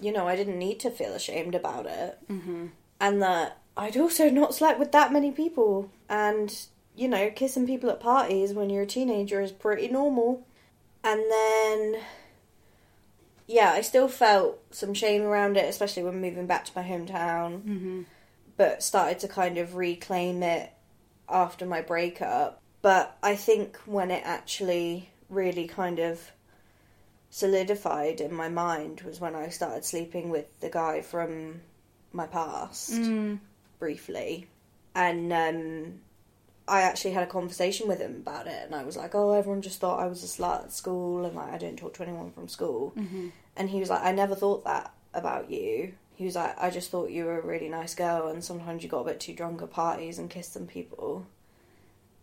you 0.00 0.12
know 0.12 0.26
I 0.26 0.36
didn't 0.36 0.58
need 0.58 0.80
to 0.80 0.90
feel 0.90 1.12
ashamed 1.12 1.54
about 1.54 1.84
it, 1.86 2.18
mm-hmm. 2.30 2.66
And 3.00 3.22
that 3.22 3.58
I'd 3.76 3.96
also 3.96 4.30
not 4.30 4.54
slept 4.54 4.78
with 4.78 4.92
that 4.92 5.12
many 5.12 5.30
people, 5.30 5.90
and 6.08 6.54
you 6.94 7.08
know 7.08 7.30
kissing 7.30 7.66
people 7.66 7.90
at 7.90 8.00
parties 8.00 8.52
when 8.52 8.70
you're 8.70 8.82
a 8.82 8.86
teenager 8.86 9.40
is 9.40 9.52
pretty 9.52 9.88
normal, 9.88 10.46
and 11.04 11.20
then 11.30 12.00
yeah, 13.46 13.70
I 13.72 13.80
still 13.80 14.08
felt 14.08 14.58
some 14.70 14.94
shame 14.94 15.22
around 15.22 15.56
it, 15.56 15.68
especially 15.68 16.02
when 16.02 16.20
moving 16.20 16.46
back 16.46 16.64
to 16.66 16.72
my 16.74 16.82
hometown, 16.82 17.62
hmm 17.62 18.02
but 18.56 18.82
started 18.82 19.18
to 19.18 19.28
kind 19.28 19.58
of 19.58 19.74
reclaim 19.74 20.42
it 20.42 20.72
after 21.28 21.66
my 21.66 21.82
breakup. 21.82 22.62
But 22.82 23.16
I 23.22 23.36
think 23.36 23.76
when 23.84 24.10
it 24.10 24.22
actually 24.24 25.10
really 25.28 25.66
kind 25.66 25.98
of 25.98 26.30
solidified 27.30 28.20
in 28.20 28.32
my 28.32 28.48
mind 28.48 29.02
was 29.02 29.20
when 29.20 29.34
I 29.34 29.48
started 29.48 29.84
sleeping 29.84 30.30
with 30.30 30.60
the 30.60 30.70
guy 30.70 31.02
from 31.02 31.60
my 32.16 32.26
past 32.26 32.90
Mm. 32.92 33.38
briefly. 33.78 34.48
And 34.94 35.32
um, 35.32 36.00
I 36.66 36.80
actually 36.82 37.12
had 37.12 37.22
a 37.22 37.26
conversation 37.30 37.86
with 37.86 38.00
him 38.00 38.16
about 38.16 38.46
it, 38.46 38.62
and 38.64 38.74
I 38.74 38.82
was 38.82 38.96
like, 38.96 39.14
"Oh, 39.14 39.32
everyone 39.32 39.62
just 39.62 39.78
thought 39.78 40.00
I 40.00 40.06
was 40.06 40.24
a 40.24 40.26
slut 40.26 40.64
at 40.64 40.72
school, 40.72 41.24
and 41.24 41.36
like 41.36 41.52
I 41.52 41.58
don't 41.58 41.76
talk 41.78 41.94
to 41.94 42.02
anyone 42.02 42.32
from 42.32 42.48
school." 42.48 42.92
Mm-hmm. 42.96 43.28
And 43.56 43.70
he 43.70 43.78
was 43.78 43.90
like, 43.90 44.02
"I 44.02 44.12
never 44.12 44.34
thought 44.34 44.64
that 44.64 44.92
about 45.14 45.50
you." 45.50 45.92
He 46.16 46.24
was 46.24 46.34
like, 46.34 46.56
"I 46.58 46.70
just 46.70 46.90
thought 46.90 47.10
you 47.10 47.26
were 47.26 47.38
a 47.38 47.46
really 47.46 47.68
nice 47.68 47.94
girl, 47.94 48.28
and 48.28 48.42
sometimes 48.42 48.82
you 48.82 48.88
got 48.88 49.00
a 49.00 49.04
bit 49.10 49.20
too 49.20 49.34
drunk 49.34 49.60
at 49.62 49.70
parties 49.70 50.18
and 50.18 50.30
kissed 50.30 50.54
some 50.54 50.66
people." 50.66 51.26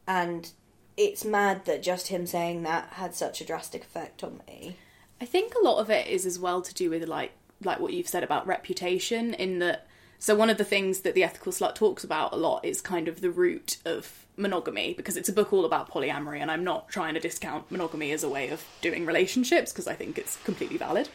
And 0.07 0.49
it's 0.97 1.23
mad 1.23 1.65
that 1.65 1.81
just 1.83 2.07
him 2.07 2.25
saying 2.27 2.63
that 2.63 2.89
had 2.93 3.15
such 3.15 3.39
a 3.39 3.45
drastic 3.45 3.83
effect 3.83 4.23
on 4.23 4.41
me. 4.47 4.77
I 5.21 5.25
think 5.25 5.53
a 5.55 5.63
lot 5.63 5.77
of 5.79 5.89
it 5.89 6.07
is 6.07 6.25
as 6.25 6.37
well 6.39 6.61
to 6.61 6.73
do 6.73 6.89
with 6.89 7.07
like 7.07 7.31
like 7.65 7.79
what 7.79 7.93
you've 7.93 8.07
said 8.07 8.23
about 8.23 8.45
reputation 8.47 9.33
in 9.33 9.59
that 9.59 9.87
so 10.19 10.35
one 10.35 10.49
of 10.49 10.57
the 10.57 10.63
things 10.63 10.99
that 11.01 11.15
the 11.15 11.23
ethical 11.23 11.51
slut 11.51 11.75
talks 11.75 12.03
about 12.03 12.31
a 12.33 12.37
lot 12.37 12.63
is 12.63 12.79
kind 12.79 13.07
of 13.09 13.19
the 13.19 13.29
root 13.29 13.77
of 13.83 14.25
monogamy 14.37 14.93
because 14.93 15.17
it's 15.17 15.27
a 15.29 15.33
book 15.33 15.51
all 15.51 15.65
about 15.65 15.89
polyamory 15.91 16.39
and 16.39 16.49
I'm 16.49 16.63
not 16.63 16.87
trying 16.89 17.13
to 17.15 17.19
discount 17.19 17.69
monogamy 17.69 18.11
as 18.13 18.23
a 18.23 18.29
way 18.29 18.49
of 18.49 18.63
doing 18.81 19.05
relationships 19.05 19.71
because 19.73 19.85
I 19.87 19.95
think 19.95 20.17
it's 20.17 20.37
completely 20.45 20.77
valid. 20.77 21.09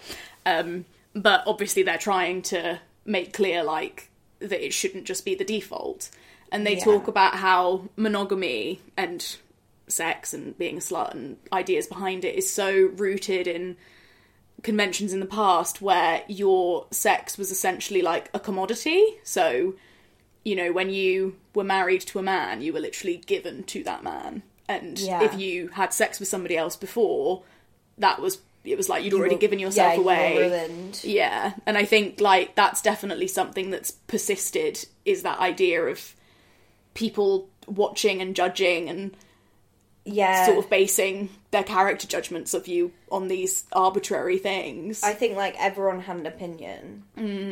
Um, 0.45 0.85
but 1.15 1.43
obviously 1.47 1.83
they're 1.83 1.97
trying 1.99 2.43
to 2.43 2.81
make 3.07 3.33
clear 3.33 3.65
like 3.65 4.11
that 4.41 4.65
it 4.65 4.73
shouldn't 4.75 5.05
just 5.05 5.25
be 5.25 5.35
the 5.35 5.45
default. 5.45 6.11
And 6.53 6.67
they 6.67 6.77
Yeah. 6.77 6.85
talk 6.85 7.09
about 7.09 7.37
how 7.37 7.89
monogamy 7.97 8.81
and 8.97 9.25
sex 9.89 10.35
and 10.35 10.57
being 10.59 10.77
a 10.77 10.81
slut 10.81 11.13
and 11.13 11.39
ideas 11.53 11.87
behind 11.87 12.25
it 12.25 12.35
is 12.35 12.53
so 12.53 12.73
rooted 12.97 13.47
in 13.47 13.77
conventions 14.63 15.13
in 15.13 15.21
the 15.21 15.27
past 15.27 15.81
where 15.81 16.23
your 16.29 16.87
sex 16.91 17.39
was 17.39 17.51
essentially 17.51 18.03
like 18.03 18.29
a 18.35 18.41
commodity. 18.41 19.05
So, 19.23 19.75
you 20.45 20.57
know, 20.57 20.73
when 20.73 20.91
you 20.91 21.37
were 21.55 21.65
married 21.65 22.01
to 22.03 22.19
a 22.19 22.23
man, 22.23 22.61
you 22.63 22.73
were 22.73 22.81
literally 22.81 23.19
given 23.19 23.63
to 23.65 23.85
that 23.85 24.03
man. 24.03 24.43
And 24.69 24.99
Yeah. 24.99 25.23
if 25.25 25.39
you 25.39 25.69
had 25.69 25.93
sex 25.93 26.19
with 26.21 26.29
somebody 26.29 26.57
else 26.57 26.77
before, 26.77 27.43
that 27.99 28.21
was 28.21 28.39
it 28.65 28.77
was 28.77 28.89
like 28.89 29.03
you'd 29.03 29.13
You 29.15 29.19
already 29.21 29.37
were- 29.37 29.41
given 29.41 29.59
yourself 29.61 29.93
yeah, 29.93 29.95
you 29.95 30.01
away. 30.03 30.37
ruined. 30.37 31.01
Yeah, 31.03 31.55
and 31.65 31.79
I 31.79 31.85
think 31.87 32.21
like 32.21 32.55
that's 32.55 32.83
definitely 32.83 33.29
something 33.29 33.71
that's 33.71 33.93
persisted 33.93 34.85
is 35.07 35.23
that 35.23 35.39
idea 35.39 35.85
of 35.87 36.15
people 36.93 37.49
watching 37.67 38.21
and 38.21 38.35
judging 38.37 38.89
and 38.91 39.17
Yeah, 40.05 40.45
sort 40.47 40.59
of 40.59 40.69
basing 40.69 41.31
their 41.51 41.63
character 41.63 42.07
judgments 42.07 42.53
of 42.53 42.69
you 42.69 42.93
on 43.11 43.29
these 43.29 43.65
arbitrary 43.73 44.39
things. 44.39 45.03
I 45.03 45.15
think 45.15 45.37
like 45.37 45.57
everyone 45.59 46.01
had 46.01 46.17
an 46.17 46.27
opinion 46.27 47.05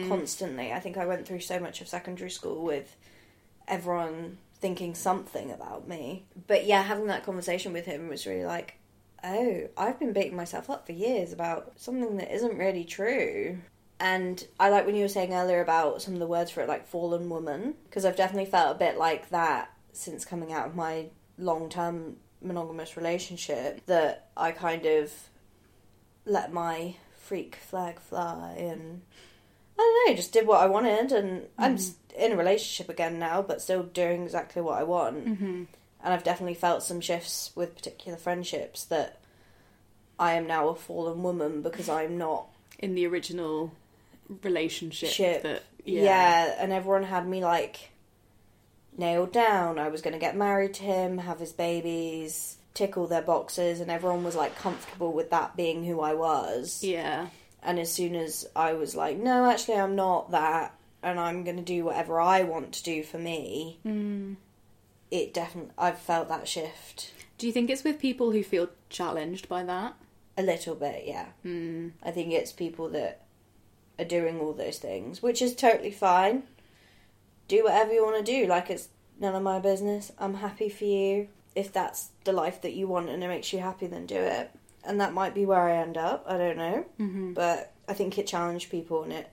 constantly. 0.08 0.72
I 0.72 0.80
think 0.80 0.96
I 0.96 1.06
went 1.06 1.26
through 1.26 1.40
so 1.40 1.58
much 1.58 1.80
of 1.80 1.88
secondary 1.88 2.30
school 2.30 2.62
with 2.62 2.94
everyone 3.66 4.38
thinking 4.58 4.94
something 4.94 5.50
about 5.50 5.88
me. 5.88 6.24
But 6.46 6.66
yeah, 6.66 6.82
having 6.82 7.06
that 7.06 7.24
conversation 7.24 7.72
with 7.72 7.86
him 7.86 8.08
was 8.08 8.26
really 8.26 8.44
like, 8.44 8.78
oh, 9.24 9.68
I've 9.76 9.98
been 9.98 10.12
beating 10.12 10.36
myself 10.36 10.68
up 10.70 10.86
for 10.86 10.92
years 10.92 11.32
about 11.32 11.72
something 11.76 12.18
that 12.18 12.34
isn't 12.34 12.58
really 12.58 12.84
true. 12.84 13.58
And 13.98 14.46
I 14.60 14.68
like 14.68 14.84
when 14.84 14.94
you 14.94 15.02
were 15.02 15.08
saying 15.08 15.32
earlier 15.32 15.62
about 15.62 16.02
some 16.02 16.12
of 16.12 16.20
the 16.20 16.26
words 16.26 16.50
for 16.50 16.60
it, 16.60 16.68
like 16.68 16.86
fallen 16.86 17.30
woman, 17.30 17.74
because 17.84 18.04
I've 18.04 18.16
definitely 18.16 18.50
felt 18.50 18.76
a 18.76 18.78
bit 18.78 18.98
like 18.98 19.30
that 19.30 19.70
since 19.92 20.26
coming 20.26 20.52
out 20.52 20.66
of 20.66 20.76
my 20.76 21.06
long 21.38 21.70
term 21.70 22.16
monogamous 22.42 22.96
relationship. 22.96 23.84
That 23.86 24.28
I 24.36 24.52
kind 24.52 24.84
of 24.86 25.12
let 26.24 26.52
my 26.52 26.94
freak 27.16 27.56
flag 27.56 27.98
fly 28.00 28.54
and 28.58 29.02
I 29.78 29.82
don't 29.82 30.10
know, 30.10 30.16
just 30.16 30.32
did 30.32 30.46
what 30.46 30.60
I 30.60 30.66
wanted. 30.66 31.12
And 31.12 31.42
I'm 31.58 31.76
in 32.16 32.32
a 32.32 32.36
relationship 32.36 32.88
again 32.88 33.18
now, 33.18 33.42
but 33.42 33.60
still 33.60 33.82
doing 33.82 34.22
exactly 34.22 34.62
what 34.62 34.78
I 34.78 34.84
want. 34.84 35.26
hmm 35.26 35.64
And 36.02 36.14
I've 36.14 36.24
definitely 36.24 36.54
felt 36.54 36.82
some 36.82 37.00
shifts 37.00 37.50
with 37.54 37.74
particular 37.76 38.16
friendships 38.16 38.84
that 38.86 39.20
I 40.18 40.32
am 40.34 40.46
now 40.46 40.68
a 40.68 40.74
fallen 40.74 41.22
woman 41.22 41.60
because 41.62 41.88
I'm 41.88 42.16
not 42.16 42.46
In 42.78 42.94
the 42.94 43.06
original 43.06 43.72
relationship, 44.42 45.10
Ship. 45.10 45.42
that 45.42 45.62
Yeah. 45.84 46.02
yeah, 46.02 46.54
and 46.58 46.72
everyone 46.72 47.02
had 47.04 47.28
me 47.28 47.44
like 47.44 47.90
nailed 48.98 49.32
down. 49.32 49.78
I 49.78 49.88
was 49.88 50.02
going 50.02 50.14
to 50.14 50.18
get 50.20 50.36
married 50.36 50.74
to 50.74 50.82
him, 50.82 51.18
have 51.18 51.38
his 51.40 51.52
babies, 51.52 52.56
tick 52.74 52.96
all 52.96 53.06
their 53.06 53.22
boxes, 53.22 53.80
and 53.80 53.90
everyone 53.90 54.24
was 54.24 54.36
like 54.36 54.56
comfortable 54.58 55.12
with 55.12 55.30
that 55.30 55.56
being 55.56 55.84
who 55.84 56.00
I 56.00 56.14
was. 56.14 56.82
yeah, 56.84 57.28
And 57.62 57.78
as 57.78 57.92
soon 57.92 58.14
as 58.14 58.46
I 58.54 58.72
was 58.74 58.94
like, 58.94 59.16
no, 59.18 59.50
actually, 59.50 59.76
I'm 59.78 59.96
not 59.96 60.30
that, 60.30 60.74
and 61.02 61.18
I'm 61.20 61.44
going 61.44 61.56
to 61.56 61.62
do 61.62 61.84
whatever 61.84 62.20
I 62.20 62.42
want 62.42 62.72
to 62.72 62.82
do 62.82 63.02
for 63.02 63.18
me, 63.18 63.78
Mm. 63.84 64.36
it 65.10 65.32
definitely, 65.34 65.72
I've 65.78 65.98
felt 65.98 66.28
that 66.28 66.48
shift 66.48 67.12
Do 67.38 67.46
you 67.46 67.52
think 67.52 67.68
it's 67.70 67.84
with 67.84 67.98
people 67.98 68.30
who 68.32 68.42
feel 68.42 68.68
challenged 68.88 69.48
by 69.48 69.62
that? 69.64 69.94
a 70.38 70.42
little 70.42 70.74
bit, 70.74 71.04
yeah. 71.06 71.26
Mm. 71.46 71.92
I 72.02 72.10
think 72.10 72.30
it's 72.32 72.52
people 72.52 72.90
that 72.90 73.22
are 73.98 74.04
doing 74.04 74.38
all 74.38 74.52
those 74.52 74.76
things, 74.78 75.22
which 75.22 75.40
is 75.40 75.54
totally 75.54 75.90
fine. 75.90 76.42
Do 77.48 77.64
whatever 77.64 77.92
you 77.92 78.04
want 78.04 78.24
to 78.24 78.32
do. 78.32 78.46
Like, 78.46 78.70
it's 78.70 78.88
none 79.20 79.34
of 79.34 79.42
my 79.42 79.58
business. 79.58 80.12
I'm 80.18 80.34
happy 80.34 80.68
for 80.68 80.84
you. 80.84 81.28
If 81.54 81.72
that's 81.72 82.10
the 82.24 82.32
life 82.32 82.60
that 82.62 82.74
you 82.74 82.86
want 82.88 83.08
and 83.08 83.22
it 83.24 83.28
makes 83.28 83.52
you 83.52 83.60
happy, 83.60 83.86
then 83.86 84.06
do 84.06 84.16
it. 84.16 84.50
And 84.84 85.00
that 85.00 85.12
might 85.14 85.34
be 85.34 85.46
where 85.46 85.60
I 85.62 85.76
end 85.78 85.96
up. 85.96 86.24
I 86.28 86.36
don't 86.36 86.56
know. 86.58 86.84
hmm 86.98 87.32
But 87.32 87.72
I 87.88 87.92
think 87.94 88.18
it 88.18 88.26
challenged 88.26 88.70
people 88.70 89.02
and 89.02 89.12
it. 89.12 89.30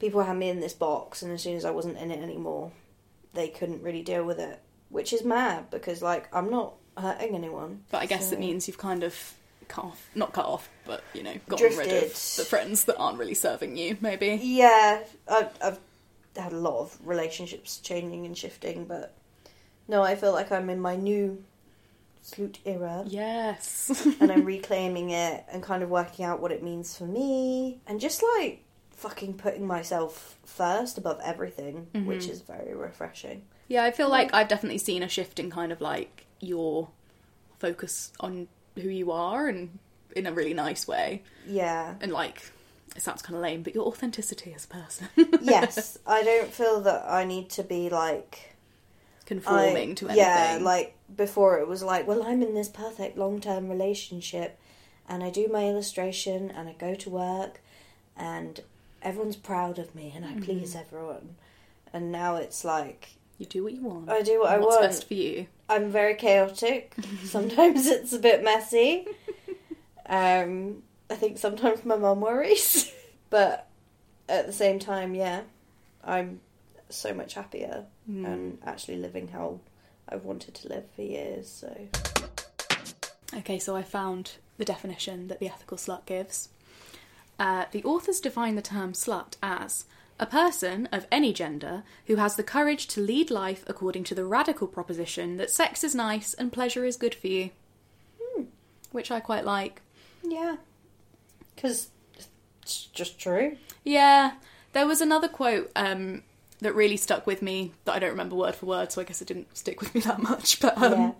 People 0.00 0.22
had 0.22 0.36
me 0.36 0.48
in 0.50 0.60
this 0.60 0.72
box, 0.74 1.22
and 1.22 1.32
as 1.32 1.42
soon 1.42 1.56
as 1.56 1.64
I 1.64 1.70
wasn't 1.70 1.98
in 1.98 2.10
it 2.10 2.20
anymore, 2.22 2.72
they 3.32 3.48
couldn't 3.48 3.82
really 3.82 4.02
deal 4.02 4.24
with 4.24 4.38
it. 4.38 4.60
Which 4.90 5.12
is 5.12 5.24
mad 5.24 5.70
because, 5.70 6.02
like, 6.02 6.28
I'm 6.34 6.50
not 6.50 6.74
hurting 6.96 7.34
anyone. 7.34 7.84
But 7.90 8.02
I 8.02 8.06
guess 8.06 8.28
So- 8.28 8.34
it 8.34 8.40
means 8.40 8.66
you've 8.68 8.78
kind 8.78 9.02
of 9.02 9.34
cut 9.68 9.84
off, 9.86 10.10
not 10.14 10.32
cut 10.32 10.44
off, 10.46 10.68
but 10.84 11.02
you 11.14 11.22
know, 11.22 11.34
gotten 11.48 11.76
rid 11.76 11.90
of 12.04 12.10
the 12.12 12.44
friends 12.44 12.84
that 12.84 12.96
aren't 12.98 13.18
really 13.18 13.34
serving 13.34 13.76
you. 13.76 13.96
Maybe. 14.00 14.38
Yeah, 14.42 15.02
I've, 15.26 15.50
I've 15.62 15.78
had 16.36 16.52
a 16.52 16.56
lot 16.58 16.80
of 16.80 16.98
relationships 17.04 17.78
changing 17.78 18.26
and 18.26 18.36
shifting, 18.36 18.84
but 18.84 19.14
no, 19.88 20.02
I 20.02 20.14
feel 20.16 20.32
like 20.32 20.50
I'm 20.52 20.68
in 20.70 20.80
my 20.80 20.96
new 20.96 21.42
slut 22.24 22.56
era 22.64 23.04
Yes. 23.06 24.06
and 24.20 24.32
I'm 24.32 24.44
reclaiming 24.56 25.10
it 25.10 25.44
and 25.52 25.62
kind 25.62 25.82
of 25.82 25.90
working 25.90 26.24
out 26.24 26.40
what 26.40 26.52
it 26.52 26.62
means 26.62 26.96
for 26.96 27.04
me 27.04 27.80
and 27.86 28.00
just 28.00 28.22
like 28.38 28.62
fucking 28.92 29.34
putting 29.34 29.66
myself 29.66 30.38
first 30.44 30.96
above 30.96 31.20
everything, 31.22 31.86
which 32.06 32.24
Mhm. 32.26 32.30
is 32.30 32.40
very 32.40 32.74
refreshing. 32.74 33.42
Yeah, 33.68 33.84
I 33.84 33.90
feel 33.90 34.08
like 34.08 34.32
I've 34.32 34.48
definitely 34.48 34.78
seen 34.78 35.02
a 35.02 35.08
shift 35.08 35.38
in 35.38 35.50
kind 35.50 35.72
of 35.72 35.80
like 35.80 36.26
your 36.40 36.88
focus 37.58 38.12
on 38.20 38.48
who 38.76 38.88
you 38.88 39.10
are 39.10 39.48
and 39.48 39.78
in 40.16 40.26
a 40.26 40.32
really 40.32 40.54
nice 40.54 40.86
way. 40.88 41.22
Yeah. 41.46 41.94
And 42.00 42.12
like, 42.12 42.50
it 42.96 43.02
sounds 43.02 43.22
kind 43.22 43.36
of 43.36 43.42
lame, 43.42 43.62
but 43.62 43.74
your 43.74 43.86
authenticity 43.86 44.52
as 44.54 44.64
a 44.64 44.68
person. 44.68 45.08
yes, 45.42 45.98
I 46.06 46.22
don't 46.22 46.52
feel 46.52 46.80
that 46.82 47.04
I 47.08 47.24
need 47.24 47.50
to 47.50 47.62
be 47.62 47.88
like 47.90 48.54
Conforming 49.26 49.90
I- 49.90 49.94
to 49.94 50.04
anything. 50.08 50.16
Yeah, 50.24 50.58
like 50.60 50.94
before 51.16 51.58
it 51.58 51.66
was 51.68 51.82
like, 51.82 52.06
well, 52.06 52.22
I'm 52.22 52.42
in 52.42 52.54
this 52.54 52.68
perfect 52.68 53.16
long 53.16 53.40
term 53.40 53.68
relationship 53.68 54.58
and 55.08 55.22
I 55.24 55.30
do 55.30 55.48
my 55.48 55.66
illustration 55.68 56.50
and 56.50 56.68
I 56.68 56.72
go 56.72 56.94
to 56.94 57.10
work 57.10 57.60
and 58.16 58.60
everyone's 59.02 59.36
proud 59.36 59.78
of 59.78 59.94
me, 59.94 60.12
and 60.14 60.24
I 60.24 60.34
please 60.40 60.74
everyone. 60.76 61.34
And 61.92 62.10
now 62.12 62.36
it's 62.36 62.64
like 62.64 63.16
You 63.38 63.46
do 63.46 63.62
what 63.64 63.72
you 63.74 63.82
want. 63.82 64.08
I 64.08 64.22
do 64.22 64.40
what 64.40 64.50
I 64.50 64.58
what's 64.58 64.76
want. 64.76 64.82
best 64.86 65.08
for 65.08 65.14
you. 65.14 65.46
I'm 65.68 65.90
very 65.90 66.14
chaotic. 66.14 66.94
Sometimes 67.24 67.86
it's 67.86 68.12
a 68.12 68.18
bit 68.18 68.44
messy. 68.44 69.06
Um, 70.06 70.82
I 71.14 71.16
think 71.16 71.38
sometimes 71.38 71.84
my 71.84 71.94
mum 71.96 72.20
worries, 72.20 72.92
but 73.30 73.68
at 74.28 74.46
the 74.48 74.52
same 74.52 74.80
time, 74.80 75.14
yeah, 75.14 75.42
I'm 76.02 76.40
so 76.88 77.14
much 77.14 77.34
happier 77.34 77.84
Mm. 78.10 78.26
and 78.26 78.58
actually 78.66 78.96
living 78.98 79.28
how 79.28 79.60
I've 80.08 80.24
wanted 80.24 80.54
to 80.56 80.68
live 80.68 80.84
for 80.94 81.00
years. 81.02 81.48
So 81.48 81.74
Okay, 83.34 83.58
so 83.58 83.74
I 83.74 83.82
found 83.82 84.32
the 84.58 84.64
definition 84.66 85.28
that 85.28 85.38
the 85.40 85.46
ethical 85.46 85.78
slut 85.78 86.04
gives. 86.04 86.50
Uh, 87.38 87.64
the 87.72 87.82
authors 87.84 88.20
define 88.20 88.56
the 88.56 88.60
term 88.62 88.92
slut 88.92 89.36
as 89.42 89.86
a 90.20 90.26
person 90.26 90.86
of 90.92 91.06
any 91.10 91.32
gender 91.32 91.82
who 92.08 92.16
has 92.16 92.36
the 92.36 92.42
courage 92.42 92.86
to 92.88 93.00
lead 93.00 93.30
life 93.30 93.64
according 93.66 94.04
to 94.04 94.14
the 94.14 94.26
radical 94.26 94.66
proposition 94.66 95.36
that 95.38 95.50
sex 95.50 95.82
is 95.82 95.94
nice 95.94 96.34
and 96.34 96.52
pleasure 96.52 96.84
is 96.84 96.96
good 96.96 97.14
for 97.14 97.28
you. 97.28 97.50
Which 98.92 99.10
I 99.10 99.20
quite 99.20 99.44
like. 99.46 99.80
yeah, 100.22 100.56
because 101.54 101.88
it's 102.62 102.86
just 102.86 103.18
true. 103.18 103.56
Yeah, 103.84 104.32
there 104.72 104.86
was 104.86 105.00
another 105.00 105.28
quote 105.28 105.70
um, 105.76 106.22
that 106.60 106.74
really 106.74 106.96
stuck 106.96 107.26
with 107.26 107.42
me 107.42 107.72
that 107.84 107.92
I 107.94 107.98
don't 107.98 108.10
remember 108.10 108.36
word 108.36 108.54
for 108.54 108.66
word, 108.66 108.92
so 108.92 109.00
I 109.00 109.04
guess 109.04 109.20
it 109.22 109.28
didn't 109.28 109.56
stick 109.56 109.80
with 109.80 109.94
me 109.94 110.00
that 110.02 110.22
much. 110.22 110.60
But 110.64 110.76
um, 110.78 110.92
Yeah. 110.92 111.12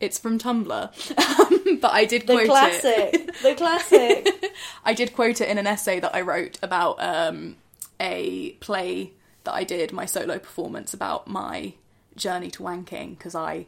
it's 0.00 0.18
from 0.18 0.38
Tumblr. 0.38 1.80
but 1.80 1.92
I 1.92 2.04
did 2.04 2.22
The 2.26 2.34
quote 2.34 2.42
it. 2.42 2.46
The 2.46 2.50
classic, 2.50 3.34
the 3.42 3.54
classic. 3.56 4.52
I 4.84 4.94
did 4.94 5.14
quote 5.14 5.40
it 5.40 5.48
in 5.48 5.58
an 5.58 5.66
essay 5.66 6.00
that 6.00 6.14
I 6.14 6.20
wrote 6.20 6.58
about 6.62 7.02
um, 7.02 7.56
a 8.00 8.50
play 8.60 9.12
that 9.44 9.52
I 9.54 9.64
did, 9.64 9.92
my 9.92 10.06
solo 10.06 10.38
performance 10.38 10.94
about 10.94 11.26
my 11.28 11.74
journey 12.16 12.50
to 12.52 12.62
wanking, 12.62 13.18
because 13.18 13.34
I, 13.34 13.66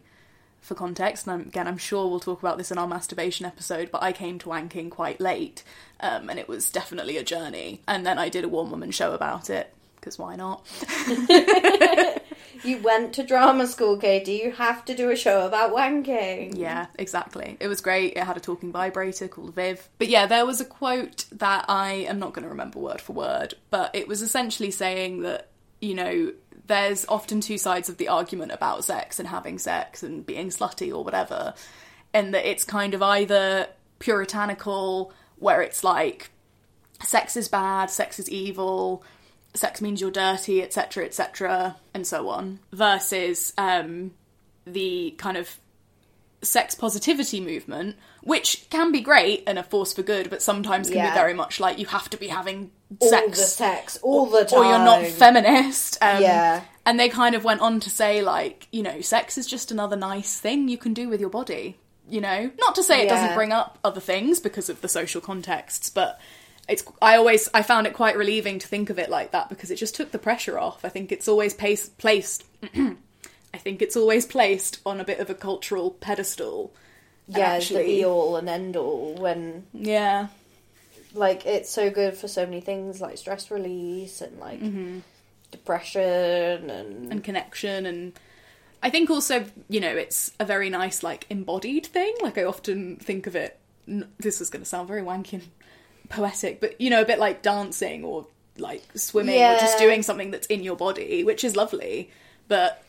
for 0.67 0.75
context, 0.75 1.27
and 1.27 1.35
I'm, 1.35 1.49
again, 1.49 1.69
I'm 1.69 1.79
sure 1.79 2.09
we'll 2.09 2.21
talk 2.21 2.41
about 2.41 2.59
this 2.59 2.73
in 2.73 2.79
our 2.79 2.89
masturbation 2.89 3.47
episode, 3.47 3.91
but 3.93 4.03
I 4.03 4.13
came 4.13 4.39
to 4.41 4.49
wanking 4.49 4.91
quite 4.91 5.21
late, 5.21 5.63
um, 6.01 6.29
and 6.29 6.39
it 6.41 6.49
was 6.49 6.71
definitely 6.71 7.17
a 7.17 7.23
journey. 7.23 7.83
And 7.87 8.05
then 8.05 8.19
I 8.19 8.29
did 8.29 8.45
a 8.45 8.49
one 8.49 8.71
woman 8.71 8.91
show 8.91 9.13
about 9.13 9.49
it, 9.49 9.73
because 9.95 10.19
why 10.19 10.35
not? 10.35 10.67
you 12.65 12.79
went 12.79 13.13
to 13.15 13.23
drama 13.23 13.69
school, 13.69 13.97
Katy. 13.97 14.33
You 14.33 14.51
have 14.53 14.85
to 14.87 14.97
do 14.97 15.11
a 15.11 15.17
show 15.17 15.47
about 15.47 15.73
wanking. 15.73 16.59
Yeah, 16.59 16.87
exactly. 16.99 17.57
It 17.61 17.69
was 17.69 17.81
great. 17.81 18.15
It 18.17 18.25
had 18.25 18.37
a 18.37 18.41
talking 18.41 18.73
vibrator 18.73 19.29
called 19.29 19.55
Viv. 19.55 19.89
But 19.99 20.09
yeah, 20.09 20.27
there 20.27 20.47
was 20.47 20.61
a 20.61 20.65
quote 20.65 21.27
that 21.31 21.65
I 21.69 21.93
am 21.93 22.19
not 22.19 22.33
going 22.33 22.43
to 22.43 22.49
remember 22.49 22.81
word 22.81 23.01
for 23.01 23.13
word, 23.13 23.55
but 23.71 23.95
it 23.95 24.09
was 24.09 24.21
essentially 24.21 24.73
saying 24.73 25.23
that, 25.23 25.49
you 25.81 25.95
know, 25.95 26.33
there's 26.67 27.07
often 27.09 27.41
two 27.41 27.59
sides 27.59 27.89
of 27.89 27.97
the 27.97 28.09
argument 28.09 28.53
about 28.53 28.85
sex 28.85 29.19
and 29.19 29.29
having 29.29 29.59
sex 29.59 30.03
and 30.03 30.25
being 30.25 30.49
slutty 30.49 30.93
or 30.95 31.05
whatever. 31.05 31.55
And 32.13 32.35
that 32.35 32.49
it's 32.49 32.65
kind 32.65 32.95
of 32.95 33.03
either 33.03 33.69
puritanical, 33.99 35.13
where 35.39 35.63
it's 35.63 35.85
like, 35.85 36.31
sex 37.05 37.37
is 37.37 37.49
bad, 37.49 37.91
sex 37.91 38.19
is 38.19 38.29
evil, 38.31 39.05
sex 39.55 39.81
means 39.81 40.01
you're 40.01 40.11
dirty, 40.11 40.63
etc., 40.63 41.05
etc., 41.05 41.77
and 41.95 42.07
so 42.07 42.29
on, 42.29 42.61
versus 42.73 43.53
um, 43.59 44.13
the 44.67 45.15
kind 45.19 45.37
of 45.37 45.59
sex 46.43 46.75
positivity 46.75 47.41
movement, 47.41 47.97
which 48.27 48.67
can 48.71 48.91
be 48.91 49.01
great 49.01 49.45
and 49.47 49.57
a 49.57 49.63
force 49.63 49.93
for 49.93 50.03
good, 50.03 50.29
but 50.31 50.43
sometimes 50.43 50.89
can 50.89 50.97
Yeah. 50.99 51.11
be 51.11 51.15
very 51.15 51.33
much 51.33 51.61
like 51.61 51.79
you 51.79 51.87
have 51.87 52.11
to 52.11 52.17
be 52.17 52.27
having 52.27 52.73
sex, 53.01 53.13
All 53.23 53.29
the 53.31 53.37
sex, 53.37 53.99
all 54.03 54.27
the 54.27 54.45
time. 54.45 54.59
or 54.59 54.65
you're 54.65 54.79
not 54.81 55.07
feminist. 55.07 55.97
Um, 56.03 56.21
Yeah. 56.21 56.63
And 56.85 56.99
they 56.99 57.09
kind 57.09 57.37
of 57.37 57.45
went 57.45 57.61
on 57.61 57.79
to 57.81 57.89
say, 57.91 58.23
like, 58.23 58.67
you 58.73 58.83
know, 58.83 59.01
sex 59.01 59.39
is 59.39 59.47
just 59.47 59.71
another 59.71 59.95
nice 59.97 60.39
thing 60.41 60.69
you 60.69 60.77
can 60.77 60.93
do 60.93 61.09
with 61.09 61.21
your 61.21 61.31
body. 61.31 61.79
You 62.09 62.21
know, 62.21 62.51
not 62.59 62.75
to 62.77 62.83
say 62.83 63.03
it 63.05 63.09
doesn't 63.09 63.35
bring 63.35 63.53
up 63.53 63.79
other 63.85 64.01
things 64.01 64.39
because 64.41 64.69
of 64.69 64.81
the 64.81 64.89
social 64.89 65.21
contexts, 65.21 65.89
but 65.91 66.21
it's. 66.69 66.85
I 67.03 67.17
always 67.17 67.49
I 67.55 67.63
found 67.63 67.87
it 67.87 67.95
quite 67.95 68.17
relieving 68.17 68.59
to 68.61 68.67
think 68.69 68.91
of 68.91 68.99
it 68.99 69.09
like 69.11 69.31
that 69.33 69.49
because 69.49 69.71
it 69.73 69.77
just 69.77 69.95
took 69.97 70.11
the 70.13 70.19
pressure 70.19 70.57
off. 70.59 70.85
I 70.85 70.89
think 70.89 71.11
it's 71.13 71.27
always 71.29 71.53
pace, 71.55 71.89
placed. 71.89 72.45
I 73.55 73.59
think 73.59 73.83
it's 73.83 73.97
always 73.97 74.27
placed 74.27 74.79
on 74.87 75.01
a 75.01 75.05
bit 75.05 75.19
of 75.21 75.31
a 75.31 75.35
cultural 75.35 75.91
pedestal. 75.93 76.73
Yeah, 77.29 77.57
it's 77.57 77.69
the 77.69 77.79
be 77.79 78.05
all 78.05 78.37
and 78.37 78.49
end 78.49 78.77
all 78.77 79.15
when 79.15 79.67
Yeah, 79.73 80.29
like 81.15 81.45
it's 81.47 81.71
so 81.71 81.91
good 81.91 82.17
for 82.17 82.29
so 82.29 82.45
many 82.45 82.61
things 82.61 83.01
like 83.01 83.19
stress 83.19 83.51
release 83.51 84.21
and 84.21 84.39
like 84.39 84.61
Mm-hmm. 84.61 84.99
depression 85.51 86.71
and, 86.71 87.13
and 87.13 87.25
connection 87.25 87.87
and 87.87 88.13
I 88.83 88.91
think 88.91 89.11
also, 89.11 89.47
you 89.69 89.81
know, 89.81 89.97
it's 89.97 90.31
a 90.39 90.45
very 90.45 90.71
nice 90.71 91.03
like 91.03 91.27
embodied 91.31 91.87
thing. 91.87 92.15
Like 92.23 92.39
I 92.39 92.45
often 92.45 92.97
think 92.97 93.27
of 93.27 93.35
it. 93.35 93.59
This 94.19 94.41
is 94.41 94.51
going 94.51 94.63
to 94.63 94.69
sound 94.69 94.87
very 94.87 95.03
wanky 95.03 95.35
and 95.35 95.49
poetic, 96.09 96.61
but 96.61 96.81
you 96.81 96.91
know, 96.91 97.01
a 97.03 97.05
bit 97.07 97.19
like 97.19 97.43
dancing 97.43 98.05
or 98.05 98.27
like 98.59 98.85
swimming 98.95 99.41
or 99.43 99.59
just 99.59 99.79
doing 99.79 100.03
something 100.03 100.31
that's 100.31 100.47
in 100.49 100.63
your 100.63 100.77
body, 100.77 101.25
which 101.25 101.43
is 101.43 101.57
lovely. 101.57 102.11
But 102.49 102.83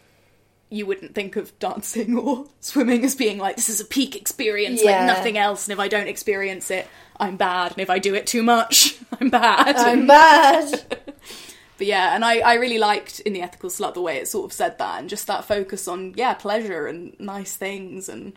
you 0.69 0.85
wouldn't 0.85 1.15
think 1.15 1.35
of 1.37 1.57
dancing 1.59 2.17
or 2.17 2.45
swimming 2.59 3.05
as 3.05 3.15
being 3.15 3.37
like 3.37 3.55
this 3.55 3.69
is 3.69 3.79
a 3.79 3.85
peak 3.85 4.15
experience 4.15 4.83
Yeah. 4.83 5.05
like 5.05 5.17
nothing 5.17 5.37
else. 5.37 5.67
And 5.67 5.73
if 5.73 5.79
I 5.79 5.87
don't 5.87 6.07
experience 6.07 6.69
it, 6.71 6.87
I'm 7.17 7.37
bad. 7.37 7.71
And 7.71 7.79
if 7.79 7.89
I 7.89 7.99
do 7.99 8.13
it 8.15 8.27
too 8.27 8.43
much, 8.43 8.97
I'm 9.21 9.29
bad. 9.29 9.75
I'm 9.77 10.05
bad. 10.07 10.85
but 11.77 11.87
yeah, 11.87 12.13
and 12.13 12.25
I, 12.25 12.39
I 12.39 12.55
really 12.55 12.79
liked 12.79 13.21
in 13.21 13.33
the 13.33 13.41
ethical 13.41 13.69
slut 13.69 13.93
the 13.93 14.01
way 14.01 14.17
it 14.17 14.27
sort 14.27 14.45
of 14.45 14.53
said 14.53 14.77
that 14.79 14.99
and 14.99 15.09
just 15.09 15.27
that 15.27 15.45
focus 15.45 15.87
on 15.87 16.13
yeah 16.17 16.33
pleasure 16.33 16.85
and 16.87 17.17
nice 17.19 17.55
things 17.55 18.09
and 18.09 18.33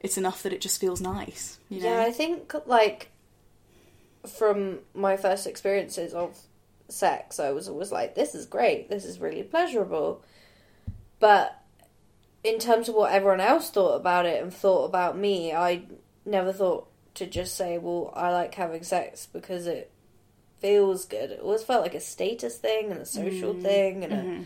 it's 0.00 0.16
enough 0.18 0.42
that 0.44 0.52
it 0.52 0.60
just 0.60 0.80
feels 0.80 1.00
nice. 1.00 1.58
You 1.68 1.82
know? 1.82 1.90
Yeah, 1.92 2.02
I 2.06 2.12
think 2.12 2.54
like 2.66 3.10
from 4.38 4.78
my 4.94 5.16
first 5.16 5.46
experiences 5.46 6.14
of 6.14 6.38
sex, 6.88 7.38
I 7.38 7.50
was 7.50 7.68
always 7.68 7.92
like, 7.92 8.14
"This 8.14 8.34
is 8.34 8.46
great. 8.46 8.88
This 8.88 9.04
is 9.04 9.18
really 9.18 9.42
pleasurable." 9.42 10.22
But 11.18 11.60
in 12.46 12.60
terms 12.60 12.88
of 12.88 12.94
what 12.94 13.12
everyone 13.12 13.40
else 13.40 13.70
thought 13.70 13.96
about 13.96 14.24
it 14.24 14.40
and 14.40 14.54
thought 14.54 14.84
about 14.84 15.18
me, 15.18 15.52
I 15.52 15.82
never 16.24 16.52
thought 16.52 16.86
to 17.14 17.26
just 17.26 17.56
say, 17.56 17.76
"Well, 17.76 18.12
I 18.14 18.30
like 18.30 18.54
having 18.54 18.84
sex 18.84 19.26
because 19.26 19.66
it 19.66 19.90
feels 20.60 21.04
good." 21.04 21.32
It 21.32 21.40
always 21.40 21.64
felt 21.64 21.82
like 21.82 21.94
a 21.94 22.00
status 22.00 22.56
thing 22.56 22.92
and 22.92 23.00
a 23.00 23.06
social 23.06 23.52
mm-hmm. 23.52 23.62
thing, 23.62 24.04
and 24.04 24.12
a, 24.12 24.16
mm-hmm. 24.16 24.42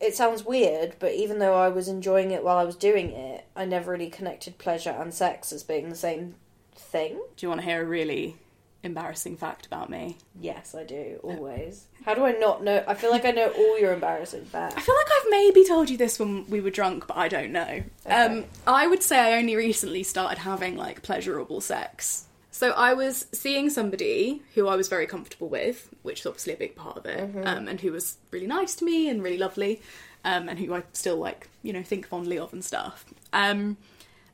it 0.00 0.14
sounds 0.14 0.44
weird, 0.44 0.94
but 1.00 1.12
even 1.12 1.40
though 1.40 1.56
I 1.56 1.68
was 1.68 1.88
enjoying 1.88 2.30
it 2.30 2.44
while 2.44 2.56
I 2.56 2.64
was 2.64 2.76
doing 2.76 3.10
it, 3.10 3.46
I 3.56 3.64
never 3.64 3.90
really 3.90 4.10
connected 4.10 4.58
pleasure 4.58 4.90
and 4.90 5.12
sex 5.12 5.52
as 5.52 5.64
being 5.64 5.88
the 5.88 5.96
same 5.96 6.36
thing. 6.76 7.20
Do 7.36 7.46
you 7.46 7.48
want 7.48 7.62
to 7.62 7.66
hear 7.66 7.82
a 7.82 7.86
really 7.86 8.36
embarrassing 8.82 9.36
fact 9.36 9.66
about 9.66 9.90
me? 9.90 10.18
Yes, 10.40 10.74
I 10.74 10.84
do, 10.84 11.18
always. 11.22 11.86
How 12.04 12.14
do 12.14 12.24
I 12.24 12.32
not 12.32 12.62
know? 12.62 12.84
I 12.86 12.94
feel 12.94 13.10
like 13.10 13.24
I 13.24 13.30
know 13.32 13.48
all 13.48 13.78
your 13.78 13.92
embarrassing 13.92 14.44
facts. 14.44 14.74
I 14.74 14.76
facts. 14.76 14.86
feel 14.86 14.94
like 14.94 15.06
I've 15.16 15.30
maybe 15.30 15.64
told 15.64 15.90
you 15.90 15.96
this 15.96 16.18
when 16.18 16.48
we 16.48 16.60
were 16.60 16.70
drunk, 16.70 17.06
but 17.06 17.16
I 17.16 17.28
don't 17.28 17.52
know. 17.52 17.82
Um, 18.06 18.44
I 18.66 18.86
would 18.86 19.02
say 19.02 19.18
I 19.18 19.38
only 19.38 19.56
recently 19.56 20.02
started 20.02 20.38
having 20.38 20.76
like 20.76 21.02
pleasurable 21.02 21.60
sex. 21.60 22.26
So 22.50 22.70
I 22.70 22.94
was 22.94 23.26
seeing 23.32 23.70
somebody 23.70 24.42
who 24.54 24.66
I 24.66 24.74
was 24.74 24.88
very 24.88 25.06
comfortable 25.06 25.48
with, 25.48 25.90
which 26.02 26.20
is 26.20 26.26
obviously 26.26 26.54
a 26.54 26.56
big 26.56 26.74
part 26.74 26.96
of 26.96 27.06
it, 27.06 27.46
um, 27.46 27.68
and 27.68 27.80
who 27.80 27.92
was 27.92 28.16
really 28.32 28.48
nice 28.48 28.74
to 28.76 28.84
me 28.84 29.08
and 29.08 29.22
really 29.22 29.38
lovely, 29.38 29.80
um, 30.24 30.48
and 30.48 30.58
who 30.58 30.74
I 30.74 30.82
still 30.92 31.18
like, 31.18 31.48
you 31.62 31.72
know, 31.72 31.84
think 31.84 32.08
fondly 32.08 32.36
of 32.36 32.52
and 32.52 32.64
stuff. 32.64 33.04
Um, 33.32 33.76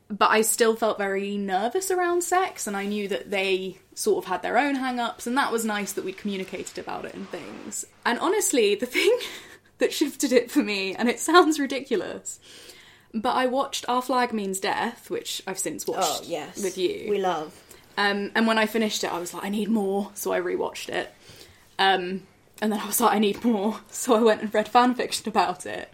but 0.09 0.29
I 0.29 0.41
still 0.41 0.75
felt 0.75 0.97
very 0.97 1.37
nervous 1.37 1.89
around 1.91 2.23
sex, 2.23 2.67
and 2.67 2.75
I 2.77 2.85
knew 2.85 3.07
that 3.07 3.31
they 3.31 3.79
sort 3.95 4.23
of 4.23 4.29
had 4.29 4.41
their 4.41 4.57
own 4.57 4.75
hang 4.75 4.99
ups, 4.99 5.25
and 5.27 5.37
that 5.37 5.51
was 5.51 5.65
nice 5.65 5.93
that 5.93 6.05
we 6.05 6.13
communicated 6.13 6.77
about 6.77 7.05
it 7.05 7.13
and 7.15 7.27
things. 7.29 7.85
And 8.05 8.19
honestly, 8.19 8.75
the 8.75 8.85
thing 8.85 9.17
that 9.79 9.93
shifted 9.93 10.31
it 10.31 10.51
for 10.51 10.59
me, 10.63 10.93
and 10.95 11.09
it 11.09 11.19
sounds 11.19 11.59
ridiculous, 11.59 12.39
but 13.13 13.35
I 13.35 13.45
watched 13.45 13.85
Our 13.87 14.01
Flag 14.01 14.33
Means 14.33 14.59
Death, 14.59 15.09
which 15.09 15.41
I've 15.47 15.59
since 15.59 15.87
watched 15.87 16.21
Oh, 16.23 16.25
yes. 16.27 16.61
with 16.61 16.77
you. 16.77 17.07
We 17.09 17.19
love. 17.19 17.59
Um, 17.97 18.31
and 18.35 18.45
when 18.45 18.57
I 18.57 18.65
finished 18.65 19.03
it, 19.05 19.11
I 19.13 19.19
was 19.19 19.33
like, 19.33 19.45
I 19.45 19.49
need 19.49 19.69
more, 19.69 20.11
so 20.15 20.33
I 20.33 20.41
rewatched 20.41 20.89
it. 20.89 21.13
Um, 21.79 22.23
and 22.61 22.71
then 22.71 22.79
I 22.79 22.85
was 22.85 22.99
like, 23.01 23.13
I 23.15 23.19
need 23.19 23.43
more, 23.43 23.79
so 23.89 24.15
I 24.15 24.21
went 24.21 24.41
and 24.41 24.53
read 24.53 24.67
fan 24.67 24.93
fiction 24.95 25.29
about 25.29 25.65
it. 25.65 25.89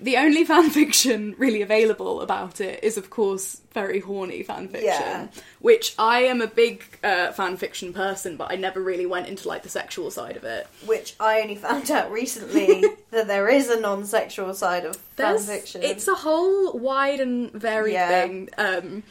The 0.00 0.16
only 0.16 0.44
fan 0.50 0.70
fiction 0.70 1.34
really 1.38 1.60
available 1.62 2.22
about 2.22 2.60
it 2.60 2.82
is, 2.82 2.96
of 2.96 3.10
course, 3.10 3.60
very 3.72 4.00
horny 4.00 4.42
fan 4.42 4.68
fiction, 4.68 4.86
Yeah. 4.88 5.26
which 5.60 5.94
I 5.98 6.20
am 6.22 6.40
a 6.40 6.46
big 6.46 6.82
uh, 7.04 7.32
fan 7.32 7.56
fiction 7.58 7.92
person, 7.92 8.36
but 8.36 8.50
I 8.50 8.56
never 8.56 8.80
really 8.80 9.06
went 9.06 9.28
into 9.28 9.46
like 9.46 9.62
the 9.62 9.68
sexual 9.68 10.10
side 10.10 10.36
of 10.36 10.44
it. 10.44 10.66
Which 10.86 11.14
I 11.20 11.40
only 11.42 11.54
found 11.56 11.90
out 11.90 12.10
recently 12.10 12.82
that 13.10 13.26
there 13.26 13.48
is 13.48 13.68
a 13.68 13.78
non 13.78 14.04
sexual 14.06 14.54
side 14.54 14.84
of 14.86 14.96
There's- 15.16 15.46
fanfiction. 15.48 15.82
It's 15.82 16.08
a 16.08 16.14
whole 16.14 16.72
wide 16.78 17.20
and 17.20 17.52
varied 17.52 17.94
Yeah. 17.94 18.08
thing. 18.08 18.48
Um, 18.58 19.02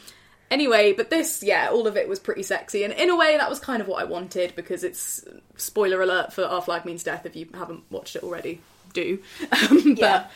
Anyway, 0.51 0.93
but 0.93 1.11
this, 1.11 1.43
yeah, 1.43 1.69
all 1.71 1.85
of 1.85 1.95
it 1.95 2.09
was 2.09 2.17
pretty 2.17 2.41
sexy, 2.41 2.83
and 2.83 2.91
in 2.93 3.11
a 3.11 3.15
way, 3.15 3.37
that 3.37 3.51
was 3.51 3.59
kind 3.59 3.83
of 3.83 3.87
what 3.87 4.01
I 4.01 4.05
wanted 4.05 4.55
because 4.55 4.83
it's 4.83 5.23
spoiler 5.57 6.01
alert 6.01 6.33
for 6.33 6.43
Our 6.43 6.59
Flag 6.59 6.85
Means 6.85 7.03
Death. 7.03 7.27
If 7.27 7.35
you 7.35 7.47
haven't 7.53 7.83
watched 7.91 8.15
it 8.15 8.23
already, 8.23 8.59
do. 8.91 9.19
Um, 9.51 9.93
Yeah. 9.95 10.23
But 10.23 10.31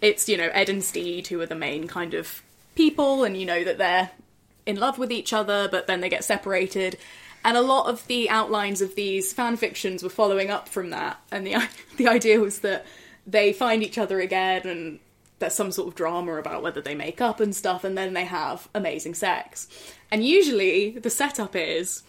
it's 0.00 0.28
you 0.28 0.36
know 0.36 0.50
Ed 0.52 0.68
and 0.68 0.82
Stede 0.82 1.28
who 1.28 1.40
are 1.40 1.46
the 1.46 1.54
main 1.54 1.86
kind 1.88 2.14
of 2.14 2.42
people, 2.74 3.24
and 3.24 3.36
you 3.36 3.46
know 3.46 3.64
that 3.64 3.78
they're 3.78 4.10
in 4.66 4.76
love 4.76 4.98
with 4.98 5.12
each 5.12 5.32
other, 5.32 5.68
but 5.70 5.86
then 5.86 6.00
they 6.00 6.08
get 6.08 6.24
separated. 6.24 6.98
And 7.46 7.56
a 7.58 7.62
lot 7.62 7.88
of 7.88 8.06
the 8.06 8.30
outlines 8.30 8.80
of 8.80 8.94
these 8.94 9.34
fan 9.34 9.58
fictions 9.58 10.02
were 10.02 10.08
following 10.08 10.50
up 10.50 10.68
from 10.68 10.90
that, 10.90 11.18
and 11.30 11.46
the 11.46 11.56
the 11.96 12.08
idea 12.08 12.40
was 12.40 12.60
that 12.60 12.86
they 13.26 13.52
find 13.52 13.82
each 13.82 13.98
other 13.98 14.20
again, 14.20 14.66
and 14.66 14.98
there's 15.38 15.54
some 15.54 15.72
sort 15.72 15.88
of 15.88 15.94
drama 15.94 16.34
about 16.36 16.62
whether 16.62 16.80
they 16.80 16.94
make 16.94 17.20
up 17.20 17.40
and 17.40 17.54
stuff, 17.54 17.84
and 17.84 17.98
then 17.98 18.14
they 18.14 18.24
have 18.24 18.68
amazing 18.74 19.14
sex. 19.14 19.68
And 20.10 20.24
usually, 20.24 20.90
the 20.90 21.10
setup 21.10 21.54
is 21.56 22.02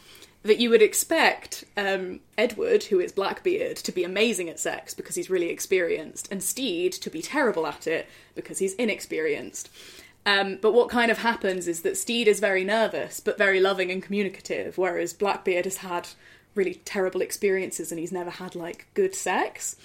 that 0.45 0.59
you 0.59 0.69
would 0.69 0.81
expect 0.81 1.63
um, 1.75 2.19
Edward, 2.37 2.83
who 2.83 2.99
is 2.99 3.11
Blackbeard, 3.11 3.77
to 3.77 3.91
be 3.91 4.03
amazing 4.03 4.47
at 4.47 4.59
sex 4.59 4.93
because 4.93 5.15
he's 5.15 5.29
really 5.29 5.49
experienced, 5.49 6.27
and 6.31 6.43
Stede 6.43 6.93
to 6.93 7.09
be 7.09 7.21
terrible 7.21 7.65
at 7.65 7.87
it 7.87 8.07
because 8.35 8.59
he's 8.59 8.75
inexperienced. 8.75 9.69
Um, 10.23 10.59
but 10.61 10.73
what 10.73 10.89
kind 10.89 11.09
of 11.09 11.17
happens 11.19 11.67
is 11.67 11.81
that 11.81 11.97
Stede 11.97 12.27
is 12.27 12.39
very 12.39 12.63
nervous 12.63 13.19
but 13.19 13.39
very 13.39 13.59
loving 13.59 13.91
and 13.91 14.03
communicative, 14.03 14.77
whereas 14.77 15.13
Blackbeard 15.13 15.65
has 15.65 15.77
had 15.77 16.09
really 16.53 16.75
terrible 16.85 17.21
experiences 17.21 17.91
and 17.91 17.99
he's 17.99 18.11
never 18.11 18.29
had 18.29 18.55
like 18.55 18.87
good 18.93 19.15
sex. 19.15 19.75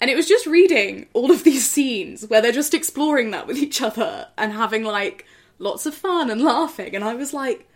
And 0.00 0.10
it 0.10 0.16
was 0.16 0.28
just 0.28 0.46
reading 0.46 1.06
all 1.12 1.30
of 1.30 1.44
these 1.44 1.68
scenes 1.68 2.26
where 2.26 2.40
they're 2.40 2.52
just 2.52 2.74
exploring 2.74 3.30
that 3.32 3.46
with 3.46 3.58
each 3.58 3.82
other 3.82 4.28
and 4.38 4.52
having 4.52 4.84
like 4.84 5.26
lots 5.58 5.86
of 5.86 5.94
fun 5.94 6.30
and 6.30 6.42
laughing. 6.42 6.94
And 6.94 7.04
I 7.04 7.14
was 7.14 7.32
like, 7.32 7.68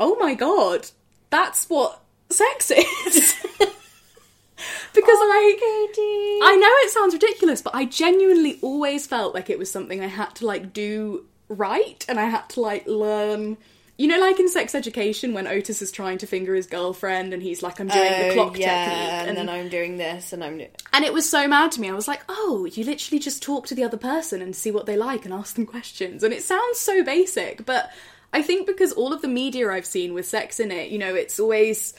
oh 0.00 0.16
my 0.16 0.34
god, 0.34 0.88
that's 1.32 1.68
what 1.68 2.00
sex 2.30 2.70
is. 2.70 3.34
because 3.58 5.18
oh, 5.20 5.30
I. 5.32 5.56
Katy. 5.58 6.52
I 6.52 6.56
know 6.56 6.68
it 6.86 6.90
sounds 6.90 7.14
ridiculous, 7.14 7.60
but 7.62 7.74
I 7.74 7.84
genuinely 7.86 8.58
always 8.62 9.06
felt 9.06 9.34
like 9.34 9.50
it 9.50 9.58
was 9.58 9.70
something 9.70 10.00
I 10.00 10.06
had 10.06 10.34
to 10.36 10.46
like 10.46 10.72
do 10.72 11.24
right 11.48 12.04
and 12.08 12.20
I 12.20 12.26
had 12.26 12.48
to 12.50 12.60
like 12.60 12.86
learn. 12.86 13.56
You 13.98 14.08
know, 14.08 14.18
like 14.18 14.40
in 14.40 14.48
sex 14.48 14.74
education 14.74 15.32
when 15.34 15.46
Otis 15.46 15.82
is 15.82 15.92
trying 15.92 16.18
to 16.18 16.26
finger 16.26 16.54
his 16.54 16.66
girlfriend 16.66 17.32
and 17.34 17.42
he's 17.42 17.62
like, 17.62 17.78
I'm 17.78 17.88
doing 17.88 18.10
the 18.10 18.30
Oh, 18.30 18.34
clock 18.34 18.58
yeah, 18.58 18.88
technique. 18.88 19.28
and, 19.28 19.36
then 19.36 19.48
I'm 19.48 19.68
doing 19.68 19.96
this, 19.98 20.32
and 20.32 20.42
I'm. 20.42 20.58
do- 20.58 20.66
And 20.94 21.04
it 21.04 21.12
was 21.12 21.28
so 21.28 21.46
mad 21.46 21.72
to 21.72 21.80
me. 21.80 21.88
I 21.90 21.92
was 21.92 22.08
like, 22.08 22.22
oh, 22.28 22.66
you 22.72 22.84
literally 22.84 23.20
just 23.20 23.42
talk 23.42 23.66
to 23.66 23.74
the 23.74 23.84
other 23.84 23.98
person 23.98 24.40
and 24.42 24.56
see 24.56 24.70
what 24.70 24.86
they 24.86 24.96
like 24.96 25.24
and 25.24 25.32
ask 25.32 25.54
them 25.54 25.66
questions. 25.66 26.24
And 26.24 26.32
it 26.32 26.42
sounds 26.42 26.78
so 26.78 27.04
basic, 27.04 27.64
but 27.66 27.90
I 28.32 28.42
think 28.42 28.66
because 28.66 28.92
all 28.92 29.12
of 29.12 29.22
the 29.22 29.28
media 29.28 29.70
I've 29.70 29.86
seen 29.86 30.14
with 30.14 30.26
sex 30.26 30.58
in 30.58 30.70
it, 30.70 30.90
you 30.90 30.98
know, 30.98 31.14
it's 31.14 31.38
always 31.38 31.94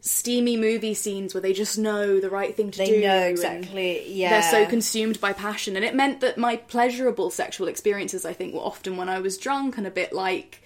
steamy 0.00 0.56
movie 0.56 0.94
scenes 0.94 1.34
where 1.34 1.40
they 1.40 1.52
just 1.52 1.78
know 1.78 2.20
the 2.20 2.30
right 2.30 2.54
thing 2.54 2.70
to 2.70 2.78
They 2.78 2.86
do. 2.86 3.00
They 3.00 3.06
know 3.06 3.22
exactly. 3.22 4.12
Yeah, 4.12 4.30
They're 4.30 4.64
so 4.64 4.66
consumed 4.66 5.20
by 5.20 5.32
passion. 5.32 5.76
And 5.76 5.84
it 5.84 5.94
meant 5.94 6.20
that 6.20 6.38
my 6.38 6.56
pleasurable 6.56 7.30
sexual 7.30 7.68
experiences, 7.68 8.24
I 8.24 8.32
think, 8.32 8.54
were 8.54 8.60
often 8.60 8.96
when 8.96 9.08
I 9.08 9.18
was 9.20 9.38
drunk 9.38 9.78
and 9.78 9.86
a 9.86 9.90
bit 9.90 10.12
like 10.12 10.62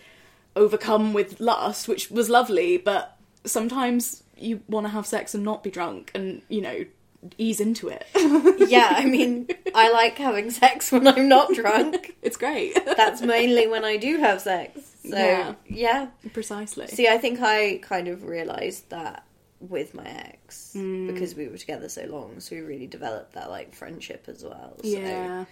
overcome 0.54 1.12
with 1.12 1.40
lust, 1.40 1.88
which 1.88 2.10
was 2.10 2.28
lovely, 2.28 2.76
but 2.76 3.16
sometimes 3.44 4.22
you 4.36 4.60
want 4.68 4.86
to 4.86 4.90
have 4.90 5.06
sex 5.06 5.34
and 5.34 5.44
not 5.44 5.62
be 5.62 5.70
drunk 5.70 6.10
and, 6.14 6.42
you 6.48 6.60
know, 6.60 6.84
ease 7.38 7.60
into 7.60 7.88
it. 7.88 8.06
yeah, 8.68 8.94
I 8.96 9.06
mean, 9.06 9.48
I 9.74 9.90
like 9.92 10.18
having 10.18 10.50
sex 10.50 10.92
when 10.92 11.06
I'm 11.06 11.28
not 11.28 11.54
drunk. 11.54 12.16
it's 12.22 12.36
great. 12.36 12.76
That's 12.84 13.22
mainly 13.22 13.66
when 13.66 13.84
I 13.84 13.96
do 13.96 14.18
have 14.18 14.40
sex. 14.40 14.91
So 15.04 15.16
Yeah. 15.16 15.54
yeah. 15.66 16.06
Precisely. 16.32 16.86
See, 16.88 17.08
I 17.08 17.18
think 17.18 17.40
I 17.40 17.78
kind 17.82 18.08
of 18.08 18.24
realised 18.24 18.88
that 18.90 19.24
with 19.60 19.94
my 19.94 20.04
ex 20.06 20.72
Mm. 20.76 21.06
because 21.12 21.34
we 21.34 21.46
were 21.48 21.56
together 21.58 21.88
so 21.88 22.04
long, 22.06 22.40
so 22.40 22.56
we 22.56 22.62
really 22.62 22.86
developed 22.86 23.32
that 23.34 23.50
like 23.50 23.74
friendship 23.74 24.24
as 24.28 24.42
well. 24.44 24.76
So. 24.82 24.88
yeah. 24.88 25.44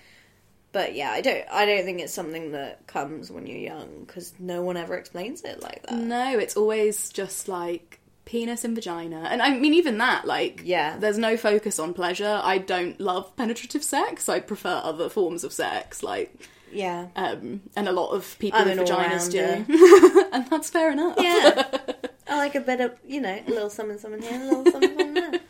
But 0.72 0.94
yeah, 0.94 1.10
I 1.10 1.20
don't. 1.20 1.44
I 1.50 1.66
don't 1.66 1.84
think 1.84 2.00
it's 2.00 2.12
something 2.12 2.52
that 2.52 2.86
comes 2.86 3.30
when 3.30 3.46
you're 3.46 3.58
young 3.58 4.04
because 4.06 4.32
no 4.38 4.62
one 4.62 4.76
ever 4.76 4.96
explains 4.96 5.42
it 5.42 5.60
like 5.62 5.82
that. 5.88 5.98
No, 5.98 6.38
it's 6.38 6.56
always 6.56 7.10
just 7.10 7.48
like 7.48 7.98
penis 8.24 8.62
and 8.64 8.76
vagina. 8.76 9.26
And 9.28 9.42
I 9.42 9.58
mean, 9.58 9.74
even 9.74 9.98
that, 9.98 10.26
like, 10.26 10.62
Yeah. 10.64 10.96
there's 10.98 11.18
no 11.18 11.36
focus 11.36 11.80
on 11.80 11.92
pleasure. 11.94 12.40
I 12.44 12.58
don't 12.58 13.00
love 13.00 13.34
penetrative 13.34 13.82
sex. 13.82 14.28
I 14.28 14.38
prefer 14.38 14.80
other 14.84 15.08
forms 15.08 15.42
of 15.42 15.52
sex, 15.52 16.04
like, 16.04 16.32
Yeah. 16.72 17.08
um, 17.16 17.62
and 17.76 17.88
a 17.88 17.92
lot 17.92 18.10
of 18.10 18.36
people 18.38 18.60
I'm 18.60 18.68
with 18.68 18.78
vaginas 18.78 19.30
do. 19.30 20.28
and 20.32 20.46
that's 20.48 20.70
fair 20.70 20.92
enough. 20.92 21.16
Yeah. 21.18 21.66
I 22.28 22.36
like 22.36 22.54
a 22.54 22.60
bit 22.60 22.80
of, 22.80 22.96
you 23.06 23.20
know, 23.20 23.40
a 23.46 23.50
little 23.50 23.70
something, 23.70 23.98
something 23.98 24.22
here, 24.22 24.40
a 24.40 24.44
little 24.44 24.70
something, 24.70 24.96
something 24.96 25.14
there. 25.14 25.40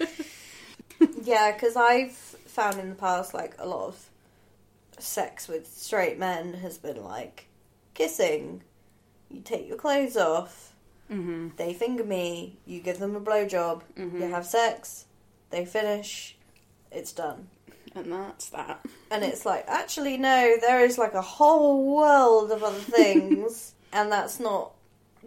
yeah, 1.22 1.52
because 1.52 1.76
I've 1.76 2.12
found 2.12 2.78
in 2.80 2.88
the 2.88 2.94
past, 2.94 3.34
like, 3.34 3.54
a 3.58 3.66
lot 3.68 3.88
of 3.88 4.06
sex 4.98 5.46
with 5.48 5.66
straight 5.66 6.18
men 6.18 6.54
has 6.54 6.78
been 6.78 7.02
like 7.02 7.46
kissing. 7.94 8.62
You 9.30 9.40
take 9.42 9.68
your 9.68 9.76
clothes 9.76 10.16
off, 10.16 10.74
hmm 11.08 11.48
they 11.56 11.72
finger 11.74 12.04
me, 12.04 12.58
you 12.66 12.80
give 12.80 12.98
them 12.98 13.14
a 13.16 13.20
blowjob, 13.20 13.82
Mhm. 13.98 14.20
you 14.20 14.28
have 14.30 14.44
sex, 14.46 15.06
they 15.50 15.64
finish, 15.64 16.36
it's 16.90 17.12
done. 17.12 17.48
And 17.94 18.12
that's 18.12 18.50
that. 18.50 18.84
And 19.10 19.24
it's 19.24 19.44
like, 19.44 19.64
actually, 19.66 20.16
no, 20.16 20.56
there 20.60 20.84
is 20.84 20.96
like 20.98 21.14
a 21.14 21.22
whole 21.22 21.96
world 21.96 22.52
of 22.52 22.62
other 22.62 22.78
things, 22.78 23.74
and 23.92 24.12
that's 24.12 24.38
not 24.38 24.72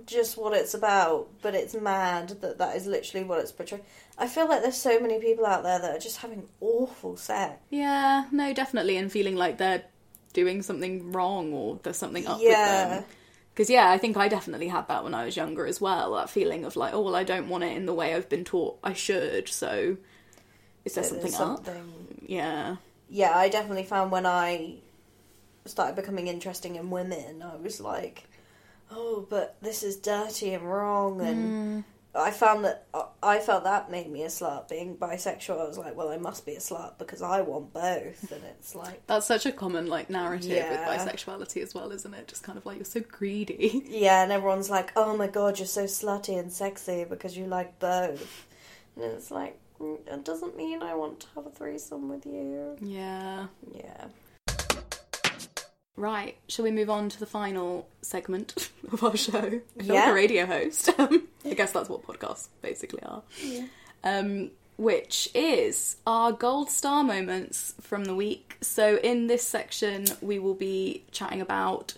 just 0.05 0.37
what 0.37 0.53
it's 0.53 0.73
about, 0.73 1.27
but 1.41 1.55
it's 1.55 1.73
mad 1.73 2.29
that 2.41 2.57
that 2.57 2.75
is 2.75 2.87
literally 2.87 3.25
what 3.25 3.39
it's 3.39 3.51
portraying. 3.51 3.83
I 4.17 4.27
feel 4.27 4.47
like 4.47 4.61
there's 4.61 4.77
so 4.77 4.99
many 4.99 5.19
people 5.19 5.45
out 5.45 5.63
there 5.63 5.79
that 5.79 5.95
are 5.95 5.99
just 5.99 6.17
having 6.17 6.47
awful 6.61 7.17
sex. 7.17 7.55
Yeah, 7.69 8.25
no, 8.31 8.53
definitely, 8.53 8.97
and 8.97 9.11
feeling 9.11 9.35
like 9.35 9.57
they're 9.57 9.83
doing 10.33 10.61
something 10.61 11.11
wrong 11.11 11.53
or 11.53 11.79
there's 11.83 11.97
something 11.97 12.25
up 12.27 12.39
with 12.39 12.47
Yeah. 12.47 12.87
them. 12.87 13.03
Because 13.53 13.69
yeah, 13.69 13.91
I 13.91 13.97
think 13.99 14.17
I 14.17 14.27
definitely 14.29 14.67
had 14.67 14.87
that 14.87 15.03
when 15.03 15.13
I 15.13 15.25
was 15.25 15.35
younger 15.37 15.67
as 15.67 15.79
well. 15.79 16.13
That 16.15 16.29
feeling 16.29 16.65
of 16.65 16.75
like, 16.75 16.93
oh 16.93 17.01
well, 17.01 17.15
I 17.15 17.23
don't 17.23 17.49
want 17.49 17.63
it 17.63 17.77
in 17.77 17.85
the 17.85 17.93
way 17.93 18.15
I've 18.15 18.29
been 18.29 18.43
taught 18.43 18.79
I 18.83 18.93
should. 18.93 19.47
So 19.47 19.97
is 20.85 20.95
there 20.95 21.03
So 21.03 21.09
something 21.09 21.21
there's 21.31 21.39
up? 21.39 21.65
Yeah. 22.25 22.77
Yeah, 23.09 23.37
I 23.37 23.49
definitely 23.49 23.83
found 23.83 24.11
when 24.11 24.25
I 24.25 24.77
started 25.65 25.95
becoming 25.95 26.27
interesting 26.27 26.75
in 26.75 26.89
women, 26.89 27.41
I 27.41 27.55
was 27.55 27.79
like, 27.79 28.27
oh, 28.91 29.25
but 29.29 29.55
this 29.61 29.83
is 29.83 29.97
dirty 29.97 30.53
and 30.53 30.69
wrong, 30.69 31.21
and 31.21 31.83
hmm. 32.15 32.19
I 32.19 32.31
found 32.31 32.65
that 32.65 32.85
uh, 32.93 33.05
I 33.21 33.39
felt 33.39 33.63
that 33.63 33.89
made 33.89 34.09
me 34.09 34.23
a 34.23 34.27
slut. 34.27 34.69
Being 34.69 34.95
bisexual, 34.97 35.59
I 35.59 35.67
was 35.67 35.77
like, 35.77 35.95
well, 35.95 36.09
I 36.09 36.17
must 36.17 36.45
be 36.45 36.53
a 36.53 36.59
slut 36.59 36.97
because 36.97 37.21
I 37.21 37.41
want 37.41 37.73
both, 37.73 38.31
and 38.31 38.43
it's 38.43 38.75
like, 38.75 39.05
That's 39.07 39.25
such 39.25 39.45
a 39.45 39.51
common 39.51 39.87
like 39.87 40.09
narrative 40.09 40.51
Yeah. 40.51 40.69
with 40.69 40.99
bisexuality 40.99 41.61
as 41.61 41.73
well, 41.73 41.91
isn't 41.91 42.13
it? 42.13 42.27
Just 42.27 42.43
kind 42.43 42.57
of 42.57 42.65
like 42.65 42.77
you're 42.77 42.85
so 42.85 43.01
greedy. 43.01 43.83
yeah, 43.89 44.23
and 44.23 44.31
everyone's 44.31 44.69
like, 44.69 44.91
oh 44.95 45.15
my 45.17 45.27
god, 45.27 45.59
you're 45.59 45.67
so 45.67 45.85
slutty 45.85 46.37
and 46.37 46.51
sexy 46.51 47.05
because 47.05 47.37
you 47.37 47.45
like 47.45 47.79
both, 47.79 48.47
and 48.95 49.05
it's 49.05 49.31
like. 49.31 49.59
It 49.79 50.23
doesn't 50.23 50.55
mean 50.55 50.81
I 50.81 50.93
want 50.95 51.19
to 51.21 51.27
have 51.35 51.45
a 51.45 51.49
threesome 51.49 52.09
with 52.09 52.25
you. 52.25 52.77
Yeah. 52.81 53.47
Yeah. 53.73 54.05
Right. 55.95 56.37
Shall 56.47 56.63
we 56.65 56.71
move 56.71 56.89
on 56.89 57.09
to 57.09 57.19
the 57.19 57.25
final 57.25 57.87
segment 58.01 58.69
of 58.91 59.03
our 59.03 59.15
show? 59.15 59.61
I 59.79 59.83
feel 59.83 59.95
like 59.95 60.07
a 60.07 60.13
radio 60.13 60.45
host. 60.45 60.89
I 60.99 61.53
guess 61.55 61.71
that's 61.71 61.89
what 61.89 62.03
podcasts 62.03 62.47
basically 62.61 63.03
are. 63.03 63.21
Yeah. 63.41 63.65
um, 64.03 64.51
which 64.77 65.29
is 65.35 65.97
our 66.07 66.31
gold 66.31 66.69
star 66.71 67.03
moments 67.03 67.75
from 67.79 68.05
the 68.05 68.15
week. 68.15 68.57
So, 68.61 68.97
in 69.03 69.27
this 69.27 69.45
section, 69.45 70.05
we 70.21 70.39
will 70.39 70.55
be 70.55 71.03
chatting 71.11 71.41
about 71.41 71.93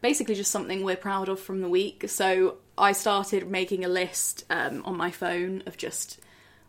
basically 0.00 0.36
just 0.36 0.52
something 0.52 0.84
we're 0.84 0.94
proud 0.94 1.28
of 1.28 1.40
from 1.40 1.60
the 1.60 1.68
week. 1.68 2.04
So, 2.08 2.58
I 2.78 2.92
started 2.92 3.50
making 3.50 3.84
a 3.84 3.88
list 3.88 4.44
um, 4.48 4.82
on 4.84 4.96
my 4.96 5.10
phone 5.10 5.64
of 5.66 5.76
just 5.76 6.20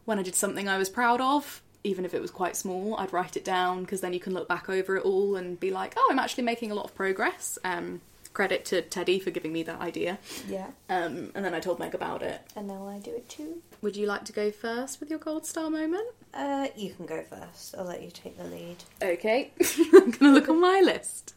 when 0.06 0.20
I 0.20 0.24
did 0.24 0.36
something 0.36 0.68
I 0.68 0.78
was 0.78 0.90
proud 0.90 1.22
of. 1.22 1.62
Even 1.84 2.04
if 2.04 2.16
it 2.16 2.22
was 2.22 2.32
quite 2.32 2.56
small, 2.56 2.96
I'd 2.98 3.14
write 3.14 3.38
it 3.38 3.46
down 3.46 3.82
because 3.82 4.02
then 4.02 4.12
you 4.12 4.20
can 4.20 4.34
look 4.34 4.48
back 4.48 4.70
over 4.70 4.96
it 4.98 5.06
all 5.06 5.36
and 5.36 5.60
be 5.60 5.70
like, 5.70 5.94
oh, 5.96 6.08
I'm 6.10 6.18
actually 6.18 6.44
making 6.44 6.72
a 6.72 6.76
lot 6.76 6.86
of 6.86 6.96
progress. 6.96 7.60
Um, 7.64 8.02
credit 8.36 8.66
to 8.66 8.82
Teddy 8.84 9.20
for 9.20 9.32
giving 9.32 9.52
me 9.52 9.64
that 9.64 9.80
idea. 9.80 10.20
Yeah. 10.48 10.68
Um, 10.90 11.32
and 11.34 11.44
then 11.44 11.56
I 11.56 11.60
told 11.60 11.80
Meg 11.80 11.96
about 11.96 12.22
it. 12.22 12.42
And 12.56 12.68
now 12.68 12.88
I 12.88 13.00
do 13.00 13.12
it 13.12 13.28
too. 13.30 13.62
Would 13.82 13.96
you 13.96 14.06
like 14.06 14.26
to 14.26 14.34
go 14.34 14.52
first 14.52 15.00
with 15.00 15.10
your 15.10 15.20
gold 15.20 15.46
star 15.46 15.70
moment? 15.72 16.08
Uh, 16.34 16.68
you 16.76 16.94
can 16.94 17.06
go 17.08 17.24
first. 17.24 17.74
I'll 17.78 17.86
let 17.86 18.04
you 18.04 18.12
take 18.12 18.38
the 18.38 18.44
lead. 18.44 18.84
Okay, 19.02 19.52
I'm 19.94 20.12
gonna 20.12 20.34
look 20.34 20.50
on 20.50 20.60
my 20.60 20.82
list. 20.82 21.34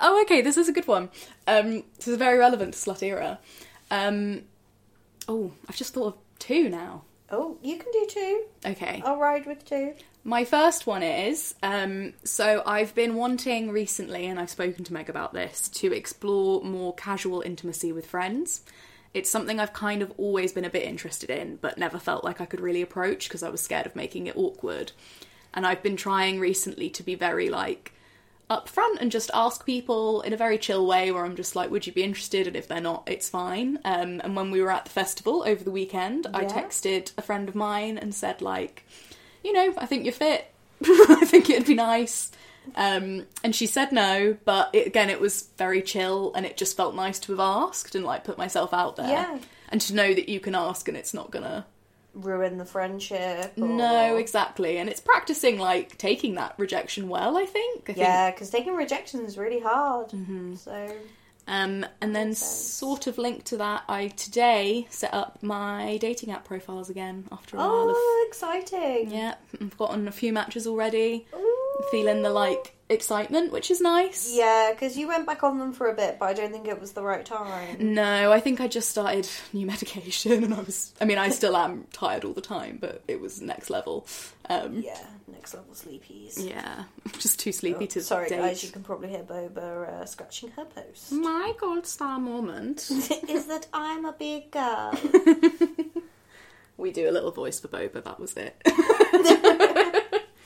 Oh, 0.00 0.22
okay, 0.22 0.40
this 0.40 0.56
is 0.56 0.68
a 0.68 0.72
good 0.72 0.86
one. 0.86 1.10
Um, 1.46 1.82
this 1.96 2.06
is 2.08 2.16
very 2.16 2.38
relevant 2.38 2.74
to 2.74 2.78
Slut 2.78 3.02
Era. 3.02 3.40
Um, 3.90 4.42
oh, 5.26 5.52
I've 5.68 5.76
just 5.76 5.92
thought 5.92 6.14
of 6.14 6.14
two 6.38 6.68
now. 6.68 7.02
Oh, 7.30 7.58
you 7.62 7.76
can 7.76 7.92
do 7.92 8.06
two. 8.08 8.44
Okay. 8.64 9.02
I'll 9.04 9.18
ride 9.18 9.46
with 9.46 9.64
two. 9.64 9.94
My 10.24 10.44
first 10.44 10.86
one 10.86 11.02
is 11.02 11.54
um, 11.62 12.14
so 12.24 12.62
I've 12.66 12.94
been 12.94 13.14
wanting 13.14 13.70
recently, 13.70 14.26
and 14.26 14.38
I've 14.38 14.50
spoken 14.50 14.84
to 14.84 14.92
Meg 14.92 15.08
about 15.08 15.32
this, 15.32 15.68
to 15.68 15.92
explore 15.92 16.62
more 16.62 16.94
casual 16.94 17.42
intimacy 17.42 17.92
with 17.92 18.06
friends. 18.06 18.62
It's 19.14 19.30
something 19.30 19.58
I've 19.58 19.72
kind 19.72 20.02
of 20.02 20.12
always 20.18 20.52
been 20.52 20.64
a 20.64 20.70
bit 20.70 20.84
interested 20.84 21.30
in, 21.30 21.56
but 21.56 21.78
never 21.78 21.98
felt 21.98 22.24
like 22.24 22.40
I 22.40 22.46
could 22.46 22.60
really 22.60 22.82
approach 22.82 23.28
because 23.28 23.42
I 23.42 23.48
was 23.48 23.60
scared 23.60 23.86
of 23.86 23.96
making 23.96 24.26
it 24.26 24.36
awkward. 24.36 24.92
And 25.54 25.66
I've 25.66 25.82
been 25.82 25.96
trying 25.96 26.40
recently 26.40 26.90
to 26.90 27.02
be 27.02 27.14
very 27.14 27.48
like 27.48 27.92
upfront 28.50 29.00
and 29.00 29.10
just 29.10 29.30
ask 29.34 29.64
people 29.66 30.22
in 30.22 30.32
a 30.32 30.36
very 30.36 30.58
chill 30.58 30.86
way 30.86 31.12
where 31.12 31.24
I'm 31.24 31.36
just 31.36 31.54
like, 31.54 31.70
would 31.70 31.86
you 31.86 31.92
be 31.92 32.02
interested? 32.02 32.46
And 32.46 32.56
if 32.56 32.68
they're 32.68 32.80
not, 32.80 33.04
it's 33.06 33.28
fine. 33.28 33.78
Um, 33.84 34.20
and 34.24 34.34
when 34.34 34.50
we 34.50 34.62
were 34.62 34.70
at 34.70 34.84
the 34.84 34.90
festival 34.90 35.44
over 35.46 35.62
the 35.62 35.70
weekend, 35.70 36.26
I 36.32 36.44
texted 36.44 37.12
a 37.18 37.22
friend 37.22 37.48
of 37.48 37.54
mine 37.54 37.98
and 37.98 38.14
said, 38.14 38.40
like, 38.40 38.84
you 39.44 39.52
know, 39.52 39.74
I 39.76 39.86
think 39.86 40.04
you're 40.04 40.12
fit. 40.12 40.50
I 40.84 41.24
think 41.24 41.50
it'd 41.50 41.66
be 41.66 41.74
nice. 41.74 42.30
Um, 42.76 43.26
and 43.42 43.54
she 43.54 43.66
said 43.66 43.92
no, 43.92 44.36
but 44.44 44.70
it, 44.72 44.86
again, 44.86 45.10
it 45.10 45.20
was 45.20 45.48
very 45.56 45.82
chill 45.82 46.32
and 46.34 46.44
it 46.44 46.56
just 46.56 46.76
felt 46.76 46.94
nice 46.94 47.18
to 47.20 47.32
have 47.32 47.40
asked 47.40 47.94
and 47.94 48.04
like 48.04 48.24
put 48.24 48.38
myself 48.38 48.72
out 48.72 48.96
there. 48.96 49.08
Yeah. 49.08 49.38
And 49.70 49.80
to 49.82 49.94
know 49.94 50.14
that 50.14 50.28
you 50.28 50.40
can 50.40 50.54
ask 50.54 50.88
and 50.88 50.96
it's 50.96 51.12
not 51.12 51.30
gonna. 51.30 51.66
Ruin 52.18 52.58
the 52.58 52.64
friendship. 52.64 53.52
Or... 53.56 53.66
No, 53.66 54.16
exactly. 54.16 54.78
And 54.78 54.88
it's 54.88 55.00
practicing 55.00 55.58
like 55.58 55.96
taking 55.98 56.34
that 56.34 56.54
rejection 56.58 57.08
well, 57.08 57.36
I 57.36 57.46
think. 57.46 57.90
I 57.90 57.94
Yeah, 57.96 58.30
because 58.30 58.50
taking 58.50 58.74
rejection 58.74 59.24
is 59.24 59.38
really 59.38 59.60
hard. 59.60 60.08
Mm-hmm. 60.08 60.54
So 60.56 60.92
Um, 61.48 61.86
and 62.02 62.14
then, 62.14 62.34
sort 62.34 63.06
of 63.06 63.16
linked 63.18 63.46
to 63.46 63.56
that, 63.56 63.82
I 63.88 64.08
today 64.08 64.86
set 64.90 65.12
up 65.14 65.38
my 65.42 65.96
dating 65.96 66.30
app 66.30 66.44
profiles 66.44 66.90
again 66.90 67.26
after 67.32 67.56
a 67.56 67.60
while 67.60 67.92
Oh, 67.96 68.24
exciting! 68.28 69.10
Yeah, 69.10 69.34
I've 69.60 69.76
gotten 69.78 70.06
a 70.06 70.12
few 70.12 70.32
matches 70.32 70.66
already. 70.66 71.26
Ooh. 71.34 71.54
Feeling 71.90 72.22
the 72.22 72.30
like 72.30 72.74
excitement, 72.90 73.52
which 73.52 73.70
is 73.70 73.80
nice. 73.80 74.30
Yeah, 74.34 74.72
because 74.72 74.98
you 74.98 75.06
went 75.08 75.26
back 75.26 75.42
on 75.44 75.58
them 75.58 75.72
for 75.72 75.88
a 75.88 75.94
bit, 75.94 76.18
but 76.18 76.26
I 76.26 76.32
don't 76.34 76.50
think 76.52 76.66
it 76.66 76.80
was 76.80 76.92
the 76.92 77.02
right 77.02 77.24
time. 77.24 77.94
No, 77.94 78.32
I 78.32 78.40
think 78.40 78.60
I 78.60 78.66
just 78.68 78.88
started 78.90 79.28
new 79.52 79.64
medication, 79.66 80.44
and 80.44 80.52
I 80.52 80.60
was. 80.60 80.92
I 81.00 81.04
mean, 81.06 81.18
I 81.18 81.30
still 81.30 81.56
am 81.56 81.86
tired 81.92 82.24
all 82.24 82.32
the 82.32 82.40
time, 82.40 82.78
but 82.80 83.02
it 83.08 83.20
was 83.20 83.40
next 83.40 83.70
level. 83.70 84.06
Um, 84.50 84.82
Yeah, 84.82 84.98
next 85.32 85.54
level 85.54 85.74
sleepies. 85.74 86.34
yeah, 86.48 86.84
just 87.18 87.38
too 87.38 87.52
sleepy 87.52 87.84
Oh, 87.84 87.86
to 87.88 88.02
sorry, 88.02 88.28
date. 88.28 88.38
guys, 88.38 88.62
you 88.64 88.70
can 88.70 88.82
probably 88.82 89.08
hear 89.08 89.22
Boba 89.22 89.88
uh, 89.88 90.04
scratching 90.06 90.50
her 90.52 90.64
post. 90.64 91.12
My 91.12 91.52
gold 91.60 91.86
star 91.86 92.18
moment. 92.18 92.90
is 93.28 93.46
that 93.46 93.66
I'm 93.72 94.04
a 94.04 94.12
big 94.12 94.50
girl. 94.50 94.92
we 96.76 96.92
do 96.92 97.08
a 97.08 97.12
little 97.12 97.30
voice 97.32 97.60
for 97.60 97.68
Boba. 97.68 98.02
That 98.04 98.18
was 98.20 98.34
it. 98.36 98.56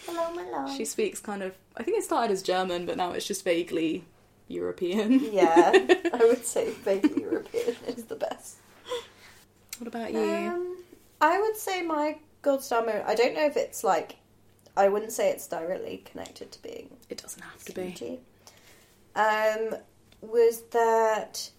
Hello, 0.06 0.32
my 0.34 0.44
love. 0.50 0.76
She 0.76 0.84
speaks 0.84 1.20
kind 1.20 1.42
of. 1.42 1.54
I 1.76 1.82
think 1.82 1.98
it 1.98 2.04
started 2.04 2.32
as 2.32 2.42
German, 2.42 2.86
but 2.86 2.96
now 2.96 3.12
it's 3.12 3.26
just 3.26 3.44
vaguely 3.44 4.04
European. 4.48 5.32
Yeah, 5.32 5.72
I 6.12 6.18
would 6.24 6.44
say 6.44 6.70
vaguely 6.70 7.22
European 7.22 7.76
is 7.86 8.04
the 8.04 8.16
best. 8.16 8.56
What 9.78 9.88
about 9.88 10.12
you? 10.12 10.20
Um, 10.20 10.76
I 11.20 11.40
would 11.40 11.56
say 11.56 11.82
my 11.82 12.18
gold 12.42 12.62
star 12.62 12.84
moment. 12.84 13.04
I 13.06 13.14
don't 13.14 13.34
know 13.34 13.46
if 13.46 13.56
it's 13.56 13.82
like. 13.84 14.16
I 14.76 14.88
wouldn't 14.88 15.12
say 15.12 15.30
it's 15.30 15.46
directly 15.46 16.02
connected 16.04 16.50
to 16.52 16.62
being 16.62 16.96
it 17.08 17.18
doesn't 17.22 17.42
have 17.42 17.62
to 17.64 17.72
be. 17.74 18.20
Um, 19.14 19.76
was 20.22 20.62
that 20.70 21.50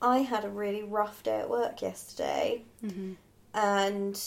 I 0.00 0.18
had 0.18 0.44
a 0.44 0.48
really 0.48 0.82
rough 0.82 1.22
day 1.22 1.40
at 1.40 1.50
work 1.50 1.82
yesterday, 1.82 2.62
hmm 2.80 3.12
and 3.52 4.22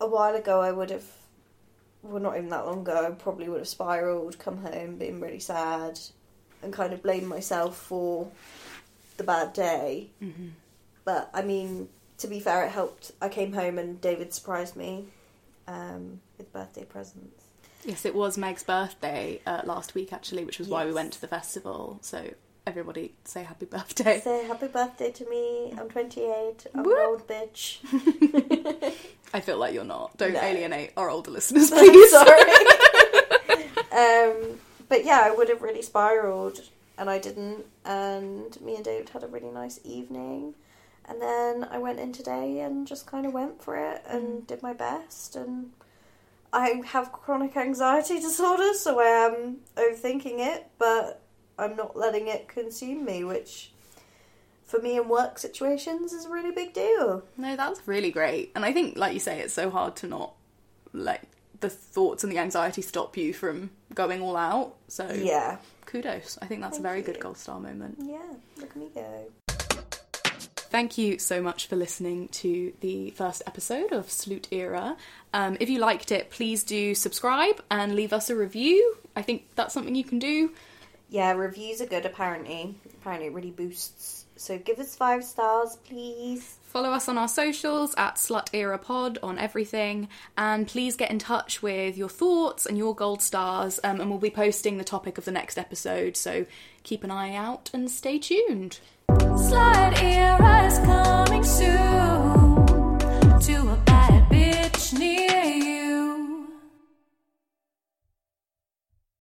a 0.00 0.06
while 0.06 0.34
ago 0.34 0.60
I 0.60 0.70
would 0.72 0.90
have, 0.90 1.06
well, 2.02 2.20
not 2.20 2.36
even 2.36 2.50
that 2.50 2.66
long 2.66 2.80
ago, 2.80 3.06
I 3.06 3.10
probably 3.12 3.48
would 3.48 3.60
have 3.60 3.68
spiraled, 3.68 4.38
come 4.38 4.58
home, 4.58 4.96
been 4.96 5.20
really 5.20 5.40
sad, 5.40 5.98
and 6.62 6.72
kind 6.72 6.92
of 6.92 7.02
blamed 7.02 7.26
myself 7.28 7.78
for 7.78 8.30
the 9.16 9.24
bad 9.24 9.54
day. 9.54 10.10
hmm 10.20 10.48
But 11.04 11.30
I 11.32 11.40
mean, 11.42 11.88
to 12.18 12.28
be 12.28 12.40
fair, 12.40 12.64
it 12.66 12.70
helped. 12.72 13.12
I 13.22 13.28
came 13.30 13.54
home 13.54 13.78
and 13.78 14.00
David 14.00 14.34
surprised 14.34 14.76
me 14.76 15.06
um, 15.66 16.20
with 16.36 16.52
birthday 16.52 16.84
presents. 16.84 17.37
Yes, 17.84 18.04
it 18.04 18.14
was 18.14 18.36
Meg's 18.36 18.62
birthday 18.64 19.40
uh, 19.46 19.62
last 19.64 19.94
week, 19.94 20.12
actually, 20.12 20.44
which 20.44 20.58
was 20.58 20.68
why 20.68 20.84
we 20.84 20.92
went 20.92 21.12
to 21.14 21.20
the 21.20 21.28
festival. 21.28 21.98
So 22.02 22.30
everybody 22.66 23.14
say 23.24 23.44
happy 23.44 23.66
birthday. 23.66 24.20
Say 24.20 24.46
happy 24.46 24.66
birthday 24.66 25.10
to 25.12 25.28
me. 25.30 25.72
I'm 25.78 25.88
28. 25.88 26.66
I'm 26.74 26.82
Whoop. 26.84 26.98
an 26.98 27.04
old 27.06 27.26
bitch. 27.28 27.78
I 29.32 29.40
feel 29.40 29.56
like 29.58 29.72
you're 29.74 29.84
not. 29.84 30.16
Don't 30.16 30.32
No. 30.34 30.40
alienate 30.40 30.92
our 30.96 31.08
older 31.08 31.30
listeners, 31.30 31.70
please. 31.72 32.10
Sorry. 32.10 32.40
um, 33.92 34.58
but 34.88 35.04
yeah, 35.04 35.20
I 35.24 35.30
would 35.34 35.48
have 35.48 35.62
really 35.62 35.82
spiraled, 35.82 36.60
and 36.98 37.08
I 37.08 37.18
didn't. 37.18 37.64
And 37.84 38.60
me 38.60 38.74
and 38.76 38.84
David 38.84 39.10
had 39.10 39.22
a 39.22 39.28
really 39.28 39.50
nice 39.50 39.80
evening. 39.84 40.54
And 41.08 41.22
then 41.22 41.64
I 41.70 41.78
went 41.78 42.00
in 42.00 42.12
today 42.12 42.60
and 42.60 42.86
just 42.86 43.06
kind 43.06 43.24
of 43.24 43.32
went 43.32 43.62
for 43.62 43.76
it 43.76 44.02
and 44.06 44.46
did 44.46 44.62
my 44.62 44.74
best. 44.74 45.36
And 45.36 45.70
I 46.52 46.80
have 46.86 47.12
chronic 47.12 47.56
anxiety 47.56 48.20
disorder, 48.20 48.72
so 48.74 49.00
I 49.00 49.04
am 49.26 49.58
overthinking 49.76 50.38
it, 50.38 50.66
but 50.78 51.22
I'm 51.58 51.76
not 51.76 51.96
letting 51.96 52.28
it 52.28 52.48
consume 52.48 53.04
me, 53.04 53.24
which 53.24 53.72
for 54.64 54.80
me 54.80 54.96
in 54.96 55.08
work 55.08 55.38
situations 55.38 56.12
is 56.12 56.26
a 56.26 56.28
really 56.30 56.50
big 56.52 56.72
deal. 56.74 57.22
No, 57.36 57.56
that's 57.56 57.86
really 57.86 58.10
great. 58.10 58.52
And 58.54 58.64
I 58.64 58.72
think, 58.72 58.96
like 58.96 59.14
you 59.14 59.20
say, 59.20 59.40
it's 59.40 59.54
so 59.54 59.70
hard 59.70 59.96
to 59.96 60.06
not 60.06 60.34
let 60.92 61.24
the 61.60 61.68
thoughts 61.70 62.22
and 62.22 62.32
the 62.32 62.38
anxiety 62.38 62.82
stop 62.82 63.16
you 63.16 63.32
from 63.34 63.70
going 63.94 64.22
all 64.22 64.36
out. 64.36 64.76
So 64.88 65.08
Yeah. 65.10 65.58
kudos. 65.86 66.38
I 66.40 66.46
think 66.46 66.60
that's 66.60 66.76
Thank 66.76 66.86
a 66.86 66.88
very 66.88 66.98
you. 67.00 67.04
good 67.04 67.18
gold 67.20 67.36
star 67.38 67.58
moment. 67.58 67.96
Yeah, 68.00 68.18
look 68.58 68.70
at 68.70 68.76
me 68.76 68.88
go. 68.94 69.30
Thank 70.70 70.98
you 70.98 71.18
so 71.18 71.40
much 71.40 71.66
for 71.66 71.76
listening 71.76 72.28
to 72.28 72.74
the 72.80 73.10
first 73.12 73.42
episode 73.46 73.90
of 73.90 74.08
Slut 74.08 74.48
Era. 74.50 74.98
Um, 75.32 75.56
if 75.60 75.70
you 75.70 75.78
liked 75.78 76.12
it, 76.12 76.28
please 76.30 76.62
do 76.62 76.94
subscribe 76.94 77.62
and 77.70 77.94
leave 77.94 78.12
us 78.12 78.28
a 78.28 78.36
review. 78.36 78.98
I 79.16 79.22
think 79.22 79.46
that's 79.54 79.72
something 79.72 79.94
you 79.94 80.04
can 80.04 80.18
do. 80.18 80.52
Yeah, 81.08 81.32
reviews 81.32 81.80
are 81.80 81.86
good 81.86 82.04
apparently. 82.04 82.74
Apparently 83.00 83.28
it 83.28 83.32
really 83.32 83.50
boosts. 83.50 84.26
So 84.36 84.58
give 84.58 84.78
us 84.78 84.94
five 84.94 85.24
stars, 85.24 85.78
please. 85.84 86.58
Follow 86.64 86.90
us 86.90 87.08
on 87.08 87.16
our 87.16 87.28
socials 87.28 87.94
at 87.96 88.16
Slut 88.16 88.48
Era 88.52 88.76
Pod 88.76 89.18
on 89.22 89.38
everything, 89.38 90.08
and 90.36 90.68
please 90.68 90.96
get 90.96 91.10
in 91.10 91.18
touch 91.18 91.62
with 91.62 91.96
your 91.96 92.10
thoughts 92.10 92.66
and 92.66 92.76
your 92.76 92.94
gold 92.94 93.22
stars. 93.22 93.80
Um, 93.82 94.02
and 94.02 94.10
we'll 94.10 94.18
be 94.18 94.28
posting 94.28 94.76
the 94.76 94.84
topic 94.84 95.16
of 95.16 95.24
the 95.24 95.32
next 95.32 95.56
episode, 95.56 96.14
so 96.14 96.44
keep 96.82 97.02
an 97.04 97.10
eye 97.10 97.34
out 97.34 97.70
and 97.72 97.90
stay 97.90 98.18
tuned. 98.18 98.80
Slut 99.10 100.02
era 100.02 100.66
is 100.66 100.78
coming 100.80 101.42
soon. 101.42 102.37